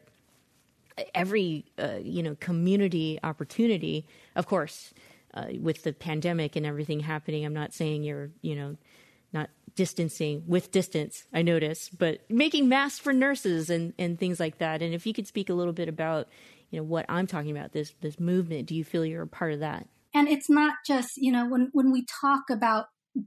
every, 1.13 1.65
uh, 1.78 1.99
you 2.01 2.23
know, 2.23 2.36
community 2.39 3.19
opportunity. 3.23 4.05
Of 4.36 4.47
course, 4.47 4.93
uh, 5.34 5.47
with 5.59 5.84
the 5.84 5.93
pandemic 5.93 6.55
and 6.55 6.65
everything 6.65 7.01
happening, 7.01 7.45
I'm 7.45 7.53
not 7.53 7.73
saying 7.73 8.03
you're, 8.03 8.32
you 8.41 8.55
know, 8.55 8.78
not 9.34 9.49
distancing 9.75 10.43
with 10.47 10.71
distance, 10.71 11.25
I 11.34 11.41
notice, 11.41 11.89
but 11.89 12.21
making 12.30 12.69
masks 12.69 12.99
for 12.99 13.13
nurses 13.13 13.69
and, 13.69 13.93
and 13.99 14.17
things 14.17 14.39
like 14.39 14.57
that. 14.57 14.82
And 14.82 14.93
if 14.93 15.05
you 15.05 15.13
could 15.13 15.28
speak 15.28 15.49
a 15.49 15.53
little 15.53 15.73
bit 15.73 15.88
about, 15.89 16.28
you 16.71 16.80
know, 16.80 16.84
what 16.84 17.05
I'm 17.09 17.28
talking 17.28 17.51
about, 17.51 17.73
this 17.73 17.93
this 18.01 18.19
movement, 18.19 18.67
do 18.67 18.75
you 18.75 18.84
feel 18.84 19.05
you're 19.05 19.23
a 19.23 19.28
part 19.28 19.53
of 19.53 19.59
that? 19.59 19.88
And 20.13 20.28
it's 20.28 20.49
not 20.49 20.75
just, 20.86 21.11
you 21.17 21.32
know, 21.32 21.47
when, 21.47 21.69
when 21.73 21.91
we 21.91 22.05
talk 22.21 22.43
about 22.49 22.86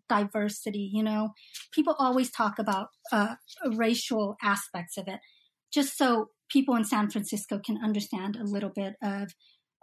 diversity, 0.08 0.90
you 0.92 1.02
know, 1.02 1.30
people 1.72 1.94
always 1.98 2.30
talk 2.30 2.58
about 2.58 2.88
uh, 3.12 3.34
racial 3.74 4.36
aspects 4.42 4.96
of 4.96 5.06
it, 5.06 5.20
just 5.72 5.96
so 5.96 6.30
people 6.50 6.74
in 6.74 6.84
San 6.84 7.10
Francisco 7.10 7.60
can 7.64 7.78
understand 7.82 8.36
a 8.36 8.44
little 8.44 8.70
bit 8.70 8.94
of 9.02 9.34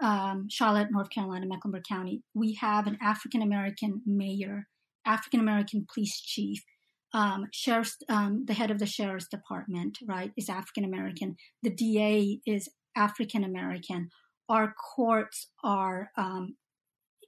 um, 0.02 0.48
Charlotte, 0.50 0.90
North 0.92 1.10
Carolina, 1.10 1.46
Mecklenburg 1.48 1.84
County, 1.88 2.22
we 2.34 2.54
have 2.56 2.88
an 2.88 2.98
African 3.02 3.42
American 3.42 4.02
mayor, 4.06 4.68
African 5.06 5.40
American 5.40 5.86
police 5.92 6.20
chief, 6.20 6.64
um, 7.14 7.48
sheriff's, 7.52 7.98
um, 8.10 8.46
the 8.46 8.54
head 8.54 8.72
of 8.72 8.80
the 8.80 8.86
sheriff's 8.86 9.28
department, 9.28 9.98
right, 10.08 10.32
is 10.38 10.50
African 10.50 10.84
American. 10.84 11.36
The 11.64 11.70
DA 11.70 12.40
is 12.46 12.70
African 12.96 13.44
American. 13.44 14.10
our 14.50 14.74
courts 14.96 15.50
are, 15.62 16.10
um, 16.16 16.56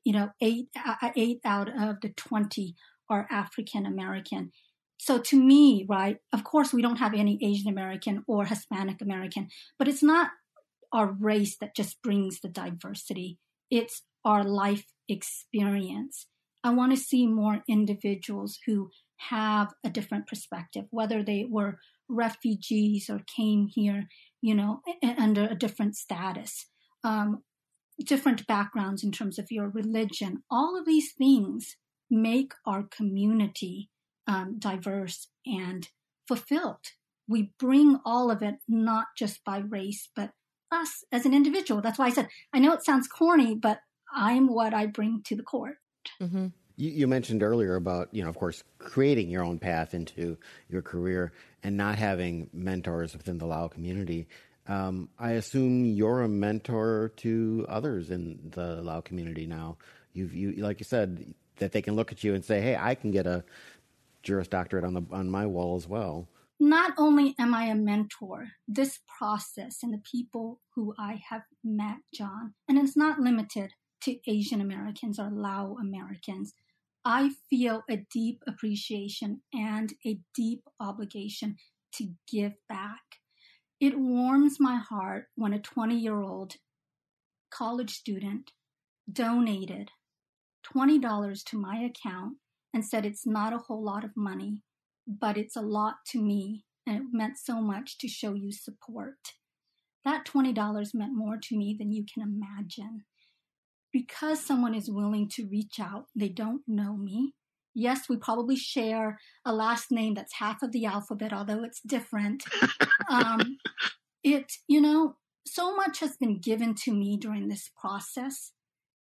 you 0.06 0.14
know, 0.14 0.30
eight, 0.42 0.70
uh, 0.78 1.10
eight 1.18 1.42
out 1.44 1.68
of 1.68 2.00
the 2.02 2.08
20 2.16 2.76
are 3.10 3.28
African 3.30 3.86
American. 3.86 4.52
So 5.00 5.18
to 5.18 5.38
me, 5.38 5.86
right, 5.90 6.18
of 6.34 6.44
course, 6.44 6.74
we 6.74 6.82
don't 6.82 6.98
have 6.98 7.14
any 7.14 7.38
Asian 7.42 7.70
American 7.70 8.24
or 8.28 8.46
Hispanic 8.46 9.02
American, 9.02 9.50
but 9.78 9.88
it's 9.88 10.04
not 10.04 10.30
our 10.94 11.12
race 11.12 11.58
that 11.60 11.76
just 11.76 12.02
brings 12.02 12.40
the 12.40 12.50
diversity. 12.50 13.38
It's 13.70 14.04
our 14.26 14.44
life 14.44 14.86
experience. 15.08 16.28
I 16.64 16.72
want 16.72 16.92
to 16.92 16.98
see 16.98 17.28
more 17.28 17.64
individuals 17.68 18.60
who 18.66 18.90
have 19.18 19.74
a 19.84 19.90
different 19.90 20.28
perspective, 20.28 20.86
whether 20.90 21.24
they 21.24 21.46
were 21.50 21.80
refugees 22.10 23.10
or 23.10 23.22
came 23.36 23.68
here, 23.68 24.08
you 24.42 24.56
know, 24.56 24.82
under 25.18 25.46
a 25.46 25.56
different 25.56 25.96
status, 25.96 26.66
um, 27.04 27.44
different 28.04 28.48
backgrounds 28.48 29.04
in 29.04 29.12
terms 29.12 29.38
of 29.38 29.52
your 29.52 29.70
religion. 29.70 30.44
All 30.50 30.78
of 30.78 30.86
these 30.86 31.14
things 31.14 31.76
make 32.10 32.54
our 32.66 32.84
community 32.84 33.90
um, 34.28 34.58
diverse 34.58 35.28
and 35.46 35.88
fulfilled. 36.28 36.94
We 37.28 37.52
bring 37.60 38.00
all 38.06 38.32
of 38.32 38.42
it, 38.42 38.56
not 38.68 39.08
just 39.18 39.44
by 39.44 39.60
race, 39.60 40.10
but 40.16 40.32
us 40.72 41.04
as 41.12 41.26
an 41.26 41.34
individual. 41.34 41.82
That's 41.82 42.00
why 42.00 42.08
I 42.08 42.12
said, 42.12 42.30
I 42.54 42.60
know 42.60 42.74
it 42.74 42.84
sounds 42.84 43.08
corny, 43.08 43.56
but 43.56 43.82
I'm 44.14 44.48
what 44.48 44.74
I 44.74 44.86
bring 44.86 45.22
to 45.24 45.36
the 45.36 45.44
court. 45.44 45.78
Mm-hmm. 46.22 46.48
You, 46.78 46.90
you, 46.92 47.08
mentioned 47.08 47.44
earlier 47.44 47.76
about, 47.76 48.10
you 48.12 48.24
know, 48.24 48.30
of 48.30 48.38
course, 48.38 48.64
creating 48.78 49.30
your 49.30 49.44
own 49.44 49.60
path 49.60 49.94
into 49.94 50.38
your 50.70 50.82
career 50.82 51.34
and 51.62 51.76
not 51.76 51.98
having 51.98 52.50
mentors 52.54 53.14
within 53.14 53.38
the 53.38 53.46
Lao 53.46 53.68
community. 53.68 54.28
Um, 54.68 55.10
I 55.20 55.32
assume 55.32 55.86
you're 55.86 56.22
a 56.22 56.30
mentor 56.30 57.12
to 57.18 57.66
others 57.68 58.12
in 58.12 58.52
the 58.52 58.82
Lao 58.82 59.02
community 59.02 59.46
now. 59.46 59.78
You've, 60.14 60.34
you, 60.34 60.54
like 60.54 60.80
you 60.80 60.86
said, 60.86 61.34
that 61.58 61.72
they 61.72 61.82
can 61.82 61.96
look 61.96 62.12
at 62.12 62.24
you 62.24 62.34
and 62.34 62.46
say, 62.46 62.62
"Hey, 62.62 62.76
I 62.76 62.96
can 62.96 63.12
get 63.12 63.28
a 63.28 63.44
Juris 64.24 64.48
Doctorate 64.48 64.86
on 64.86 64.94
the 64.94 65.02
on 65.12 65.30
my 65.30 65.46
wall 65.46 65.76
as 65.76 65.88
well." 65.88 66.28
Not 66.60 66.94
only 66.98 67.36
am 67.40 67.54
I 67.54 67.66
a 67.66 67.76
mentor, 67.76 68.50
this 68.68 69.00
process 69.18 69.78
and 69.82 69.94
the 69.94 70.02
people 70.12 70.60
who 70.76 70.94
I 71.00 71.22
have 71.30 71.44
met, 71.64 71.98
John, 72.14 72.54
and 72.68 72.78
it's 72.78 72.98
not 72.98 73.20
limited 73.20 73.72
to 74.02 74.20
Asian 74.28 74.60
Americans 74.60 75.20
or 75.20 75.30
Lao 75.30 75.78
Americans. 75.80 76.54
I 77.06 77.32
feel 77.50 77.84
a 77.90 78.06
deep 78.12 78.44
appreciation 78.46 79.42
and 79.54 79.94
a 80.06 80.20
deep 80.36 80.64
obligation 80.82 81.56
to 81.94 82.10
give 82.30 82.54
back. 82.68 83.02
It 83.80 83.98
warms 83.98 84.60
my 84.60 84.78
heart 84.78 85.28
when 85.36 85.54
a 85.54 85.60
20 85.60 85.96
year 85.96 86.22
old 86.22 86.56
college 87.50 87.92
student 87.92 88.52
donated 89.12 89.92
$20 90.76 91.44
to 91.46 91.58
my 91.58 91.78
account 91.78 92.38
and 92.74 92.86
said 92.86 93.06
it's 93.06 93.26
not 93.26 93.54
a 93.54 93.58
whole 93.58 93.84
lot 93.84 94.04
of 94.04 94.12
money, 94.16 94.62
but 95.10 95.38
it's 95.38 95.56
a 95.56 95.62
lot 95.62 95.96
to 96.12 96.22
me 96.22 96.66
and 96.86 96.98
it 96.98 97.04
meant 97.12 97.38
so 97.38 97.62
much 97.62 97.98
to 97.98 98.08
show 98.08 98.34
you 98.34 98.52
support. 98.52 99.34
That 100.06 100.26
$20 100.26 100.94
meant 100.94 101.16
more 101.16 101.38
to 101.42 101.58
me 101.58 101.76
than 101.78 101.92
you 101.92 102.06
can 102.12 102.24
imagine. 102.24 103.06
Because 103.92 104.46
someone 104.46 104.76
is 104.76 104.90
willing 104.90 105.28
to 105.30 105.48
reach 105.50 105.80
out, 105.80 106.06
they 106.16 106.30
don't 106.30 106.62
know 106.68 106.96
me. 106.96 107.34
Yes, 107.74 108.08
we 108.08 108.18
probably 108.18 108.56
share 108.56 109.20
a 109.46 109.54
last 109.54 109.92
name 109.92 110.14
that's 110.14 110.36
half 110.36 110.62
of 110.62 110.72
the 110.72 110.86
alphabet, 110.86 111.34
although 111.34 111.64
it's 111.64 111.82
different. 111.82 112.44
um, 113.10 113.58
it, 114.24 114.52
you 114.68 114.80
know, 114.80 115.16
so 115.46 115.76
much 115.76 116.00
has 116.00 116.18
been 116.18 116.40
given 116.40 116.76
to 116.76 116.94
me 116.94 117.18
during 117.18 117.48
this 117.48 117.72
process 117.80 118.52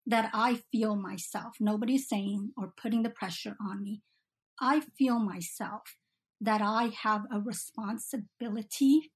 that 0.06 0.30
I 0.32 0.60
feel 0.70 0.94
myself. 0.94 1.56
Nobody's 1.58 2.08
saying 2.08 2.52
or 2.56 2.72
putting 2.80 3.02
the 3.02 3.10
pressure 3.10 3.56
on 3.60 3.82
me. 3.82 4.02
I 4.60 4.82
feel 4.98 5.18
myself 5.18 5.96
that 6.40 6.60
I 6.62 6.90
have 7.02 7.22
a 7.32 7.40
responsibility 7.40 9.10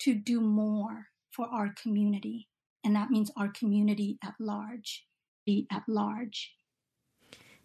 to 0.00 0.14
do 0.14 0.40
more 0.40 1.06
for 1.30 1.46
our 1.46 1.72
community. 1.80 2.48
And 2.84 2.96
that 2.96 3.10
means 3.10 3.30
our 3.36 3.48
community 3.48 4.18
at 4.24 4.34
large, 4.40 5.06
be 5.46 5.66
at 5.70 5.84
large. 5.88 6.54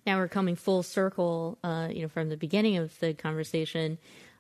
Now 0.06 0.20
we're 0.20 0.28
coming 0.28 0.56
full 0.56 0.84
circle, 0.84 1.58
uh, 1.64 1.90
you 1.92 2.04
know, 2.04 2.08
from 2.08 2.30
the 2.30 2.38
beginning 2.38 2.78
of 2.78 2.98
the 3.00 3.14
conversation 3.14 3.98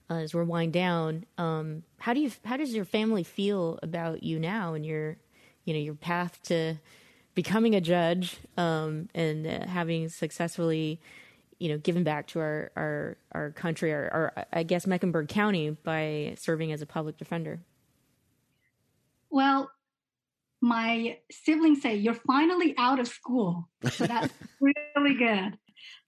uh, 0.09 0.15
as 0.15 0.33
we're 0.33 0.43
wind 0.43 0.71
down. 0.73 1.25
Um, 1.37 1.83
how 1.99 2.13
do 2.13 2.21
you, 2.21 2.31
how 2.45 2.57
does 2.57 2.73
your 2.73 2.85
family 2.85 3.23
feel 3.23 3.79
about 3.83 4.23
you 4.23 4.39
now 4.39 4.75
and 4.75 4.85
your, 4.85 5.17
you 5.65 5.73
know, 5.73 5.79
your 5.79 5.95
path 5.95 6.41
to 6.43 6.75
becoming 7.35 7.75
a 7.75 7.81
judge 7.81 8.37
um, 8.55 9.09
and 9.13 9.45
uh, 9.45 9.67
having 9.67 10.09
successfully, 10.09 11.01
you 11.59 11.69
know, 11.69 11.77
given 11.77 12.03
back 12.03 12.27
to 12.27 12.39
our 12.39 12.71
our 12.75 13.17
our 13.31 13.51
country, 13.51 13.93
our, 13.93 14.33
our 14.35 14.45
I 14.53 14.63
guess 14.63 14.87
Mecklenburg 14.87 15.27
County 15.27 15.71
by 15.71 16.35
serving 16.37 16.71
as 16.71 16.81
a 16.81 16.85
public 16.85 17.17
defender? 17.17 17.59
Well, 19.29 19.69
my 20.61 21.17
siblings 21.31 21.81
say 21.81 21.95
you're 21.95 22.13
finally 22.13 22.73
out 22.77 22.99
of 22.99 23.07
school, 23.07 23.69
so 23.91 24.05
that's 24.05 24.33
really 24.61 25.15
good. 25.15 25.57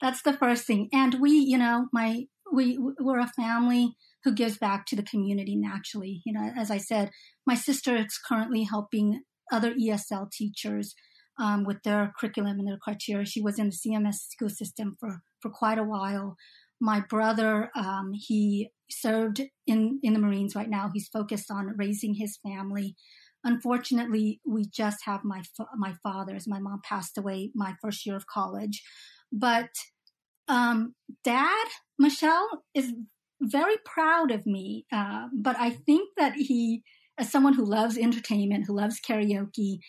That's 0.02 0.22
the 0.22 0.34
first 0.34 0.66
thing, 0.66 0.90
and 0.94 1.16
we, 1.20 1.32
you 1.32 1.58
know, 1.58 1.88
my 1.94 2.26
we 2.52 2.78
we're 3.00 3.20
a 3.20 3.28
family 3.28 3.96
who 4.24 4.34
gives 4.34 4.58
back 4.58 4.86
to 4.88 4.96
the 4.96 5.04
community 5.04 5.56
naturally. 5.56 6.22
You 6.26 6.34
know, 6.34 6.52
as 6.58 6.72
I 6.72 6.78
said, 6.78 7.12
my 7.46 7.56
sister 7.56 7.96
is 7.96 8.18
currently 8.18 8.64
helping 8.64 9.22
other 9.52 9.74
ESL 9.74 10.32
teachers 10.32 10.96
um, 11.40 11.64
with 11.64 11.82
their 11.84 12.14
curriculum 12.20 12.60
and 12.60 12.68
their 12.68 12.78
criteria. 12.78 13.26
She 13.26 13.42
was 13.42 13.58
in 13.58 13.70
the 13.70 13.76
CMS 13.76 14.16
school 14.30 14.50
system 14.50 14.98
for, 15.00 15.22
for 15.42 15.50
quite 15.50 15.78
a 15.78 15.84
while. 15.84 16.36
My 16.82 17.02
brother, 17.02 17.70
um, 17.76 18.12
he 18.14 18.70
served 18.90 19.42
in, 19.68 20.00
in 20.02 20.14
the 20.14 20.20
Marines 20.20 20.56
right 20.56 20.70
now. 20.70 20.90
He's 20.94 21.10
focused 21.10 21.52
on 21.52 21.76
raising 21.78 22.16
his 22.16 22.38
family. 22.38 22.96
Unfortunately, 23.44 24.42
we 24.46 24.66
just 24.66 25.06
have 25.06 25.24
my, 25.24 25.42
my 25.78 25.94
father's. 26.04 26.48
My 26.48 26.60
mom 26.60 26.82
passed 26.84 27.18
away 27.18 27.52
my 27.54 27.76
first 27.82 28.06
year 28.06 28.16
of 28.16 28.28
college. 28.28 28.82
But 29.32 29.70
um, 30.48 30.96
dad, 31.24 31.68
Michelle, 31.98 32.64
is 32.74 32.94
very 33.42 33.78
proud 33.86 34.32
of 34.32 34.46
me. 34.46 34.86
Uh, 34.92 35.28
but 35.34 35.56
I 35.58 35.70
think 35.70 36.10
that 36.18 36.34
he, 36.34 36.84
as 37.18 37.32
someone 37.32 37.54
who 37.54 37.66
loves 37.66 37.98
entertainment, 37.98 38.66
who 38.68 38.76
loves 38.76 39.00
karaoke, 39.00 39.80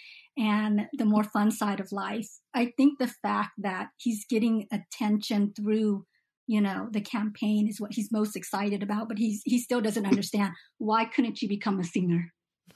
and 0.40 0.88
the 0.94 1.04
more 1.04 1.22
fun 1.22 1.50
side 1.50 1.80
of 1.80 1.92
life. 1.92 2.28
I 2.54 2.72
think 2.76 2.98
the 2.98 3.12
fact 3.22 3.50
that 3.58 3.88
he's 3.98 4.24
getting 4.24 4.66
attention 4.72 5.52
through, 5.54 6.06
you 6.46 6.62
know, 6.62 6.88
the 6.90 7.02
campaign 7.02 7.68
is 7.68 7.80
what 7.80 7.92
he's 7.92 8.10
most 8.10 8.34
excited 8.34 8.82
about, 8.82 9.08
but 9.08 9.18
he's 9.18 9.42
he 9.44 9.58
still 9.58 9.82
doesn't 9.82 10.06
understand 10.06 10.54
why 10.78 11.04
couldn't 11.04 11.42
you 11.42 11.48
become 11.48 11.78
a 11.78 11.84
singer? 11.84 12.32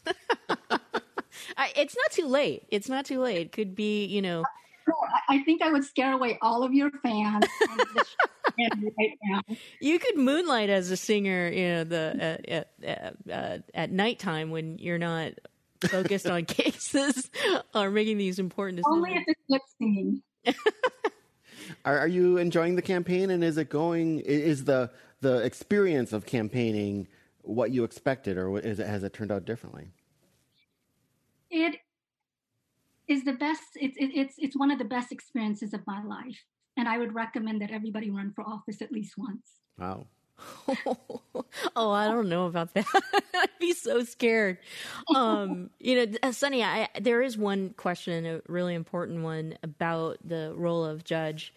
It's 1.77 1.97
not 1.97 2.11
too 2.13 2.27
late. 2.27 2.65
It's 2.71 2.89
not 2.89 3.05
too 3.05 3.21
late. 3.21 3.39
It 3.39 3.53
could 3.53 3.75
be, 3.75 4.05
you 4.07 4.23
know. 4.23 4.45
I 5.29 5.43
think 5.45 5.63
I 5.63 5.73
would 5.73 5.85
scare 5.85 6.13
away 6.13 6.39
all 6.43 6.63
of 6.63 6.73
your 6.73 6.91
fans. 7.03 7.45
right 8.99 9.59
you 9.81 9.99
could 9.99 10.17
moonlight 10.17 10.71
as 10.71 10.91
a 10.91 10.97
singer, 10.97 11.49
you 11.49 11.69
know, 11.69 11.85
the 11.85 12.39
uh, 12.49 12.53
at, 12.53 12.69
at, 12.83 13.17
uh, 13.33 13.59
at 13.73 13.91
nighttime 13.91 14.51
when 14.51 14.79
you're 14.79 14.99
not 14.99 15.33
focused 15.89 16.27
on 16.27 16.45
cases 16.47 17.31
or 17.75 17.91
making 17.91 18.19
these 18.19 18.39
important 18.39 18.79
decisions. 18.79 18.97
Only 18.97 19.15
if 19.15 19.25
it's 19.27 19.41
lip 19.49 19.63
singing. 19.79 20.23
are, 21.85 21.99
are 21.99 22.09
you 22.09 22.39
enjoying 22.39 22.77
the 22.77 22.83
campaign, 22.83 23.31
and 23.31 23.43
is 23.43 23.57
it 23.59 23.69
going? 23.69 24.21
Is 24.21 24.65
the 24.65 24.91
the 25.21 25.39
experience 25.39 26.13
of 26.13 26.27
campaigning 26.27 27.09
what 27.43 27.71
you 27.71 27.85
expected, 27.85 28.37
or 28.37 28.59
is 28.59 28.79
it, 28.81 28.87
has 28.87 29.03
it 29.03 29.13
turned 29.13 29.33
out 29.33 29.45
differently? 29.45 29.89
It 31.51 31.77
is 33.09 33.25
the 33.25 33.33
best. 33.33 33.63
It's 33.77 33.97
it, 33.97 34.11
it's 34.15 34.35
it's 34.39 34.57
one 34.57 34.71
of 34.71 34.79
the 34.79 34.85
best 34.85 35.13
experiences 35.13 35.75
of 35.75 35.87
my 35.87 36.03
life, 36.03 36.43
and 36.77 36.89
I 36.89 36.99
would 36.99 37.15
recommend 37.15 37.63
that 37.63 37.71
everybody 37.71 38.11
run 38.11 38.33
for 38.35 38.43
office 38.45 38.83
at 38.83 38.93
least 38.93 39.15
once. 39.17 39.61
Wow. 39.79 40.07
oh, 41.77 41.91
I 41.91 42.07
don't 42.07 42.29
know 42.29 42.47
about 42.47 42.75
that. 42.75 42.87
I'd 43.35 43.49
be 43.59 43.73
so 43.73 44.03
scared. 44.05 44.59
Um, 45.15 45.71
you 45.79 46.07
know, 46.07 46.19
uh, 46.23 46.33
Sunny, 46.33 46.63
I, 46.63 46.89
there 47.01 47.23
is 47.23 47.37
one 47.37 47.71
question, 47.71 48.27
a 48.27 48.41
really 48.49 48.75
important 48.75 49.23
one 49.23 49.57
about 49.63 50.19
the 50.25 50.53
role 50.57 50.85
of 50.85 51.05
judge, 51.05 51.53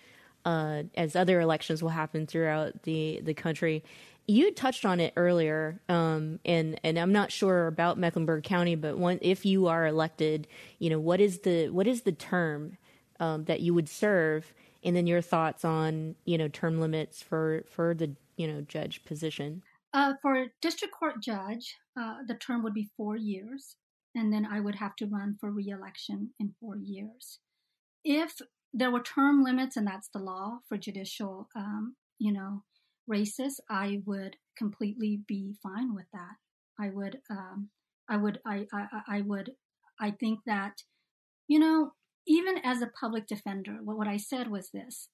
uh, 0.46 0.84
as 0.96 1.16
other 1.16 1.40
elections 1.40 1.82
will 1.82 1.90
happen 1.90 2.28
throughout 2.28 2.84
the 2.84 3.22
the 3.24 3.34
country. 3.34 3.84
You 4.28 4.54
touched 4.54 4.86
on 4.86 5.00
it 5.00 5.14
earlier, 5.16 5.80
um, 5.88 6.40
and 6.46 6.80
and 6.84 6.98
I'm 6.98 7.14
not 7.14 7.32
sure 7.32 7.68
about 7.68 7.98
Mecklenburg 7.98 8.44
County, 8.44 8.76
but 8.76 8.98
one, 8.98 9.20
if 9.22 9.46
you 9.46 9.68
are 9.68 9.88
elected, 9.88 10.48
you 10.80 10.90
know, 10.90 11.00
what 11.00 11.22
is 11.22 11.40
the 11.40 11.70
what 11.70 11.88
is 11.88 12.02
the 12.02 12.12
term 12.12 12.78
um, 13.20 13.46
that 13.46 13.62
you 13.62 13.74
would 13.74 13.90
serve, 13.90 14.54
and 14.84 14.96
then 14.96 15.08
your 15.08 15.22
thoughts 15.22 15.64
on 15.66 16.16
you 16.26 16.38
know 16.38 16.48
term 16.48 16.80
limits 16.80 17.22
for 17.22 17.64
for 17.70 17.94
the 17.94 18.12
you 18.38 18.48
know 18.48 18.62
judge 18.62 19.04
position? 19.04 19.64
Uh, 19.94 20.14
for 20.22 20.46
district 20.62 20.94
court 20.94 21.22
judge, 21.22 21.76
uh, 22.00 22.18
the 22.28 22.36
term 22.36 22.64
would 22.64 22.74
be 22.74 22.90
four 22.96 23.16
years, 23.16 23.76
and 24.16 24.32
then 24.32 24.46
I 24.46 24.60
would 24.60 24.76
have 24.76 24.96
to 24.98 25.08
run 25.08 25.38
for 25.40 25.52
reelection 25.52 26.32
in 26.40 26.56
four 26.60 26.78
years. 26.78 27.40
If 28.04 28.36
there 28.74 28.92
were 28.92 29.02
term 29.02 29.44
limits, 29.44 29.78
and 29.78 29.88
that's 29.88 30.10
the 30.14 30.20
law 30.20 30.60
for 30.68 30.78
judicial, 30.78 31.48
um, 31.56 31.96
you 32.20 32.32
know, 32.32 32.64
races, 33.08 33.60
I 33.70 34.02
would 34.06 34.36
completely 34.58 35.22
be 35.28 35.56
fine 35.64 35.96
with 35.96 36.06
that. 36.14 36.36
I 36.80 36.90
would, 36.90 37.20
um, 37.30 37.70
I 38.10 38.18
would, 38.18 38.40
I, 38.46 38.68
I, 38.74 38.86
I 39.08 39.22
would, 39.22 39.52
I 40.00 40.12
think 40.12 40.42
that, 40.46 40.84
you 41.48 41.60
know, 41.60 41.94
even 42.28 42.58
as 42.64 42.82
a 42.82 42.92
public 43.00 43.26
defender, 43.26 43.78
what, 43.84 43.98
what 43.98 44.08
I 44.08 44.18
said 44.18 44.50
was 44.50 44.70
this: 44.70 45.10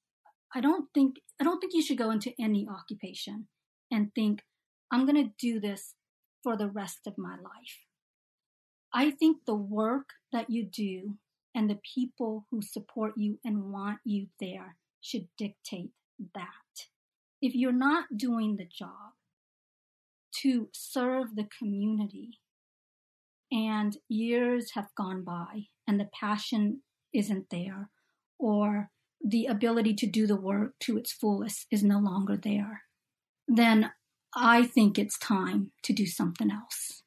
I 0.56 0.62
don't 0.62 0.88
think, 0.94 1.16
I 1.40 1.44
don't 1.44 1.60
think 1.60 1.74
you 1.74 1.82
should 1.82 1.98
go 1.98 2.12
into 2.12 2.34
any 2.40 2.68
occupation 2.68 3.48
and 3.92 4.14
think 4.14 4.44
I'm 4.92 5.06
going 5.06 5.24
to 5.24 5.34
do 5.40 5.60
this 5.60 5.96
for 6.44 6.56
the 6.56 6.70
rest 6.70 7.08
of 7.08 7.18
my 7.18 7.36
life. 7.36 7.88
I 8.94 9.10
think 9.10 9.46
the 9.46 9.56
work 9.56 10.10
that 10.32 10.50
you 10.50 10.66
do 10.66 11.18
and 11.56 11.70
the 11.70 11.80
people 11.96 12.46
who 12.52 12.62
support 12.62 13.14
you 13.18 13.40
and 13.44 13.72
want 13.72 14.00
you 14.06 14.28
there 14.40 14.78
should 15.02 15.28
dictate 15.38 15.92
that. 16.36 16.88
If 17.42 17.56
you're 17.56 17.72
not 17.72 18.18
doing 18.18 18.56
the 18.56 18.68
job 18.68 19.14
to 20.42 20.70
serve 20.74 21.36
the 21.36 21.48
community 21.60 22.40
and 23.52 23.98
years 24.08 24.72
have 24.76 24.96
gone 24.96 25.24
by 25.24 25.66
and 25.88 26.00
the 26.00 26.10
passion 26.20 26.82
isn't 27.14 27.50
there 27.50 27.90
or 28.40 28.90
the 29.24 29.46
ability 29.46 29.94
to 29.96 30.06
do 30.06 30.28
the 30.28 30.36
work 30.36 30.74
to 30.82 30.98
its 30.98 31.12
fullest 31.12 31.68
is 31.72 31.84
no 31.84 32.00
longer 32.00 32.36
there, 32.36 32.84
then 33.48 33.92
I 34.36 34.64
think 34.64 35.00
it's 35.00 35.18
time 35.18 35.72
to 35.84 35.94
do 35.94 36.06
something 36.06 36.52
else. 36.52 37.04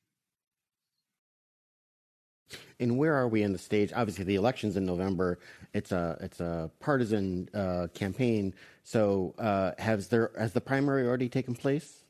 And 2.78 2.98
where 2.98 3.14
are 3.14 3.28
we 3.28 3.42
in 3.42 3.52
the 3.52 3.58
stage? 3.58 3.92
Obviously, 3.94 4.24
the 4.24 4.34
election's 4.36 4.76
in 4.76 4.84
November. 4.86 5.38
It's 5.72 5.92
a 5.92 6.16
it's 6.20 6.40
a 6.40 6.70
partisan 6.78 7.48
uh, 7.54 7.88
campaign. 7.94 8.54
So, 8.84 9.34
uh, 9.38 9.72
has 9.78 10.08
there 10.08 10.30
has 10.38 10.52
the 10.52 10.60
primary 10.60 11.06
already 11.06 11.28
taken 11.28 11.54
place? 11.54 12.04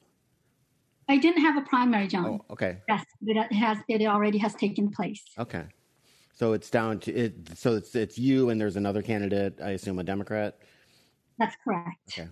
I 1.08 1.18
didn't 1.18 1.42
have 1.42 1.56
a 1.56 1.62
primary, 1.62 2.08
John. 2.08 2.26
Oh, 2.26 2.52
okay. 2.52 2.78
Yes, 2.88 3.04
it 3.22 3.52
has. 3.52 3.78
It 3.88 4.04
already 4.06 4.38
has 4.38 4.54
taken 4.54 4.90
place. 4.90 5.22
Okay. 5.38 5.64
So 6.36 6.52
it's 6.52 6.68
down 6.68 7.00
to 7.00 7.12
it. 7.14 7.56
So 7.56 7.76
it's 7.76 7.94
it's 7.94 8.18
you 8.18 8.50
and 8.50 8.60
there's 8.60 8.76
another 8.76 9.02
candidate. 9.02 9.58
I 9.62 9.70
assume 9.70 9.98
a 9.98 10.04
Democrat. 10.04 10.58
That's 11.38 11.56
correct. 11.64 11.96
Okay. 12.10 12.28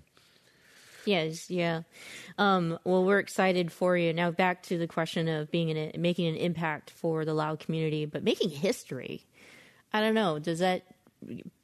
Yes, 1.06 1.50
yeah. 1.50 1.82
Um, 2.38 2.78
well, 2.84 3.04
we're 3.04 3.18
excited 3.18 3.72
for 3.72 3.96
you. 3.96 4.12
Now 4.12 4.30
back 4.30 4.62
to 4.64 4.78
the 4.78 4.86
question 4.86 5.28
of 5.28 5.50
being 5.50 5.70
in 5.70 5.76
a, 5.76 5.98
making 5.98 6.26
an 6.26 6.36
impact 6.36 6.90
for 6.90 7.24
the 7.24 7.34
Lao 7.34 7.56
community, 7.56 8.04
but 8.04 8.22
making 8.22 8.50
history. 8.50 9.26
I 9.92 10.00
don't 10.00 10.14
know. 10.14 10.38
Does 10.38 10.58
that 10.58 10.84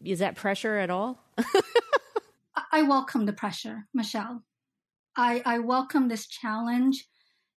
is 0.02 0.20
that 0.20 0.34
pressure 0.34 0.78
at 0.78 0.88
all? 0.88 1.22
I 2.72 2.82
welcome 2.82 3.26
the 3.26 3.32
pressure, 3.34 3.86
Michelle. 3.92 4.42
I 5.14 5.42
I 5.44 5.58
welcome 5.58 6.08
this 6.08 6.26
challenge. 6.26 7.06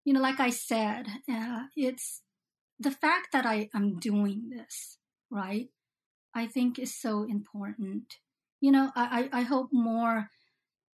You 0.04 0.12
know, 0.12 0.20
like 0.20 0.40
I 0.40 0.50
said, 0.50 1.06
uh, 1.30 1.62
it's 1.74 2.20
the 2.78 2.90
fact 2.90 3.28
that 3.32 3.46
I 3.46 3.68
am 3.74 3.98
doing 3.98 4.50
this, 4.50 4.98
right? 5.30 5.68
I 6.34 6.46
think 6.46 6.78
is 6.78 6.94
so 6.94 7.24
important. 7.24 8.16
You 8.60 8.72
know, 8.72 8.90
I, 8.96 9.28
I 9.32 9.42
hope 9.42 9.68
more 9.72 10.30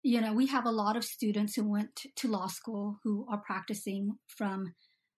you 0.01 0.21
know, 0.21 0.33
we 0.33 0.47
have 0.47 0.65
a 0.65 0.71
lot 0.71 0.95
of 0.95 1.03
students 1.03 1.55
who 1.55 1.69
went 1.69 2.05
to 2.15 2.27
law 2.27 2.47
school 2.47 2.99
who 3.03 3.25
are 3.29 3.41
practicing 3.45 4.17
from 4.27 4.73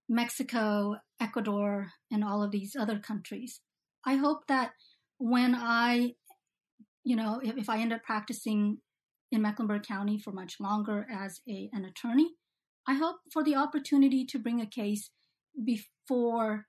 Mexico, 0.10 0.96
Ecuador, 1.20 1.92
and 2.12 2.24
all 2.24 2.44
of 2.44 2.52
these 2.52 2.76
other 2.76 3.00
countries. 3.00 3.62
I 4.06 4.16
hope 4.16 4.48
that 4.48 4.72
when 5.20 5.54
I, 5.56 6.16
you 7.04 7.16
know, 7.16 7.40
if, 7.44 7.58
if 7.58 7.70
I 7.70 7.80
end 7.80 7.94
up 7.94 8.04
practicing 8.04 8.80
in 9.32 9.44
Mecklenburg 9.44 9.84
County 9.84 10.18
for 10.18 10.32
much 10.32 10.60
longer 10.60 11.08
as 11.12 11.40
a, 11.48 11.70
an 11.74 11.86
attorney, 11.86 12.32
I 12.88 12.96
hope 12.96 13.18
for 13.32 13.44
the 13.44 13.56
opportunity 13.56 14.26
to 14.26 14.40
bring 14.40 14.60
a 14.60 14.66
case 14.66 15.12
before 15.64 16.68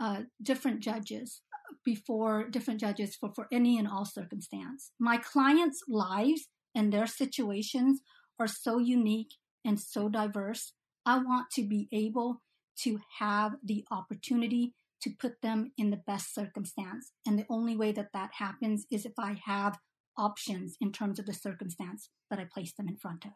uh, 0.00 0.22
different 0.42 0.80
judges, 0.80 1.42
before 1.84 2.48
different 2.48 2.80
judges 2.80 3.16
for, 3.16 3.32
for 3.34 3.48
any 3.52 3.78
and 3.78 3.86
all 3.86 4.04
circumstance. 4.04 4.92
My 4.98 5.18
clients' 5.18 5.82
lives 5.88 6.48
and 6.74 6.92
their 6.92 7.06
situations 7.06 8.00
are 8.38 8.48
so 8.48 8.78
unique 8.78 9.34
and 9.64 9.78
so 9.78 10.08
diverse. 10.08 10.72
I 11.04 11.18
want 11.18 11.50
to 11.52 11.62
be 11.66 11.88
able 11.92 12.42
to 12.82 13.00
have 13.18 13.56
the 13.62 13.84
opportunity 13.90 14.74
to 15.02 15.10
put 15.10 15.40
them 15.42 15.72
in 15.76 15.90
the 15.90 16.00
best 16.06 16.34
circumstance. 16.34 17.12
And 17.26 17.38
the 17.38 17.46
only 17.48 17.76
way 17.76 17.92
that 17.92 18.12
that 18.12 18.30
happens 18.38 18.86
is 18.90 19.04
if 19.04 19.12
I 19.18 19.40
have 19.44 19.78
options 20.16 20.76
in 20.80 20.92
terms 20.92 21.18
of 21.18 21.26
the 21.26 21.32
circumstance 21.32 22.10
that 22.30 22.38
I 22.38 22.44
place 22.44 22.72
them 22.74 22.88
in 22.88 22.96
front 22.96 23.24
of. 23.24 23.32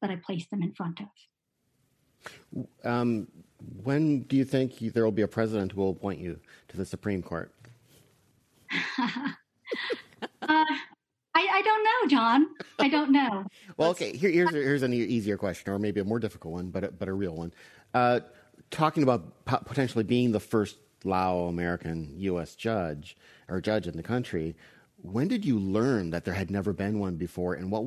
That 0.00 0.10
I 0.10 0.16
place 0.16 0.46
them 0.46 0.62
in 0.62 0.72
front 0.72 1.00
of. 1.00 1.08
Um, 2.84 3.28
when 3.82 4.22
do 4.22 4.36
you 4.36 4.44
think 4.44 4.78
there 4.78 5.04
will 5.04 5.12
be 5.12 5.22
a 5.22 5.28
president 5.28 5.72
who 5.72 5.80
will 5.80 5.90
appoint 5.90 6.20
you 6.20 6.38
to 6.68 6.76
the 6.76 6.86
Supreme 6.86 7.22
Court? 7.22 7.52
Uh, 10.40 10.64
I, 11.34 11.46
I, 11.52 11.62
don't 11.62 11.84
know, 11.84 12.16
John. 12.16 12.46
I 12.78 12.88
don't 12.88 13.12
know. 13.12 13.44
well, 13.76 13.90
okay. 13.90 14.16
Here, 14.16 14.30
here's 14.30 14.50
here's 14.50 14.82
an 14.82 14.94
easier 14.94 15.36
question, 15.36 15.70
or 15.70 15.78
maybe 15.78 16.00
a 16.00 16.04
more 16.04 16.18
difficult 16.18 16.54
one, 16.54 16.70
but 16.70 16.84
a, 16.84 16.90
but 16.90 17.06
a 17.06 17.12
real 17.12 17.34
one. 17.34 17.52
Uh, 17.92 18.20
talking 18.70 19.02
about 19.02 19.44
potentially 19.44 20.04
being 20.04 20.32
the 20.32 20.40
first 20.40 20.78
Lao 21.04 21.40
American 21.42 22.14
U.S. 22.16 22.54
judge 22.54 23.16
or 23.48 23.60
judge 23.60 23.86
in 23.86 23.96
the 23.96 24.02
country. 24.02 24.56
When 25.02 25.28
did 25.28 25.44
you 25.44 25.58
learn 25.58 26.10
that 26.10 26.24
there 26.24 26.34
had 26.34 26.50
never 26.50 26.72
been 26.72 26.98
one 26.98 27.16
before, 27.16 27.54
and 27.54 27.70
what 27.70 27.84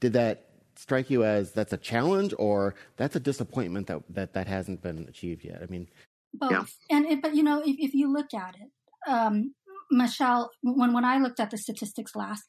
did 0.00 0.14
that 0.14 0.46
strike 0.80 1.10
you 1.10 1.24
as? 1.24 1.52
That's 1.52 1.72
a 1.72 1.76
challenge, 1.76 2.32
or 2.38 2.74
that's 2.96 3.16
a 3.16 3.20
disappointment 3.20 3.86
that 3.88 4.02
that, 4.10 4.32
that 4.34 4.46
hasn't 4.46 4.82
been 4.82 5.06
achieved 5.08 5.44
yet? 5.44 5.60
I 5.62 5.66
mean, 5.66 5.88
both. 6.32 6.76
Yeah. 6.88 6.96
And 6.96 7.22
but 7.22 7.34
you 7.34 7.42
know, 7.42 7.60
if, 7.60 7.76
if 7.78 7.94
you 7.94 8.12
look 8.12 8.32
at 8.34 8.56
it, 8.56 8.70
um, 9.10 9.54
Michelle, 9.90 10.50
when, 10.62 10.92
when 10.92 11.04
I 11.04 11.18
looked 11.18 11.40
at 11.40 11.50
the 11.50 11.58
statistics 11.58 12.14
last, 12.14 12.44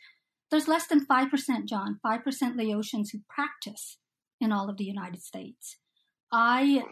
there's 0.50 0.68
less 0.68 0.88
than 0.88 1.06
5%, 1.06 1.66
John, 1.66 2.00
5% 2.06 2.24
Laotians 2.56 3.10
who 3.12 3.20
practice 3.30 3.98
in 4.40 4.52
all 4.52 4.70
of 4.70 4.78
the 4.78 4.84
United 4.84 5.22
States. 5.22 5.78
I, 6.32 6.84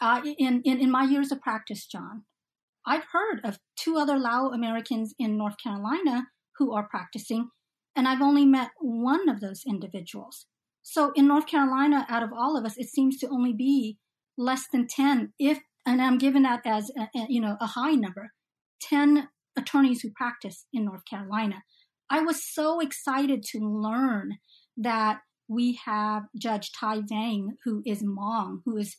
I 0.00 0.34
in, 0.38 0.62
in, 0.64 0.80
in 0.80 0.90
my 0.90 1.04
years 1.04 1.32
of 1.32 1.40
practice, 1.40 1.86
John, 1.86 2.24
I've 2.86 3.04
heard 3.12 3.40
of 3.44 3.58
two 3.76 3.96
other 3.96 4.18
Lao 4.18 4.50
Americans 4.50 5.14
in 5.18 5.36
North 5.36 5.56
Carolina 5.62 6.28
who 6.58 6.72
are 6.72 6.88
practicing, 6.88 7.50
and 7.94 8.08
I've 8.08 8.22
only 8.22 8.46
met 8.46 8.70
one 8.80 9.28
of 9.28 9.40
those 9.40 9.62
individuals. 9.66 10.46
So 10.90 11.12
in 11.14 11.28
North 11.28 11.46
Carolina, 11.46 12.06
out 12.08 12.22
of 12.22 12.32
all 12.32 12.56
of 12.56 12.64
us, 12.64 12.78
it 12.78 12.88
seems 12.88 13.18
to 13.18 13.28
only 13.28 13.52
be 13.52 13.98
less 14.38 14.64
than 14.72 14.86
10, 14.86 15.34
if, 15.38 15.60
and 15.84 16.00
I'm 16.00 16.16
giving 16.16 16.44
that 16.44 16.62
as, 16.64 16.90
a, 16.96 17.02
a, 17.14 17.26
you 17.28 17.42
know, 17.42 17.58
a 17.60 17.66
high 17.66 17.92
number, 17.92 18.30
10 18.80 19.28
attorneys 19.54 20.00
who 20.00 20.08
practice 20.10 20.64
in 20.72 20.86
North 20.86 21.02
Carolina. 21.04 21.56
I 22.08 22.20
was 22.20 22.42
so 22.42 22.80
excited 22.80 23.42
to 23.50 23.58
learn 23.58 24.38
that 24.78 25.20
we 25.46 25.78
have 25.84 26.22
Judge 26.34 26.72
Tai 26.72 27.02
Vang, 27.06 27.56
who 27.64 27.82
is 27.84 28.02
Hmong, 28.02 28.62
who 28.64 28.78
is 28.78 28.96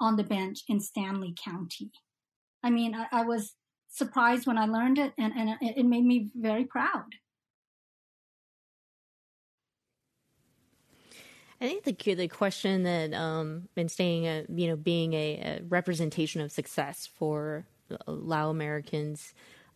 on 0.00 0.14
the 0.14 0.22
bench 0.22 0.60
in 0.68 0.78
Stanly 0.78 1.34
County. 1.36 1.90
I 2.62 2.70
mean, 2.70 2.94
I, 2.94 3.06
I 3.10 3.24
was 3.24 3.54
surprised 3.88 4.46
when 4.46 4.58
I 4.58 4.66
learned 4.66 4.98
it, 4.98 5.12
and, 5.18 5.32
and 5.32 5.56
it 5.60 5.86
made 5.86 6.04
me 6.04 6.30
very 6.36 6.66
proud. 6.66 7.16
I 11.62 11.68
think 11.68 11.84
the 11.84 12.14
the 12.14 12.28
question 12.28 12.82
that 12.82 13.14
um, 13.14 13.68
been 13.74 13.88
staying, 13.88 14.26
a, 14.26 14.44
you 14.48 14.68
know, 14.68 14.76
being 14.76 15.14
a, 15.14 15.60
a 15.60 15.62
representation 15.68 16.40
of 16.40 16.52
success 16.52 17.08
for 17.16 17.64
Lao 18.06 18.50
Americans 18.50 19.32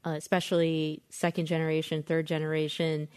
uh, 0.07 0.11
especially 0.11 1.03
second 1.11 1.47
generation, 1.47 2.03
third 2.03 2.27
generation. 2.27 3.09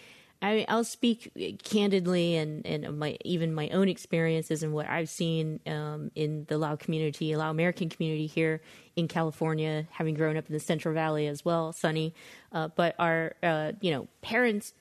I, 0.41 0.65
will 0.69 0.85
speak 0.85 1.59
candidly 1.63 2.37
and, 2.37 2.65
and 2.65 2.97
my 2.97 3.17
even 3.25 3.53
my 3.53 3.67
own 3.69 3.89
experiences 3.89 4.63
and 4.63 4.73
what 4.73 4.87
I've 4.87 5.09
seen 5.09 5.59
um, 5.67 6.11
in 6.15 6.45
the 6.47 6.57
Lao 6.57 6.77
community, 6.77 7.35
Lao 7.35 7.49
American 7.49 7.89
community 7.89 8.25
here 8.25 8.61
in 8.95 9.09
California, 9.09 9.85
having 9.91 10.15
grown 10.15 10.37
up 10.37 10.47
in 10.47 10.53
the 10.53 10.59
Central 10.59 10.93
Valley 10.93 11.27
as 11.27 11.43
well, 11.43 11.73
Sunny. 11.73 12.15
Uh, 12.53 12.69
but 12.69 12.95
our 12.97 13.35
uh, 13.43 13.73
you 13.81 13.91
know 13.91 14.07
parents, 14.21 14.73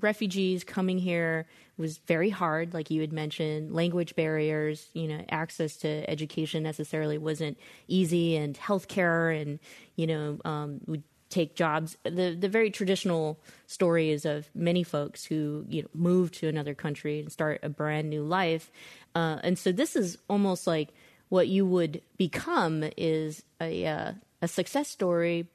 refugees 0.00 0.64
coming 0.64 0.98
here 0.98 1.46
was 1.76 1.98
very 1.98 2.30
hard, 2.30 2.74
like 2.74 2.90
you 2.90 3.00
had 3.00 3.12
mentioned. 3.12 3.72
Language 3.72 4.14
barriers, 4.14 4.88
you 4.92 5.08
know, 5.08 5.24
access 5.30 5.76
to 5.78 6.08
education 6.08 6.62
necessarily 6.62 7.18
wasn't 7.18 7.58
easy, 7.88 8.36
and 8.36 8.56
healthcare, 8.58 9.40
and 9.40 9.58
you 9.96 10.06
know, 10.06 10.38
um, 10.44 10.80
we 10.86 11.02
take 11.30 11.56
jobs. 11.56 11.96
The 12.04 12.36
the 12.38 12.48
very 12.48 12.70
traditional 12.70 13.38
story 13.66 14.10
is 14.10 14.24
of 14.24 14.48
many 14.54 14.82
folks 14.82 15.24
who 15.24 15.64
you 15.68 15.82
know 15.82 15.88
move 15.94 16.30
to 16.32 16.48
another 16.48 16.74
country 16.74 17.20
and 17.20 17.30
start 17.30 17.60
a 17.62 17.68
brand 17.68 18.10
new 18.10 18.22
life, 18.22 18.70
uh, 19.14 19.38
and 19.42 19.58
so 19.58 19.72
this 19.72 19.96
is 19.96 20.18
almost 20.28 20.66
like 20.66 20.90
what 21.28 21.48
you 21.48 21.66
would 21.66 22.02
become 22.16 22.84
is 22.96 23.42
a 23.60 23.86
uh, 23.86 24.12
a 24.42 24.48
success 24.48 24.88
story, 24.88 25.48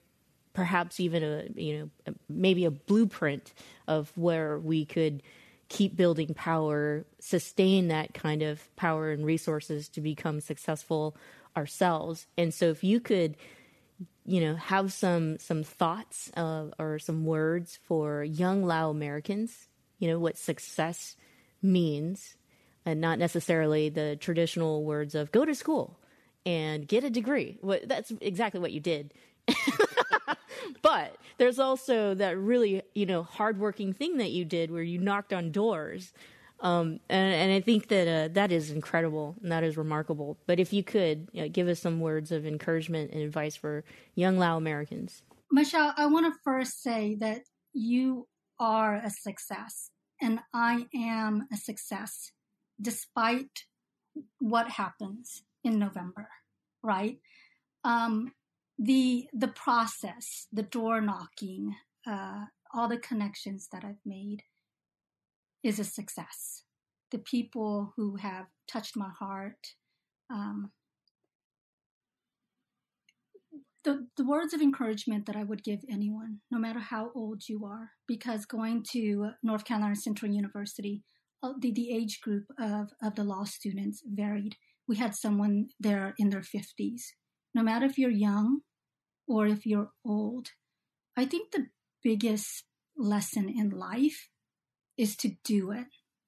perhaps 0.53 0.99
even 0.99 1.23
a 1.23 1.45
you 1.55 1.91
know 2.05 2.13
maybe 2.27 2.65
a 2.65 2.71
blueprint 2.71 3.53
of 3.87 4.11
where 4.15 4.57
we 4.57 4.85
could 4.85 5.21
keep 5.69 5.95
building 5.95 6.33
power, 6.33 7.05
sustain 7.19 7.87
that 7.87 8.13
kind 8.13 8.41
of 8.41 8.75
power 8.75 9.11
and 9.11 9.25
resources 9.25 9.87
to 9.89 10.01
become 10.01 10.41
successful 10.41 11.15
ourselves. 11.55 12.25
And 12.37 12.53
so, 12.53 12.69
if 12.69 12.83
you 12.83 12.99
could, 12.99 13.37
you 14.25 14.41
know, 14.41 14.55
have 14.55 14.91
some 14.91 15.37
some 15.39 15.63
thoughts 15.63 16.31
uh, 16.35 16.65
or 16.77 16.99
some 16.99 17.23
words 17.23 17.79
for 17.83 18.23
young 18.23 18.63
Lao 18.63 18.89
Americans, 18.89 19.67
you 19.99 20.07
know, 20.07 20.19
what 20.19 20.37
success 20.37 21.15
means, 21.61 22.35
and 22.85 22.99
not 22.99 23.19
necessarily 23.19 23.89
the 23.89 24.15
traditional 24.15 24.83
words 24.83 25.15
of 25.15 25.31
go 25.31 25.45
to 25.45 25.55
school 25.55 25.99
and 26.45 26.87
get 26.87 27.03
a 27.03 27.09
degree. 27.09 27.57
What 27.61 27.87
that's 27.87 28.11
exactly 28.21 28.59
what 28.59 28.71
you 28.71 28.79
did. 28.79 29.13
but 30.81 31.17
there's 31.37 31.59
also 31.59 32.13
that 32.15 32.37
really, 32.37 32.81
you 32.95 33.05
know, 33.05 33.23
hardworking 33.23 33.93
thing 33.93 34.17
that 34.17 34.31
you 34.31 34.45
did 34.45 34.71
where 34.71 34.83
you 34.83 34.99
knocked 34.99 35.33
on 35.33 35.51
doors. 35.51 36.13
Um, 36.61 36.99
and, 37.09 37.33
and, 37.33 37.51
I 37.53 37.61
think 37.61 37.87
that 37.87 38.07
uh, 38.07 38.33
that 38.33 38.51
is 38.51 38.69
incredible 38.69 39.35
and 39.41 39.49
that 39.49 39.63
is 39.63 39.77
remarkable. 39.77 40.37
But 40.45 40.59
if 40.59 40.73
you 40.73 40.83
could 40.83 41.29
you 41.31 41.43
know, 41.43 41.49
give 41.49 41.69
us 41.69 41.79
some 41.79 42.01
words 42.01 42.33
of 42.33 42.45
encouragement 42.45 43.11
and 43.11 43.21
advice 43.21 43.55
for 43.55 43.85
young 44.15 44.37
Lao 44.37 44.57
Americans. 44.57 45.21
Michelle, 45.51 45.93
I 45.95 46.07
want 46.07 46.25
to 46.25 46.39
first 46.43 46.83
say 46.83 47.15
that 47.21 47.43
you 47.71 48.27
are 48.59 48.95
a 48.95 49.09
success 49.09 49.89
and 50.21 50.39
I 50.53 50.87
am 50.93 51.47
a 51.51 51.55
success 51.55 52.31
despite 52.81 53.63
what 54.39 54.69
happens 54.69 55.43
in 55.63 55.79
November, 55.79 56.27
right? 56.83 57.19
Um, 57.83 58.33
the 58.79 59.27
the 59.33 59.49
process, 59.49 60.47
the 60.53 60.63
door 60.63 61.01
knocking, 61.01 61.75
uh, 62.07 62.45
all 62.73 62.87
the 62.87 62.97
connections 62.97 63.67
that 63.73 63.83
I've 63.83 64.05
made 64.05 64.43
is 65.63 65.79
a 65.79 65.83
success. 65.83 66.63
The 67.11 67.19
people 67.19 67.93
who 67.97 68.15
have 68.15 68.45
touched 68.71 68.95
my 68.95 69.09
heart, 69.19 69.75
um, 70.29 70.71
the, 73.83 74.07
the 74.15 74.25
words 74.25 74.53
of 74.53 74.61
encouragement 74.61 75.25
that 75.25 75.35
I 75.35 75.43
would 75.43 75.63
give 75.63 75.79
anyone, 75.91 76.39
no 76.51 76.59
matter 76.59 76.79
how 76.79 77.11
old 77.15 77.49
you 77.49 77.65
are, 77.65 77.91
because 78.07 78.45
going 78.45 78.85
to 78.91 79.31
North 79.43 79.65
Carolina 79.65 79.95
Central 79.95 80.31
University, 80.31 81.03
uh, 81.41 81.53
the, 81.59 81.71
the 81.71 81.91
age 81.93 82.21
group 82.21 82.45
of, 82.59 82.91
of 83.01 83.15
the 83.15 83.23
law 83.23 83.43
students 83.43 84.03
varied. 84.05 84.55
We 84.87 84.97
had 84.97 85.15
someone 85.15 85.67
there 85.79 86.13
in 86.17 86.29
their 86.29 86.41
50s. 86.41 87.01
No 87.55 87.63
matter 87.63 87.85
if 87.85 87.97
you're 87.97 88.11
young 88.11 88.61
or 89.29 89.45
if 89.47 89.65
you're 89.65 89.91
old. 90.03 90.49
I 91.15 91.25
think 91.25 91.51
the 91.51 91.67
biggest 92.03 92.63
lesson 92.97 93.47
in 93.47 93.69
life 93.69 94.29
is 94.97 95.15
to 95.17 95.35
do 95.45 95.71
it 95.71 95.85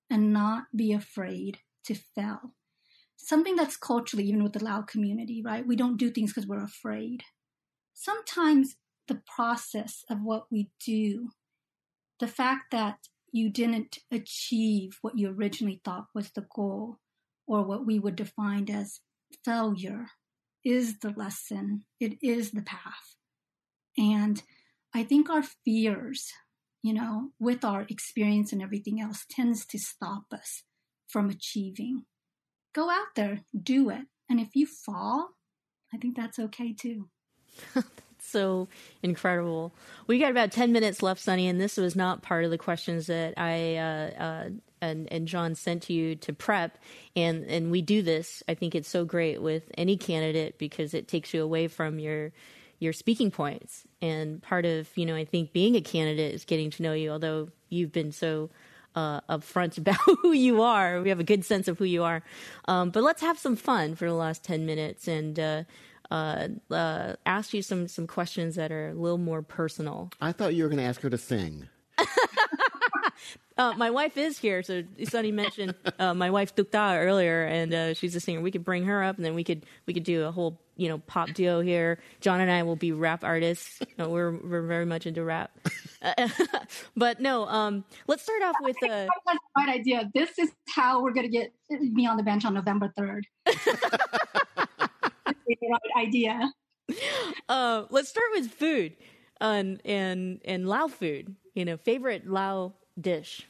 and 0.10 0.32
not 0.32 0.66
be 0.76 0.94
afraid 0.94 1.60
to 1.86 1.96
fail. 1.96 2.54
Something 3.18 3.56
that's 3.56 3.76
culturally, 3.76 4.26
even 4.26 4.44
with 4.44 4.54
the 4.54 4.64
Lao 4.64 4.82
community, 4.84 5.42
right? 5.44 5.66
We 5.66 5.76
don't 5.76 5.98
do 5.98 6.12
things 6.12 6.32
because 6.32 6.48
we're 6.48 6.64
afraid. 6.64 7.24
Sometimes 7.94 8.76
the 9.08 9.22
process 9.36 10.04
of 10.10 10.20
what 10.22 10.46
we 10.52 10.70
do, 10.84 11.30
the 12.20 12.28
fact 12.28 12.72
that 12.72 13.00
you 13.32 13.50
didn't 13.50 13.98
achieve 14.12 15.00
what 15.02 15.18
you 15.18 15.30
originally 15.30 15.82
thought 15.84 16.08
was 16.14 16.32
the 16.32 16.46
goal 16.56 16.98
or 17.48 17.64
what 17.64 17.86
we 17.86 18.00
would 18.00 18.16
define 18.16 18.70
as 18.70 19.00
failure 19.44 20.08
is 20.64 21.00
the 21.00 21.14
lesson, 21.16 21.84
it 22.00 22.18
is 22.22 22.52
the 22.52 22.62
path. 22.62 23.16
And 23.98 24.42
I 24.94 25.04
think 25.04 25.30
our 25.30 25.44
fears, 25.44 26.32
you 26.82 26.94
know, 26.94 27.32
with 27.40 27.64
our 27.64 27.86
experience 27.90 28.52
and 28.52 28.62
everything 28.62 29.02
else, 29.02 29.26
tends 29.30 29.66
to 29.68 29.80
stop 29.80 30.26
us 30.32 30.64
from 31.08 31.30
achieving. 31.30 32.06
Go 32.74 32.90
out 32.90 33.16
there, 33.16 33.42
do 33.60 33.90
it. 33.90 34.06
And 34.30 34.40
if 34.40 34.56
you 34.56 34.66
fall, 34.66 35.32
I 35.94 35.98
think 35.98 36.16
that's 36.16 36.40
okay 36.40 36.74
too. 36.74 37.10
so 38.20 38.68
incredible. 39.04 39.74
We 40.08 40.20
got 40.20 40.32
about 40.32 40.52
10 40.52 40.72
minutes 40.72 41.04
left, 41.04 41.22
Sunny, 41.22 41.48
and 41.48 41.60
this 41.60 41.78
was 41.78 41.96
not 41.96 42.22
part 42.22 42.46
of 42.46 42.52
the 42.52 42.58
questions 42.58 43.08
that 43.08 43.34
I 43.38 43.76
uh, 43.76 44.24
uh, 44.24 44.50
and, 44.82 45.12
and 45.12 45.28
John 45.28 45.56
sent 45.56 45.90
you 45.90 46.16
to 46.18 46.34
prep. 46.34 46.78
And, 47.16 47.46
and 47.46 47.72
we 47.72 47.82
do 47.82 48.02
this. 48.02 48.44
I 48.48 48.56
think 48.56 48.76
it's 48.76 48.90
so 48.90 49.06
great 49.06 49.42
with 49.42 49.64
any 49.78 49.98
candidate 49.98 50.58
because 50.58 50.94
it 50.94 51.08
takes 51.08 51.34
you 51.34 51.44
away 51.44 51.68
from 51.68 52.00
your 52.00 52.32
your 52.82 52.94
speaking 52.94 53.30
points. 53.30 53.84
And 54.02 54.42
part 54.42 54.66
of, 54.66 54.90
you 54.96 55.06
know, 55.06 55.16
I 55.16 55.24
think 55.24 55.54
being 55.54 55.76
a 55.76 55.82
candidate 55.82 56.34
is 56.34 56.46
getting 56.46 56.72
to 56.72 56.84
know 56.84 56.94
you, 56.94 57.12
although 57.12 57.50
you've 57.70 57.92
been 57.92 58.12
so 58.12 58.50
uh, 58.96 59.22
upfront 59.22 59.78
about 59.78 60.00
who 60.22 60.34
you 60.34 60.62
are. 60.62 61.02
We 61.02 61.10
have 61.10 61.20
a 61.20 61.24
good 61.24 61.46
sense 61.46 61.68
of 61.68 61.78
who 61.78 61.86
you 61.86 62.04
are. 62.04 62.24
Um, 62.66 62.90
but 62.90 63.04
let's 63.04 63.22
have 63.22 63.38
some 63.38 63.56
fun 63.56 63.96
for 63.96 64.06
the 64.06 64.16
last 64.16 64.44
10 64.44 64.66
minutes 64.66 65.08
and 65.08 65.40
uh, 65.40 65.64
uh, 66.10 66.48
uh 66.72 67.16
ask 67.26 67.54
you 67.54 67.62
some, 67.62 67.88
some 67.88 68.08
questions 68.08 68.56
that 68.56 68.72
are 68.72 68.90
a 68.90 68.94
little 68.94 69.20
more 69.20 69.44
personal. 69.44 70.12
I 70.20 70.32
thought 70.32 70.56
you 70.56 70.64
were 70.64 70.70
going 70.70 70.80
to 70.80 70.86
ask 70.86 71.02
her 71.02 71.10
to 71.10 71.18
sing. 71.18 71.70
Uh, 73.58 73.74
my 73.78 73.90
wife 73.90 74.18
is 74.18 74.38
here, 74.38 74.64
so 74.64 74.84
Sunny 75.04 75.32
mentioned 75.32 75.76
uh, 76.00 76.14
my 76.14 76.30
wife 76.30 76.56
Tukta 76.56 76.98
earlier, 77.04 77.44
and 77.44 77.74
uh, 77.74 77.94
she's 77.94 78.16
a 78.16 78.20
singer. 78.20 78.42
We 78.42 78.52
could 78.52 78.64
bring 78.64 78.86
her 78.86 79.04
up, 79.04 79.18
and 79.18 79.26
then 79.26 79.36
we 79.36 79.44
could 79.44 79.66
we 79.86 79.94
could 79.94 80.04
do 80.04 80.24
a 80.24 80.32
whole 80.32 80.60
you 80.78 80.88
know 80.88 81.00
pop 81.00 81.34
duo 81.34 81.60
here. 81.60 82.00
John 82.22 82.40
and 82.40 82.50
I 82.50 82.64
will 82.64 82.76
be 82.76 82.92
rap 82.92 83.24
artists. 83.24 83.80
You 83.82 83.94
know, 83.98 84.10
we're 84.10 84.32
we're 84.32 84.62
very 84.62 84.86
much 84.86 85.06
into 85.06 85.24
rap, 85.24 85.52
but 86.96 87.20
no. 87.20 87.46
Um, 87.48 87.84
let's 88.08 88.24
start 88.24 88.42
off 88.42 88.56
with 88.62 88.78
uh, 88.84 89.08
the 89.26 89.40
right 89.58 89.70
idea. 89.70 90.10
This 90.14 90.40
is 90.40 90.50
how 90.70 91.02
we're 91.02 91.14
going 91.14 91.30
to 91.30 91.38
get 91.38 91.52
me 91.70 92.08
on 92.08 92.18
the 92.18 92.24
bench 92.24 92.46
on 92.46 92.54
November 92.54 92.92
third. 92.98 93.28
right 95.72 96.08
idea. 96.08 96.52
Uh, 97.50 97.86
let's 97.90 98.10
start 98.10 98.28
with 98.34 98.50
food 98.52 98.96
and 99.40 99.82
and 99.86 100.40
and 100.46 100.68
Lao 100.68 100.88
food. 100.88 101.36
You 101.54 101.66
know, 101.66 101.78
favorite 101.78 102.28
Lao 102.28 102.76
dish. 103.02 103.48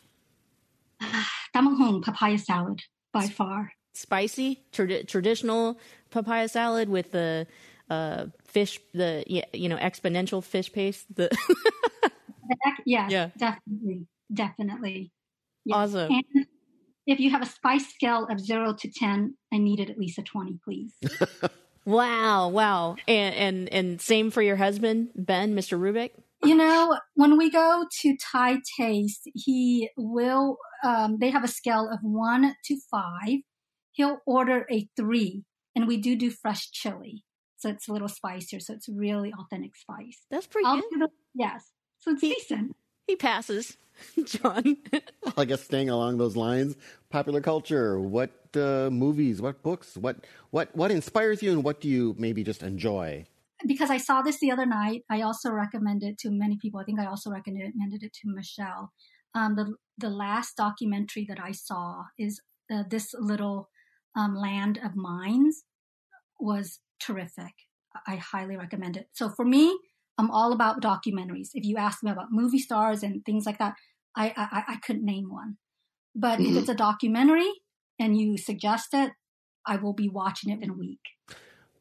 Tamahong 1.55 2.03
papaya 2.03 2.37
salad 2.37 2.81
by 3.11 3.27
far. 3.27 3.73
Spicy 3.93 4.63
trad- 4.71 5.07
traditional 5.07 5.77
papaya 6.09 6.47
salad 6.47 6.89
with 6.89 7.11
the 7.11 7.45
uh, 7.89 8.27
fish, 8.45 8.79
the 8.93 9.23
you 9.27 9.67
know 9.67 9.77
exponential 9.77 10.43
fish 10.43 10.71
paste. 10.71 11.13
The 11.13 11.29
yes, 12.85 13.11
yeah. 13.11 13.29
definitely, 13.37 14.07
definitely. 14.33 15.11
Yes. 15.65 15.75
Awesome. 15.75 16.11
And 16.13 16.45
if 17.05 17.19
you 17.19 17.31
have 17.31 17.41
a 17.41 17.45
spice 17.45 17.87
scale 17.93 18.27
of 18.29 18.39
zero 18.39 18.73
to 18.73 18.89
ten, 18.89 19.35
I 19.53 19.57
needed 19.57 19.89
at 19.89 19.97
least 19.97 20.17
a 20.19 20.23
twenty, 20.23 20.57
please. 20.63 20.93
wow, 21.85 22.47
wow, 22.47 22.95
and 23.07 23.35
and 23.35 23.69
and 23.73 24.01
same 24.01 24.31
for 24.31 24.41
your 24.41 24.55
husband, 24.55 25.09
Ben, 25.15 25.53
Mr. 25.53 25.77
Roubeck. 25.77 26.11
You 26.43 26.55
know, 26.55 26.99
when 27.13 27.37
we 27.37 27.51
go 27.51 27.85
to 28.01 28.17
Thai 28.17 28.57
Taste, 28.77 29.29
he 29.35 29.89
will, 29.95 30.57
um, 30.83 31.17
they 31.19 31.29
have 31.29 31.43
a 31.43 31.47
scale 31.47 31.89
of 31.91 31.99
one 32.01 32.55
to 32.65 32.77
five. 32.89 33.39
He'll 33.91 34.19
order 34.25 34.65
a 34.71 34.87
three, 34.95 35.43
and 35.75 35.87
we 35.87 35.97
do 35.97 36.15
do 36.15 36.31
fresh 36.31 36.71
chili. 36.71 37.23
So 37.57 37.69
it's 37.69 37.87
a 37.87 37.93
little 37.93 38.07
spicier. 38.07 38.59
So 38.59 38.73
it's 38.73 38.89
really 38.89 39.31
authentic 39.39 39.75
spice. 39.75 40.25
That's 40.31 40.47
pretty 40.47 40.65
I'll 40.65 40.77
good. 40.77 41.01
The, 41.01 41.09
yes. 41.35 41.71
So 41.99 42.11
it's 42.11 42.21
he, 42.21 42.33
decent. 42.33 42.75
He 43.05 43.15
passes, 43.15 43.77
John. 44.25 44.77
well, 44.91 45.33
I 45.37 45.45
guess 45.45 45.61
staying 45.61 45.89
along 45.89 46.17
those 46.17 46.35
lines, 46.35 46.75
popular 47.09 47.41
culture. 47.41 47.99
What 47.99 48.31
uh, 48.55 48.89
movies? 48.91 49.41
What 49.41 49.61
books? 49.61 49.95
What 49.95 50.25
what 50.49 50.75
what 50.75 50.89
inspires 50.89 51.43
you, 51.43 51.51
and 51.51 51.63
what 51.63 51.81
do 51.81 51.87
you 51.87 52.15
maybe 52.17 52.43
just 52.43 52.63
enjoy? 52.63 53.25
Because 53.67 53.89
I 53.89 53.97
saw 53.97 54.21
this 54.21 54.39
the 54.39 54.51
other 54.51 54.65
night, 54.65 55.01
I 55.09 55.21
also 55.21 55.51
recommend 55.51 56.03
it 56.03 56.17
to 56.19 56.29
many 56.31 56.57
people. 56.61 56.79
I 56.79 56.83
think 56.83 56.99
I 56.99 57.05
also 57.05 57.29
recommended 57.29 58.03
it 58.03 58.13
to 58.13 58.33
Michelle. 58.33 58.91
Um, 59.33 59.55
the 59.55 59.75
the 59.97 60.09
last 60.09 60.57
documentary 60.57 61.25
that 61.29 61.39
I 61.39 61.51
saw 61.51 62.05
is 62.17 62.41
uh, 62.73 62.83
this 62.89 63.13
little 63.17 63.69
um, 64.15 64.35
land 64.35 64.79
of 64.83 64.95
mines 64.95 65.63
was 66.39 66.79
terrific. 66.99 67.53
I 68.07 68.15
highly 68.15 68.57
recommend 68.57 68.97
it. 68.97 69.07
So 69.13 69.29
for 69.29 69.45
me, 69.45 69.77
I'm 70.17 70.31
all 70.31 70.53
about 70.53 70.81
documentaries. 70.81 71.49
If 71.53 71.65
you 71.65 71.77
ask 71.77 72.03
me 72.03 72.11
about 72.11 72.31
movie 72.31 72.59
stars 72.59 73.03
and 73.03 73.23
things 73.25 73.45
like 73.45 73.59
that, 73.59 73.75
I 74.15 74.33
I, 74.35 74.63
I 74.73 74.75
couldn't 74.85 75.05
name 75.05 75.29
one. 75.29 75.57
But 76.15 76.39
mm-hmm. 76.39 76.51
if 76.51 76.61
it's 76.61 76.69
a 76.69 76.75
documentary 76.75 77.51
and 77.99 78.19
you 78.19 78.37
suggest 78.37 78.89
it, 78.93 79.11
I 79.65 79.77
will 79.77 79.93
be 79.93 80.09
watching 80.09 80.51
it 80.51 80.61
in 80.61 80.69
a 80.69 80.73
week. 80.73 80.99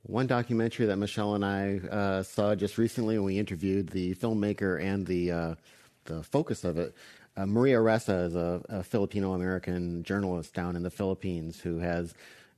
One 0.03 0.27
documentary 0.27 0.87
that 0.87 0.97
Michelle 0.97 1.35
and 1.35 1.45
I 1.45 1.79
uh, 1.91 2.23
saw 2.23 2.55
just 2.55 2.79
recently 2.79 3.19
when 3.19 3.27
we 3.27 3.39
interviewed 3.39 3.89
the 3.89 4.15
filmmaker 4.15 4.83
and 4.83 5.07
the 5.07 5.31
uh, 5.31 5.55
the 6.05 6.23
focus 6.23 6.65
of 6.65 6.79
it. 6.79 6.95
Uh, 7.37 7.47
Maria 7.47 7.79
Ressa 7.79 8.27
is 8.27 8.35
a, 8.35 8.63
a 8.69 8.83
Filipino 8.83 9.35
American 9.35 10.03
journalist 10.03 10.55
down 10.55 10.75
in 10.75 10.83
the 10.83 10.91
Philippines 10.91 11.61
who 11.61 11.79
has 11.79 12.15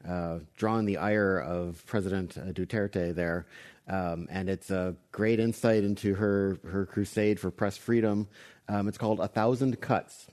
uh, 0.09 0.39
drawing 0.57 0.87
the 0.87 0.97
ire 0.97 1.39
of 1.39 1.85
President 1.87 2.35
Duterte 2.55 3.15
there. 3.15 3.47
Um, 3.89 4.29
and 4.31 4.49
it's 4.49 4.71
a 4.71 4.95
great 5.11 5.41
insight 5.41 5.85
into 5.85 6.15
her, 6.15 6.59
her 6.67 6.87
crusade 6.87 7.39
for 7.39 7.51
press 7.51 7.77
freedom. 7.77 8.29
Um, 8.69 8.89
it's 8.89 8.99
called 8.99 9.21
A 9.21 9.29
Thousand 9.29 9.81
Cuts. 9.81 10.27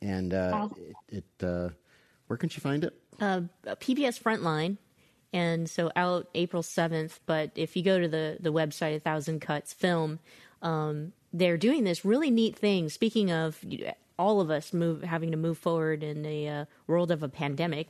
And 0.00 0.32
uh, 0.32 0.68
it, 1.08 1.24
it 1.40 1.46
uh, 1.46 1.70
where 2.26 2.36
can 2.36 2.48
she 2.48 2.60
find 2.60 2.84
it? 2.84 2.94
Uh, 3.20 3.42
PBS 3.66 4.20
Frontline. 4.20 4.78
And 5.32 5.68
so 5.68 5.90
out 5.96 6.28
April 6.34 6.62
7th. 6.62 7.20
But 7.26 7.50
if 7.54 7.76
you 7.76 7.82
go 7.82 7.98
to 7.98 8.08
the, 8.08 8.36
the 8.40 8.52
website, 8.52 8.96
A 8.96 9.00
Thousand 9.00 9.40
Cuts 9.40 9.72
Film, 9.72 10.18
um, 10.60 11.12
they're 11.32 11.56
doing 11.56 11.84
this 11.84 12.04
really 12.04 12.30
neat 12.30 12.56
thing. 12.56 12.88
Speaking 12.88 13.32
of 13.32 13.64
all 14.18 14.40
of 14.40 14.50
us 14.50 14.72
move 14.72 15.02
having 15.02 15.30
to 15.30 15.36
move 15.36 15.58
forward 15.58 16.02
in 16.02 16.24
a 16.26 16.48
uh, 16.48 16.64
world 16.86 17.10
of 17.10 17.22
a 17.22 17.28
pandemic, 17.28 17.88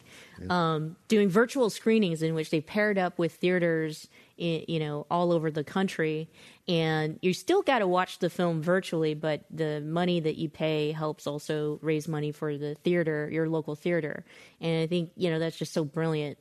um, 0.49 0.97
doing 1.09 1.29
virtual 1.29 1.69
screenings 1.69 2.23
in 2.23 2.35
which 2.35 2.51
they 2.51 2.61
paired 2.61 2.97
up 2.97 3.19
with 3.19 3.33
theaters, 3.35 4.09
in, 4.39 4.65
you 4.69 4.79
know, 4.79 5.07
all 5.11 5.33
over 5.33 5.51
the 5.51 5.65
country, 5.65 6.29
and 6.69 7.19
you 7.23 7.35
still 7.35 7.61
got 7.63 7.81
to 7.81 7.87
watch 7.87 8.21
the 8.21 8.31
film 8.31 8.63
virtually, 8.63 9.15
but 9.15 9.43
the 9.51 9.81
money 9.81 10.21
that 10.21 10.37
you 10.37 10.49
pay 10.49 10.93
helps 10.93 11.27
also 11.27 11.79
raise 11.83 12.07
money 12.07 12.33
for 12.33 12.57
the 12.57 12.77
theater, 12.77 13.29
your 13.31 13.49
local 13.49 13.75
theater, 13.75 14.25
and 14.61 14.83
I 14.83 14.87
think 14.87 15.11
you 15.17 15.29
know 15.29 15.39
that's 15.39 15.57
just 15.57 15.73
so 15.73 15.85
brilliant 15.85 16.39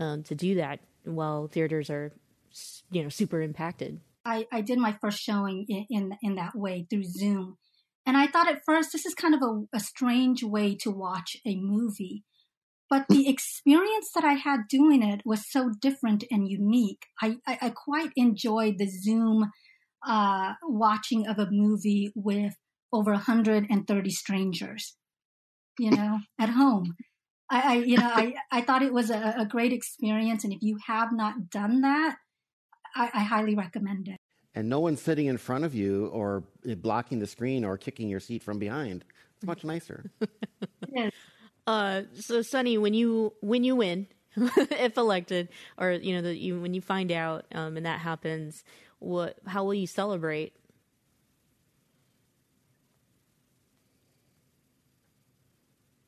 um, 0.00 0.22
to 0.24 0.34
do 0.34 0.56
that 0.56 0.80
while 1.04 1.48
theaters 1.48 1.90
are, 1.90 2.12
you 2.90 3.02
know, 3.02 3.08
super 3.08 3.40
impacted. 3.40 4.00
I, 4.24 4.46
I 4.52 4.60
did 4.60 4.78
my 4.78 4.96
first 5.00 5.20
showing 5.20 5.64
in, 5.68 5.86
in, 5.90 6.18
in 6.22 6.34
that 6.36 6.54
way 6.54 6.86
through 6.88 7.04
Zoom. 7.04 7.56
And 8.04 8.16
I 8.16 8.26
thought 8.26 8.48
at 8.48 8.64
first 8.64 8.90
this 8.92 9.06
is 9.06 9.14
kind 9.14 9.34
of 9.34 9.42
a, 9.42 9.76
a 9.76 9.80
strange 9.80 10.42
way 10.42 10.74
to 10.82 10.90
watch 10.90 11.36
a 11.46 11.56
movie. 11.56 12.24
But 12.90 13.06
the 13.08 13.28
experience 13.30 14.10
that 14.14 14.24
I 14.24 14.34
had 14.34 14.60
doing 14.68 15.02
it 15.02 15.22
was 15.24 15.50
so 15.50 15.70
different 15.80 16.24
and 16.30 16.48
unique. 16.48 17.06
I, 17.22 17.36
I, 17.46 17.58
I 17.62 17.70
quite 17.70 18.10
enjoyed 18.16 18.78
the 18.78 18.88
Zoom 18.88 19.50
uh, 20.06 20.54
watching 20.62 21.26
of 21.26 21.38
a 21.38 21.48
movie 21.50 22.12
with 22.14 22.54
over 22.92 23.12
130 23.12 24.10
strangers, 24.10 24.96
you 25.78 25.90
know, 25.90 26.20
at 26.38 26.50
home. 26.50 26.94
I, 27.50 27.60
I, 27.60 27.74
you 27.78 27.96
know, 27.96 28.10
I, 28.14 28.34
I 28.50 28.60
thought 28.60 28.82
it 28.82 28.92
was 28.92 29.10
a, 29.10 29.34
a, 29.38 29.46
great 29.46 29.72
experience. 29.72 30.44
And 30.44 30.52
if 30.52 30.62
you 30.62 30.78
have 30.86 31.12
not 31.12 31.50
done 31.50 31.82
that, 31.82 32.16
I, 32.94 33.10
I 33.14 33.22
highly 33.22 33.54
recommend 33.54 34.08
it. 34.08 34.18
And 34.54 34.68
no 34.68 34.80
one's 34.80 35.00
sitting 35.00 35.26
in 35.26 35.38
front 35.38 35.64
of 35.64 35.74
you 35.74 36.06
or 36.08 36.42
blocking 36.78 37.18
the 37.20 37.26
screen 37.26 37.64
or 37.64 37.76
kicking 37.78 38.08
your 38.08 38.20
seat 38.20 38.42
from 38.42 38.58
behind. 38.58 39.04
It's 39.36 39.46
much 39.46 39.62
nicer. 39.62 40.10
yes. 40.88 41.12
Uh, 41.66 42.02
so 42.18 42.42
Sunny, 42.42 42.78
when 42.78 42.94
you 42.94 43.34
when 43.40 43.62
you 43.62 43.76
win, 43.76 44.08
if 44.36 44.96
elected, 44.96 45.50
or 45.76 45.92
you 45.92 46.14
know, 46.14 46.22
the, 46.22 46.36
you, 46.36 46.60
when 46.60 46.74
you 46.74 46.80
find 46.80 47.12
out 47.12 47.44
um, 47.54 47.76
and 47.76 47.86
that 47.86 48.00
happens, 48.00 48.64
what 48.98 49.36
how 49.46 49.64
will 49.64 49.74
you 49.74 49.86
celebrate? 49.86 50.54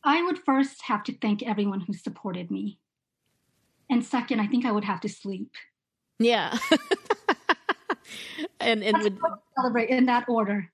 I 0.03 0.22
would 0.22 0.38
first 0.44 0.82
have 0.82 1.05
to 1.05 1.16
thank 1.16 1.42
everyone 1.42 1.80
who 1.80 1.92
supported 1.92 2.51
me, 2.51 2.78
and 3.90 4.05
second, 4.05 4.40
I 4.40 4.46
think 4.46 4.64
I 4.64 4.72
would 4.72 4.84
have 4.84 5.01
to 5.01 5.09
sleep. 5.09 5.53
Yeah. 6.18 6.57
and 8.61 8.82
and 8.82 9.03
would 9.03 9.18
celebrate 9.57 9.88
in 9.90 10.07
that 10.07 10.28
order. 10.28 10.70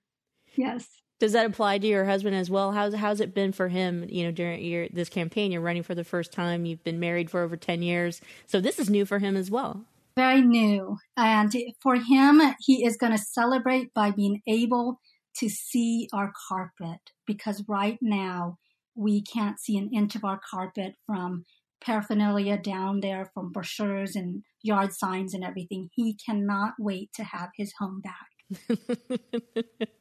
Yes. 0.55 0.87
Does 1.19 1.33
that 1.33 1.47
apply 1.47 1.79
to 1.79 1.87
your 1.87 2.05
husband 2.05 2.35
as 2.35 2.49
well? 2.49 2.71
How's 2.71 2.93
how's 2.93 3.21
it 3.21 3.33
been 3.33 3.51
for 3.51 3.69
him? 3.69 4.05
You 4.07 4.25
know, 4.25 4.31
during 4.31 4.63
your 4.63 4.87
this 4.89 5.09
campaign, 5.09 5.51
you're 5.51 5.61
running 5.61 5.83
for 5.83 5.95
the 5.95 6.03
first 6.03 6.31
time. 6.31 6.65
You've 6.65 6.83
been 6.83 6.99
married 6.99 7.31
for 7.31 7.41
over 7.41 7.57
ten 7.57 7.81
years, 7.81 8.21
so 8.45 8.61
this 8.61 8.77
is 8.77 8.89
new 8.89 9.05
for 9.05 9.17
him 9.17 9.35
as 9.35 9.49
well. 9.49 9.83
Very 10.15 10.41
new, 10.41 10.97
and 11.15 11.53
for 11.81 11.95
him, 11.95 12.41
he 12.59 12.85
is 12.85 12.97
going 12.97 13.11
to 13.11 13.17
celebrate 13.17 13.93
by 13.93 14.11
being 14.11 14.41
able 14.47 14.99
to 15.37 15.49
see 15.49 16.07
our 16.13 16.31
carpet 16.47 16.99
because 17.25 17.63
right 17.67 17.97
now 18.01 18.57
we 18.97 19.21
can't 19.21 19.59
see 19.59 19.77
an 19.77 19.89
inch 19.93 20.15
of 20.15 20.23
our 20.23 20.39
carpet 20.49 20.95
from 21.05 21.45
paraphernalia 21.79 22.57
down 22.57 22.99
there 23.01 23.29
from 23.33 23.51
brochures 23.51 24.15
and 24.15 24.43
yard 24.61 24.93
signs 24.93 25.33
and 25.33 25.43
everything. 25.43 25.89
He 25.93 26.15
cannot 26.25 26.73
wait 26.79 27.11
to 27.13 27.23
have 27.23 27.49
his 27.55 27.73
home 27.79 28.01
back. 28.01 28.27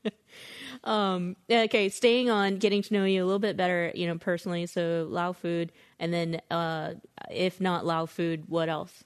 um, 0.84 1.36
okay, 1.50 1.88
staying 1.88 2.30
on 2.30 2.56
getting 2.56 2.82
to 2.82 2.94
know 2.94 3.04
you 3.04 3.22
a 3.22 3.26
little 3.26 3.38
bit 3.38 3.56
better, 3.56 3.92
you 3.94 4.06
know, 4.06 4.16
personally. 4.16 4.66
So 4.66 5.06
Lao 5.10 5.32
food, 5.32 5.72
and 5.98 6.12
then 6.12 6.40
uh, 6.50 6.94
if 7.30 7.60
not 7.60 7.84
Lao 7.84 8.06
food, 8.06 8.44
what 8.48 8.68
else? 8.68 9.04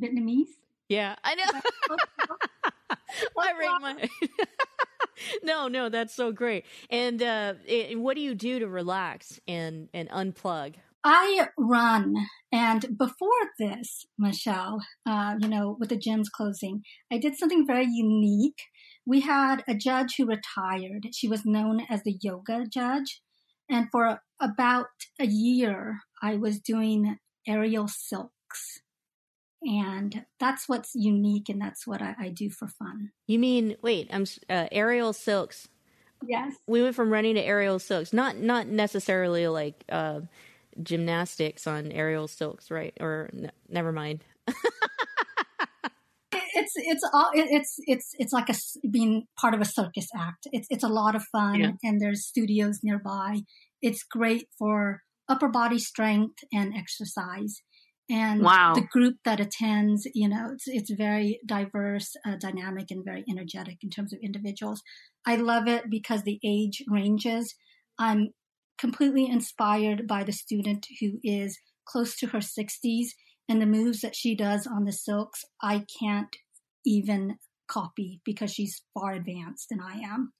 Vietnamese. 0.00 0.48
Yeah, 0.88 1.14
I 1.22 1.34
know. 1.36 1.44
I 3.38 3.52
rate 3.52 3.80
my. 3.80 4.08
no, 5.42 5.68
no, 5.68 5.88
that's 5.88 6.14
so 6.14 6.32
great. 6.32 6.64
And 6.88 7.22
uh, 7.22 7.54
it, 7.66 7.98
what 7.98 8.16
do 8.16 8.22
you 8.22 8.34
do 8.34 8.58
to 8.58 8.68
relax 8.68 9.40
and 9.46 9.88
and 9.92 10.08
unplug? 10.10 10.74
I 11.02 11.48
run, 11.56 12.14
and 12.52 12.98
before 12.98 13.28
this, 13.58 14.04
Michelle, 14.18 14.80
uh, 15.06 15.36
you 15.40 15.48
know, 15.48 15.76
with 15.80 15.88
the 15.88 15.96
gyms 15.96 16.26
closing, 16.30 16.82
I 17.10 17.16
did 17.16 17.38
something 17.38 17.66
very 17.66 17.86
unique. 17.86 18.60
We 19.06 19.20
had 19.20 19.64
a 19.66 19.74
judge 19.74 20.16
who 20.16 20.26
retired. 20.26 21.06
She 21.14 21.26
was 21.26 21.46
known 21.46 21.86
as 21.88 22.02
the 22.02 22.18
yoga 22.20 22.66
judge. 22.70 23.22
And 23.70 23.86
for 23.90 24.20
about 24.40 24.88
a 25.18 25.26
year, 25.26 26.00
I 26.22 26.36
was 26.36 26.60
doing 26.60 27.16
aerial 27.46 27.88
silks. 27.88 28.80
And 29.62 30.24
that's 30.38 30.68
what's 30.68 30.92
unique, 30.94 31.48
and 31.48 31.60
that's 31.60 31.86
what 31.86 32.00
I, 32.00 32.14
I 32.18 32.28
do 32.30 32.48
for 32.48 32.66
fun. 32.66 33.10
You 33.26 33.38
mean, 33.38 33.76
wait, 33.82 34.08
I'm 34.10 34.24
uh, 34.48 34.68
aerial 34.72 35.12
silks. 35.12 35.68
Yes. 36.26 36.54
We 36.66 36.82
went 36.82 36.94
from 36.94 37.12
running 37.12 37.34
to 37.34 37.42
aerial 37.42 37.78
silks. 37.78 38.12
Not 38.12 38.36
not 38.36 38.68
necessarily 38.68 39.48
like 39.48 39.84
uh, 39.88 40.20
gymnastics 40.82 41.66
on 41.66 41.92
aerial 41.92 42.28
silks, 42.28 42.70
right? 42.70 42.96
Or 43.00 43.30
n- 43.32 43.52
never 43.68 43.92
mind. 43.92 44.24
it's 46.32 46.72
it's 46.76 47.10
all 47.12 47.30
it's 47.34 47.74
it's 47.86 48.10
it's 48.18 48.32
like 48.32 48.48
a 48.48 48.54
being 48.90 49.26
part 49.40 49.54
of 49.54 49.60
a 49.60 49.64
circus 49.64 50.08
act. 50.16 50.46
It's 50.52 50.66
it's 50.70 50.84
a 50.84 50.88
lot 50.88 51.14
of 51.14 51.22
fun, 51.32 51.60
yeah. 51.60 51.70
and 51.82 52.00
there's 52.00 52.26
studios 52.26 52.80
nearby. 52.82 53.40
It's 53.82 54.02
great 54.02 54.48
for 54.58 55.02
upper 55.28 55.48
body 55.48 55.78
strength 55.78 56.38
and 56.52 56.74
exercise. 56.76 57.56
And 58.10 58.42
wow. 58.42 58.74
the 58.74 58.82
group 58.90 59.16
that 59.24 59.38
attends, 59.38 60.06
you 60.14 60.28
know, 60.28 60.50
it's 60.52 60.64
it's 60.66 60.90
very 60.90 61.40
diverse, 61.46 62.16
uh, 62.26 62.36
dynamic, 62.40 62.90
and 62.90 63.04
very 63.04 63.24
energetic 63.30 63.78
in 63.82 63.90
terms 63.90 64.12
of 64.12 64.18
individuals. 64.22 64.82
I 65.24 65.36
love 65.36 65.68
it 65.68 65.84
because 65.88 66.22
the 66.22 66.40
age 66.44 66.82
ranges. 66.88 67.54
I'm 67.98 68.30
completely 68.78 69.28
inspired 69.30 70.08
by 70.08 70.24
the 70.24 70.32
student 70.32 70.86
who 71.00 71.18
is 71.22 71.58
close 71.86 72.16
to 72.16 72.28
her 72.28 72.38
60s 72.38 73.08
and 73.48 73.60
the 73.60 73.66
moves 73.66 74.00
that 74.00 74.16
she 74.16 74.34
does 74.34 74.66
on 74.66 74.84
the 74.84 74.92
silks 74.92 75.44
i 75.62 75.84
can't 76.00 76.36
even 76.86 77.36
copy 77.68 78.20
because 78.24 78.52
she's 78.52 78.82
far 78.94 79.12
advanced 79.12 79.68
than 79.68 79.80
i 79.80 79.98
am 79.98 80.32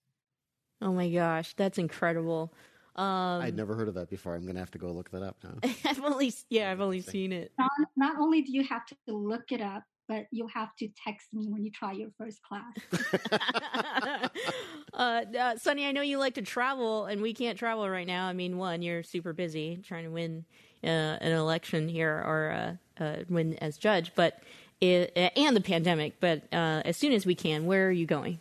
oh 0.81 0.93
my 0.93 1.11
gosh 1.11 1.53
that's 1.55 1.79
incredible 1.79 2.53
um, 3.01 3.41
I'd 3.41 3.57
never 3.57 3.75
heard 3.75 3.89
of 3.89 3.95
that 3.95 4.11
before. 4.11 4.35
I'm 4.35 4.43
going 4.43 4.57
to 4.57 4.61
have 4.61 4.71
to 4.73 4.79
go 4.79 4.89
look 4.89 5.11
that 5.13 5.23
up 5.23 5.37
now. 5.43 5.55
I've 5.87 6.05
only, 6.05 6.35
yeah, 6.51 6.71
I've 6.71 6.83
only 6.83 7.01
seen 7.01 7.33
it. 7.33 7.51
Not, 7.59 7.71
not 7.97 8.19
only 8.21 8.43
do 8.43 8.53
you 8.53 8.63
have 8.65 8.85
to 8.87 8.97
look 9.07 9.53
it 9.53 9.63
up, 9.63 9.85
but 10.07 10.27
you'll 10.31 10.49
have 10.49 10.77
to 10.77 10.89
text 11.03 11.29
me 11.33 11.47
when 11.49 11.65
you 11.65 11.71
try 11.71 11.93
your 11.93 12.11
first 12.19 12.41
class. 12.43 12.75
uh, 14.93 15.25
uh, 15.39 15.57
Sunny, 15.57 15.87
I 15.87 15.93
know 15.93 16.03
you 16.03 16.19
like 16.19 16.35
to 16.35 16.43
travel, 16.43 17.07
and 17.07 17.23
we 17.23 17.33
can't 17.33 17.57
travel 17.59 17.89
right 17.89 18.07
now. 18.07 18.27
I 18.27 18.35
mean, 18.35 18.59
one, 18.59 18.83
you're 18.83 19.03
super 19.03 19.33
busy 19.33 19.81
trying 19.83 20.05
to 20.05 20.11
win 20.11 20.45
uh, 20.85 20.87
an 20.87 21.33
election 21.33 21.89
here 21.89 22.23
or 22.27 22.79
uh, 23.01 23.03
uh, 23.03 23.17
win 23.31 23.55
as 23.63 23.79
judge, 23.79 24.13
but 24.15 24.43
it, 24.83 25.17
and 25.37 25.57
the 25.57 25.63
pandemic. 25.63 26.21
But 26.21 26.43
uh, 26.53 26.83
as 26.85 26.99
soon 26.99 27.13
as 27.13 27.25
we 27.25 27.35
can, 27.35 27.65
where 27.65 27.89
are 27.89 27.93
you 27.93 28.05
going? 28.05 28.41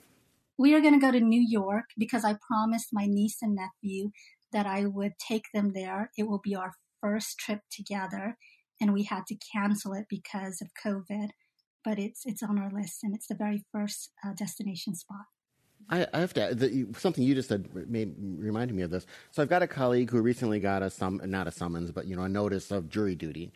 We 0.58 0.74
are 0.74 0.82
going 0.82 0.96
to 0.96 1.00
go 1.00 1.12
to 1.12 1.22
New 1.22 1.46
York 1.48 1.86
because 1.98 2.26
I 2.26 2.36
promised 2.46 2.90
my 2.92 3.06
niece 3.06 3.38
and 3.42 3.56
nephew 3.56 4.12
that 4.52 4.66
I 4.66 4.86
would 4.86 5.14
take 5.20 5.46
them 5.54 5.74
there. 5.74 6.12
It 6.18 6.28
will 6.28 6.42
be 6.44 6.56
our 6.56 6.74
first 7.02 7.38
trip 7.38 7.62
together, 7.72 8.38
and 8.82 8.94
we 8.94 9.04
had 9.04 9.26
to 9.28 9.38
cancel 9.54 9.94
it 9.94 10.06
because 10.10 10.62
of 10.62 10.70
COVID 10.84 11.30
but 11.84 12.00
it's 12.00 12.26
it's 12.26 12.44
on 12.44 12.60
our 12.60 12.72
list 12.72 13.04
and 13.04 13.16
it's 13.16 13.28
the 13.28 13.36
very 13.36 13.64
first 13.72 14.12
uh, 14.26 14.34
destination 14.34 14.96
spot. 14.96 15.26
I, 15.90 16.06
I 16.14 16.20
have 16.20 16.34
to 16.34 16.54
the, 16.54 16.88
something 16.98 17.24
you 17.24 17.34
just 17.34 17.50
said 17.50 17.70
made, 17.90 18.16
reminded 18.20 18.76
me 18.76 18.84
of 18.84 18.92
this. 18.92 19.08
So 19.32 19.42
I've 19.42 19.50
got 19.50 19.64
a 19.64 19.68
colleague 19.68 20.12
who 20.12 20.22
recently 20.22 20.60
got 20.60 20.84
a 20.84 20.90
sum 20.90 21.22
not 21.26 21.48
a 21.48 21.52
summons, 21.52 21.92
but 21.92 22.06
you 22.06 22.16
know 22.16 22.24
a 22.24 22.30
notice 22.30 22.72
of 22.72 22.90
jury 22.90 23.16
duty, 23.16 23.52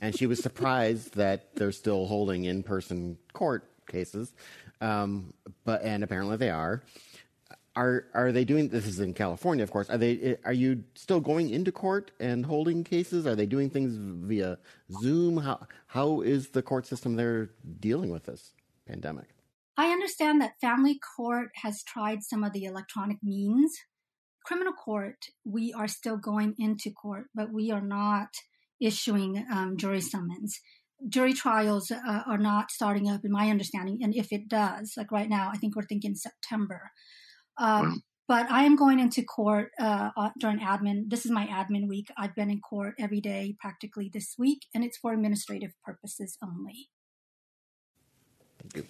and 0.00 0.16
she 0.16 0.26
was 0.26 0.38
surprised 0.42 1.16
that 1.16 1.54
they're 1.56 1.72
still 1.72 2.06
holding 2.06 2.44
in 2.44 2.62
person 2.62 3.18
court 3.32 3.64
cases, 3.88 4.32
um, 4.80 5.34
but 5.64 5.82
and 5.82 6.02
apparently 6.04 6.36
they 6.36 6.50
are. 6.50 6.82
Are 7.80 8.04
are 8.12 8.30
they 8.30 8.44
doing 8.44 8.68
this? 8.68 8.86
Is 8.86 9.00
in 9.00 9.14
California, 9.14 9.62
of 9.62 9.70
course. 9.70 9.88
Are 9.88 9.96
they? 9.96 10.36
Are 10.44 10.52
you 10.52 10.84
still 10.94 11.20
going 11.20 11.48
into 11.48 11.72
court 11.72 12.10
and 12.20 12.44
holding 12.44 12.84
cases? 12.84 13.26
Are 13.26 13.34
they 13.34 13.46
doing 13.46 13.70
things 13.70 13.96
via 14.28 14.58
Zoom? 15.00 15.38
How 15.38 15.66
how 15.86 16.20
is 16.20 16.50
the 16.50 16.62
court 16.62 16.86
system 16.86 17.16
there 17.16 17.50
dealing 17.80 18.10
with 18.10 18.24
this 18.24 18.52
pandemic? 18.86 19.28
I 19.78 19.86
understand 19.92 20.42
that 20.42 20.60
family 20.60 21.00
court 21.16 21.50
has 21.62 21.82
tried 21.82 22.22
some 22.22 22.44
of 22.44 22.52
the 22.52 22.64
electronic 22.64 23.16
means. 23.22 23.72
Criminal 24.44 24.72
court, 24.72 25.26
we 25.44 25.72
are 25.72 25.88
still 25.88 26.16
going 26.16 26.54
into 26.58 26.90
court, 26.90 27.26
but 27.34 27.52
we 27.52 27.70
are 27.70 27.80
not 27.80 28.28
issuing 28.80 29.44
um, 29.50 29.76
jury 29.76 30.00
summons 30.00 30.60
jury 31.08 31.32
trials 31.32 31.90
uh, 31.90 32.22
are 32.26 32.38
not 32.38 32.70
starting 32.70 33.08
up, 33.08 33.24
in 33.24 33.32
my 33.32 33.48
understanding. 33.48 34.00
And 34.02 34.14
if 34.14 34.32
it 34.32 34.48
does, 34.48 34.94
like 34.96 35.10
right 35.10 35.28
now, 35.28 35.50
I 35.52 35.56
think 35.56 35.74
we're 35.74 35.82
thinking 35.82 36.14
September. 36.14 36.92
Um, 37.60 37.88
wow. 37.88 37.94
But 38.26 38.48
I 38.48 38.62
am 38.62 38.76
going 38.76 39.00
into 39.00 39.24
court 39.24 39.72
uh, 39.80 40.10
uh, 40.16 40.30
during 40.38 40.60
admin. 40.60 41.10
This 41.10 41.26
is 41.26 41.32
my 41.32 41.46
admin 41.46 41.88
week. 41.88 42.12
I've 42.16 42.34
been 42.36 42.48
in 42.48 42.60
court 42.60 42.94
every 42.96 43.20
day 43.20 43.56
practically 43.58 44.08
this 44.12 44.36
week, 44.38 44.66
and 44.72 44.84
it's 44.84 44.96
for 44.98 45.12
administrative 45.12 45.72
purposes 45.84 46.38
only. 46.40 46.90
Thank 48.60 48.76
you. 48.76 48.86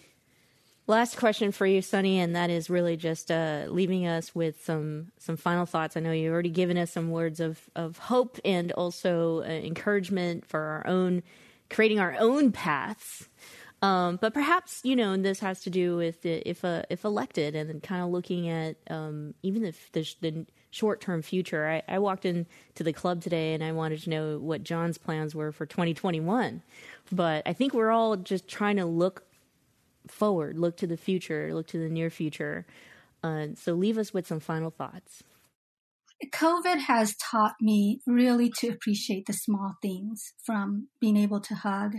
Last 0.86 1.16
question 1.16 1.52
for 1.52 1.64
you, 1.64 1.80
Sunny, 1.80 2.18
and 2.18 2.36
that 2.36 2.50
is 2.50 2.68
really 2.68 2.98
just 2.98 3.30
uh, 3.30 3.64
leaving 3.68 4.06
us 4.06 4.34
with 4.34 4.62
some 4.62 5.12
some 5.18 5.38
final 5.38 5.64
thoughts. 5.64 5.96
I 5.96 6.00
know 6.00 6.12
you've 6.12 6.34
already 6.34 6.50
given 6.50 6.76
us 6.76 6.90
some 6.90 7.10
words 7.10 7.40
of 7.40 7.60
of 7.74 7.96
hope 7.96 8.38
and 8.44 8.72
also 8.72 9.40
uh, 9.40 9.46
encouragement 9.46 10.44
for 10.44 10.60
our 10.60 10.86
own 10.86 11.22
creating 11.70 11.98
our 11.98 12.14
own 12.18 12.52
paths. 12.52 13.29
Um, 13.82 14.18
but 14.20 14.34
perhaps 14.34 14.80
you 14.84 14.94
know, 14.94 15.16
this 15.16 15.40
has 15.40 15.62
to 15.62 15.70
do 15.70 15.96
with 15.96 16.22
the, 16.22 16.48
if 16.48 16.64
uh, 16.64 16.82
if 16.90 17.04
elected, 17.04 17.54
and 17.54 17.68
then 17.68 17.80
kind 17.80 18.02
of 18.02 18.10
looking 18.10 18.48
at 18.48 18.76
um, 18.88 19.34
even 19.42 19.64
if 19.64 19.90
the, 19.92 20.06
the 20.20 20.46
short 20.70 21.00
term 21.00 21.22
future. 21.22 21.68
I, 21.68 21.82
I 21.94 21.98
walked 21.98 22.24
into 22.24 22.46
the 22.82 22.92
club 22.92 23.22
today, 23.22 23.54
and 23.54 23.62
I 23.62 23.72
wanted 23.72 24.02
to 24.02 24.10
know 24.10 24.38
what 24.38 24.62
John's 24.62 24.98
plans 24.98 25.34
were 25.34 25.52
for 25.52 25.66
2021. 25.66 26.62
But 27.12 27.42
I 27.46 27.52
think 27.52 27.74
we're 27.74 27.90
all 27.90 28.16
just 28.16 28.48
trying 28.48 28.76
to 28.76 28.86
look 28.86 29.24
forward, 30.08 30.58
look 30.58 30.76
to 30.78 30.86
the 30.86 30.96
future, 30.96 31.54
look 31.54 31.66
to 31.68 31.78
the 31.78 31.88
near 31.88 32.10
future. 32.10 32.66
Uh, 33.22 33.48
so 33.54 33.74
leave 33.74 33.98
us 33.98 34.14
with 34.14 34.26
some 34.26 34.40
final 34.40 34.70
thoughts. 34.70 35.22
COVID 36.32 36.80
has 36.80 37.16
taught 37.16 37.54
me 37.60 38.00
really 38.06 38.50
to 38.58 38.68
appreciate 38.68 39.26
the 39.26 39.32
small 39.32 39.74
things 39.80 40.32
from 40.44 40.88
being 41.00 41.16
able 41.16 41.40
to 41.40 41.54
hug, 41.54 41.96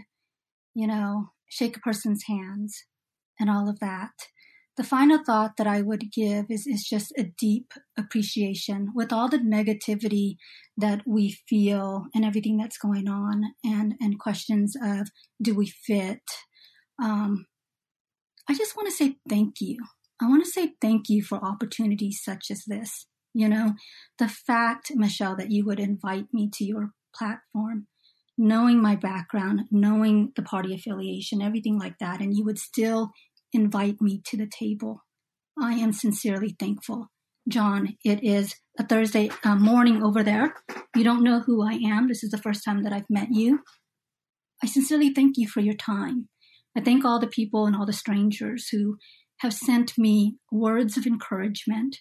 you 0.76 0.88
know, 0.88 1.32
shake 1.52 1.78
a 1.78 1.82
person's 1.82 2.24
hands 2.28 2.86
and 3.40 3.50
all 3.50 3.70
of 3.70 3.80
that. 3.80 4.12
The 4.78 4.84
final 4.84 5.20
thought 5.24 5.58
that 5.58 5.68
I 5.68 5.82
would 5.82 6.12
give 6.12 6.46
is, 6.50 6.66
is 6.66 6.88
just 6.90 7.12
a 7.18 7.26
deep 7.38 7.74
appreciation 8.00 8.92
with 8.96 9.12
all 9.12 9.28
the 9.28 9.38
negativity 9.38 10.38
that 10.78 11.02
we 11.06 11.38
feel 11.50 12.06
and 12.16 12.24
everything 12.24 12.58
that's 12.58 12.78
going 12.78 13.10
on 13.10 13.44
and, 13.66 13.96
and 14.00 14.18
questions 14.18 14.76
of 14.82 15.10
do 15.42 15.54
we 15.54 15.68
fit? 15.68 16.24
Um, 17.04 17.48
I 18.48 18.56
just 18.56 18.78
want 18.78 18.88
to 18.88 18.96
say 18.96 19.18
thank 19.28 19.56
you. 19.60 19.78
I 20.22 20.28
want 20.28 20.46
to 20.46 20.50
say 20.50 20.74
thank 20.80 21.10
you 21.10 21.22
for 21.22 21.44
opportunities 21.44 22.22
such 22.24 22.46
as 22.50 22.64
this. 22.66 23.08
You 23.34 23.50
know, 23.50 23.74
the 24.20 24.30
fact, 24.30 24.92
Michelle, 24.96 25.36
that 25.36 25.52
you 25.52 25.66
would 25.66 25.80
invite 25.80 26.28
me 26.32 26.50
to 26.54 26.64
your 26.64 26.92
platform, 27.14 27.88
knowing 28.38 28.82
my 28.82 28.96
background, 28.96 29.62
knowing 29.72 30.32
the 30.36 30.42
party 30.42 30.74
affiliation, 30.74 31.42
everything 31.42 31.78
like 31.78 31.98
that, 32.00 32.22
and 32.22 32.36
you 32.36 32.44
would 32.44 32.58
still 32.58 33.12
invite 33.54 34.02
me 34.02 34.22
to 34.26 34.38
the 34.38 34.48
table. 34.48 35.04
I 35.62 35.74
am 35.74 35.94
sincerely 35.94 36.56
thankful. 36.60 37.08
John, 37.48 37.98
it 38.04 38.24
is 38.24 38.56
a 38.80 38.86
Thursday 38.86 39.30
uh, 39.44 39.56
morning 39.56 40.04
over 40.04 40.24
there. 40.24 40.56
You 40.96 41.04
don't 41.04 41.24
know 41.24 41.42
who 41.42 41.64
I 41.64 41.74
am. 41.74 42.08
This 42.08 42.24
is 42.24 42.32
the 42.32 42.38
first 42.38 42.64
time 42.64 42.84
that 42.84 42.94
I've 42.94 43.10
met 43.10 43.30
you. 43.32 43.60
I 44.64 44.68
sincerely 44.68 45.12
thank 45.14 45.38
you 45.38 45.48
for 45.48 45.60
your 45.60 45.74
time. 45.76 46.30
I 46.78 46.82
thank 46.82 47.04
all 47.04 47.20
the 47.20 47.28
people 47.28 47.66
and 47.66 47.76
all 47.76 47.86
the 47.86 47.94
strangers 47.94 48.70
who 48.70 48.98
have 49.40 49.54
sent 49.54 49.98
me 49.98 50.38
words 50.52 50.98
of 50.98 51.06
encouragement, 51.06 51.98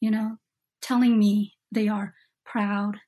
you 0.00 0.10
know, 0.10 0.36
telling 0.82 1.18
me 1.18 1.54
they 1.72 1.88
are 1.88 2.14
proud, 2.44 2.98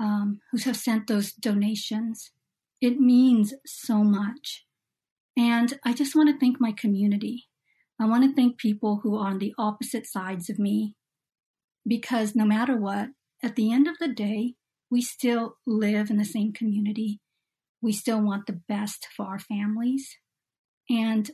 um, 0.00 0.40
who 0.50 0.58
have 0.58 0.76
sent 0.76 1.06
those 1.06 1.32
donations. 1.32 2.32
It 2.80 2.98
means 2.98 3.54
so 3.66 4.02
much. 4.02 4.64
And 5.36 5.78
I 5.84 5.92
just 5.92 6.14
want 6.14 6.28
to 6.28 6.38
thank 6.38 6.60
my 6.60 6.72
community. 6.72 7.46
I 8.00 8.06
want 8.06 8.24
to 8.24 8.34
thank 8.34 8.58
people 8.58 9.00
who 9.02 9.16
are 9.16 9.28
on 9.28 9.38
the 9.38 9.54
opposite 9.56 10.06
sides 10.06 10.50
of 10.50 10.58
me 10.58 10.96
because 11.86 12.34
no 12.34 12.44
matter 12.44 12.76
what, 12.76 13.10
at 13.42 13.56
the 13.56 13.72
end 13.72 13.88
of 13.88 13.98
the 13.98 14.08
day, 14.08 14.54
we 14.90 15.00
still 15.02 15.56
live 15.66 16.10
in 16.10 16.16
the 16.16 16.24
same 16.24 16.52
community. 16.52 17.20
We 17.80 17.92
still 17.92 18.20
want 18.20 18.46
the 18.46 18.60
best 18.68 19.08
for 19.16 19.26
our 19.26 19.38
families. 19.38 20.16
And 20.90 21.30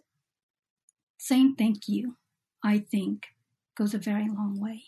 saying 1.19 1.57
thank 1.59 1.89
you, 1.89 2.17
I 2.65 2.79
think, 2.79 3.27
goes 3.77 3.95
a 3.95 3.99
very 3.99 4.29
long 4.29 4.59
way. 4.61 4.85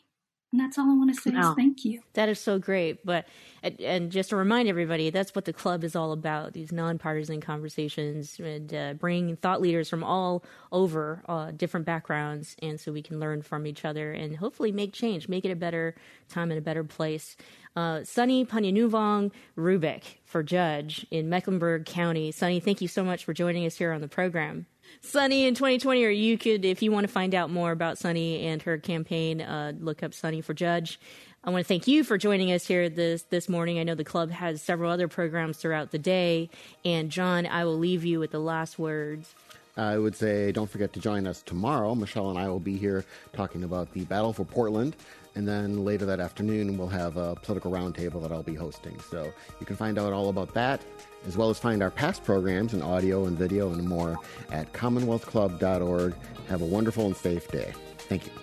And 0.53 0.61
that's 0.61 0.79
all 0.79 0.91
I 0.91 0.95
want 0.95 1.15
to 1.15 1.21
say 1.21 1.31
is 1.31 1.47
thank 1.55 1.85
you. 1.85 2.03
That 2.15 2.29
is 2.29 2.41
so 2.41 2.59
great. 2.59 3.07
But 3.07 3.27
and 3.63 4.11
just 4.11 4.31
to 4.31 4.37
remind 4.37 4.69
everybody, 4.69 5.11
that's 5.11 5.33
what 5.33 5.45
the 5.45 5.53
club 5.53 5.85
is 5.85 5.95
all 5.95 6.11
about: 6.11 6.55
these 6.55 6.73
nonpartisan 6.73 7.41
conversations 7.41 8.39
and 8.41 8.75
uh, 8.75 8.95
bringing 8.95 9.37
thought 9.37 9.61
leaders 9.61 9.89
from 9.89 10.03
all 10.03 10.43
over 10.73 11.23
uh, 11.29 11.53
different 11.53 11.87
backgrounds, 11.87 12.57
and 12.61 12.81
so 12.81 12.91
we 12.91 13.03
can 13.03 13.21
learn 13.21 13.43
from 13.43 13.65
each 13.65 13.85
other 13.85 14.13
and 14.13 14.37
hopefully 14.39 14.73
make 14.73 14.93
change, 14.93 15.29
make 15.29 15.45
it 15.45 15.53
a 15.53 15.57
better 15.57 15.95
time 16.29 16.51
and 16.51 16.59
a 16.59 16.63
better 16.63 16.83
place. 16.83 17.37
Uh, 17.77 18.03
Sunny 18.03 18.45
Panyanouvong 18.45 19.31
Roubeck 19.57 20.03
for 20.25 20.43
judge 20.43 21.07
in 21.13 21.29
Mecklenburg 21.29 21.87
County. 21.87 22.33
Sunny, 22.33 22.59
thank 22.59 22.81
you 22.81 22.89
so 22.89 23.05
much 23.05 23.25
for 23.25 23.33
joining 23.33 23.65
us 23.67 23.77
here 23.77 23.93
on 23.93 24.01
the 24.01 24.09
program. 24.09 24.67
Sunny 25.01 25.47
in 25.47 25.55
2020, 25.55 26.05
or 26.05 26.11
you 26.11 26.37
could, 26.37 26.65
if 26.65 26.83
you 26.83 26.93
want 26.93 27.07
to 27.07 27.13
find 27.13 27.35
out 27.35 27.51
more 27.51 27.73
about 27.73 27.99
Sunny 27.99 28.47
and 28.47 28.61
her 28.63 28.79
campaign, 28.79 29.41
uh, 29.41 29.73
look 29.79 30.03
up 30.03 30.15
Sunny 30.15 30.41
for 30.41 30.55
Judge. 30.55 31.01
I 31.43 31.51
want 31.51 31.65
to 31.65 31.69
thank 31.69 31.87
you 31.87 32.05
for 32.05 32.19
joining 32.19 32.53
us 32.53 32.67
here 32.67 32.91
this 32.91 33.23
this 33.23 33.49
morning. 33.49 33.79
I 33.79 33.83
know 33.83 33.95
the 33.95 34.05
club 34.05 34.31
has 34.31 34.61
several 34.61 34.91
other 34.91 35.09
programs 35.09 35.57
throughout 35.57 35.91
the 35.91 35.99
day, 35.99 36.51
and 36.85 37.11
John, 37.11 37.47
I 37.47 37.65
will 37.65 37.79
leave 37.79 38.05
you 38.05 38.21
with 38.21 38.31
the 38.31 38.41
last 38.41 38.79
words. 38.79 39.35
I 39.77 39.97
would 39.97 40.15
say 40.15 40.53
don't 40.53 40.69
forget 40.69 40.93
to 40.93 41.01
join 41.01 41.27
us 41.27 41.41
tomorrow. 41.41 41.95
Michelle 41.95 42.29
and 42.29 42.39
I 42.39 42.49
will 42.49 42.61
be 42.61 42.77
here 42.77 43.05
talking 43.33 43.65
about 43.65 43.93
the 43.95 44.05
battle 44.05 44.35
for 44.35 44.45
Portland. 44.45 44.97
And 45.35 45.47
then 45.47 45.85
later 45.85 46.05
that 46.07 46.21
afternoon, 46.21 46.77
we'll 46.77 46.89
have 46.89 47.17
a 47.17 47.37
political 47.37 47.71
roundtable 47.71 48.21
that 48.23 48.33
I'll 48.33 48.43
be 48.43 48.55
hosting. 48.55 48.99
So 49.11 49.33
you 49.61 49.67
can 49.67 49.77
find 49.77 49.99
out 49.99 50.13
all 50.13 50.29
about 50.29 50.53
that, 50.55 50.85
as 51.27 51.37
well 51.37 51.51
as 51.51 51.59
find 51.59 51.83
our 51.83 51.91
past 51.91 52.25
programs 52.25 52.75
in 52.75 52.83
audio 52.83 53.27
and 53.27 53.39
video 53.39 53.73
and 53.73 53.87
more 53.89 54.19
at 54.51 54.73
commonwealthclub.org. 54.73 56.15
Have 56.49 56.63
a 56.63 56.67
wonderful 56.67 57.07
and 57.07 57.17
safe 57.17 57.49
day. 57.49 57.73
Thank 57.99 58.27
you. 58.27 58.40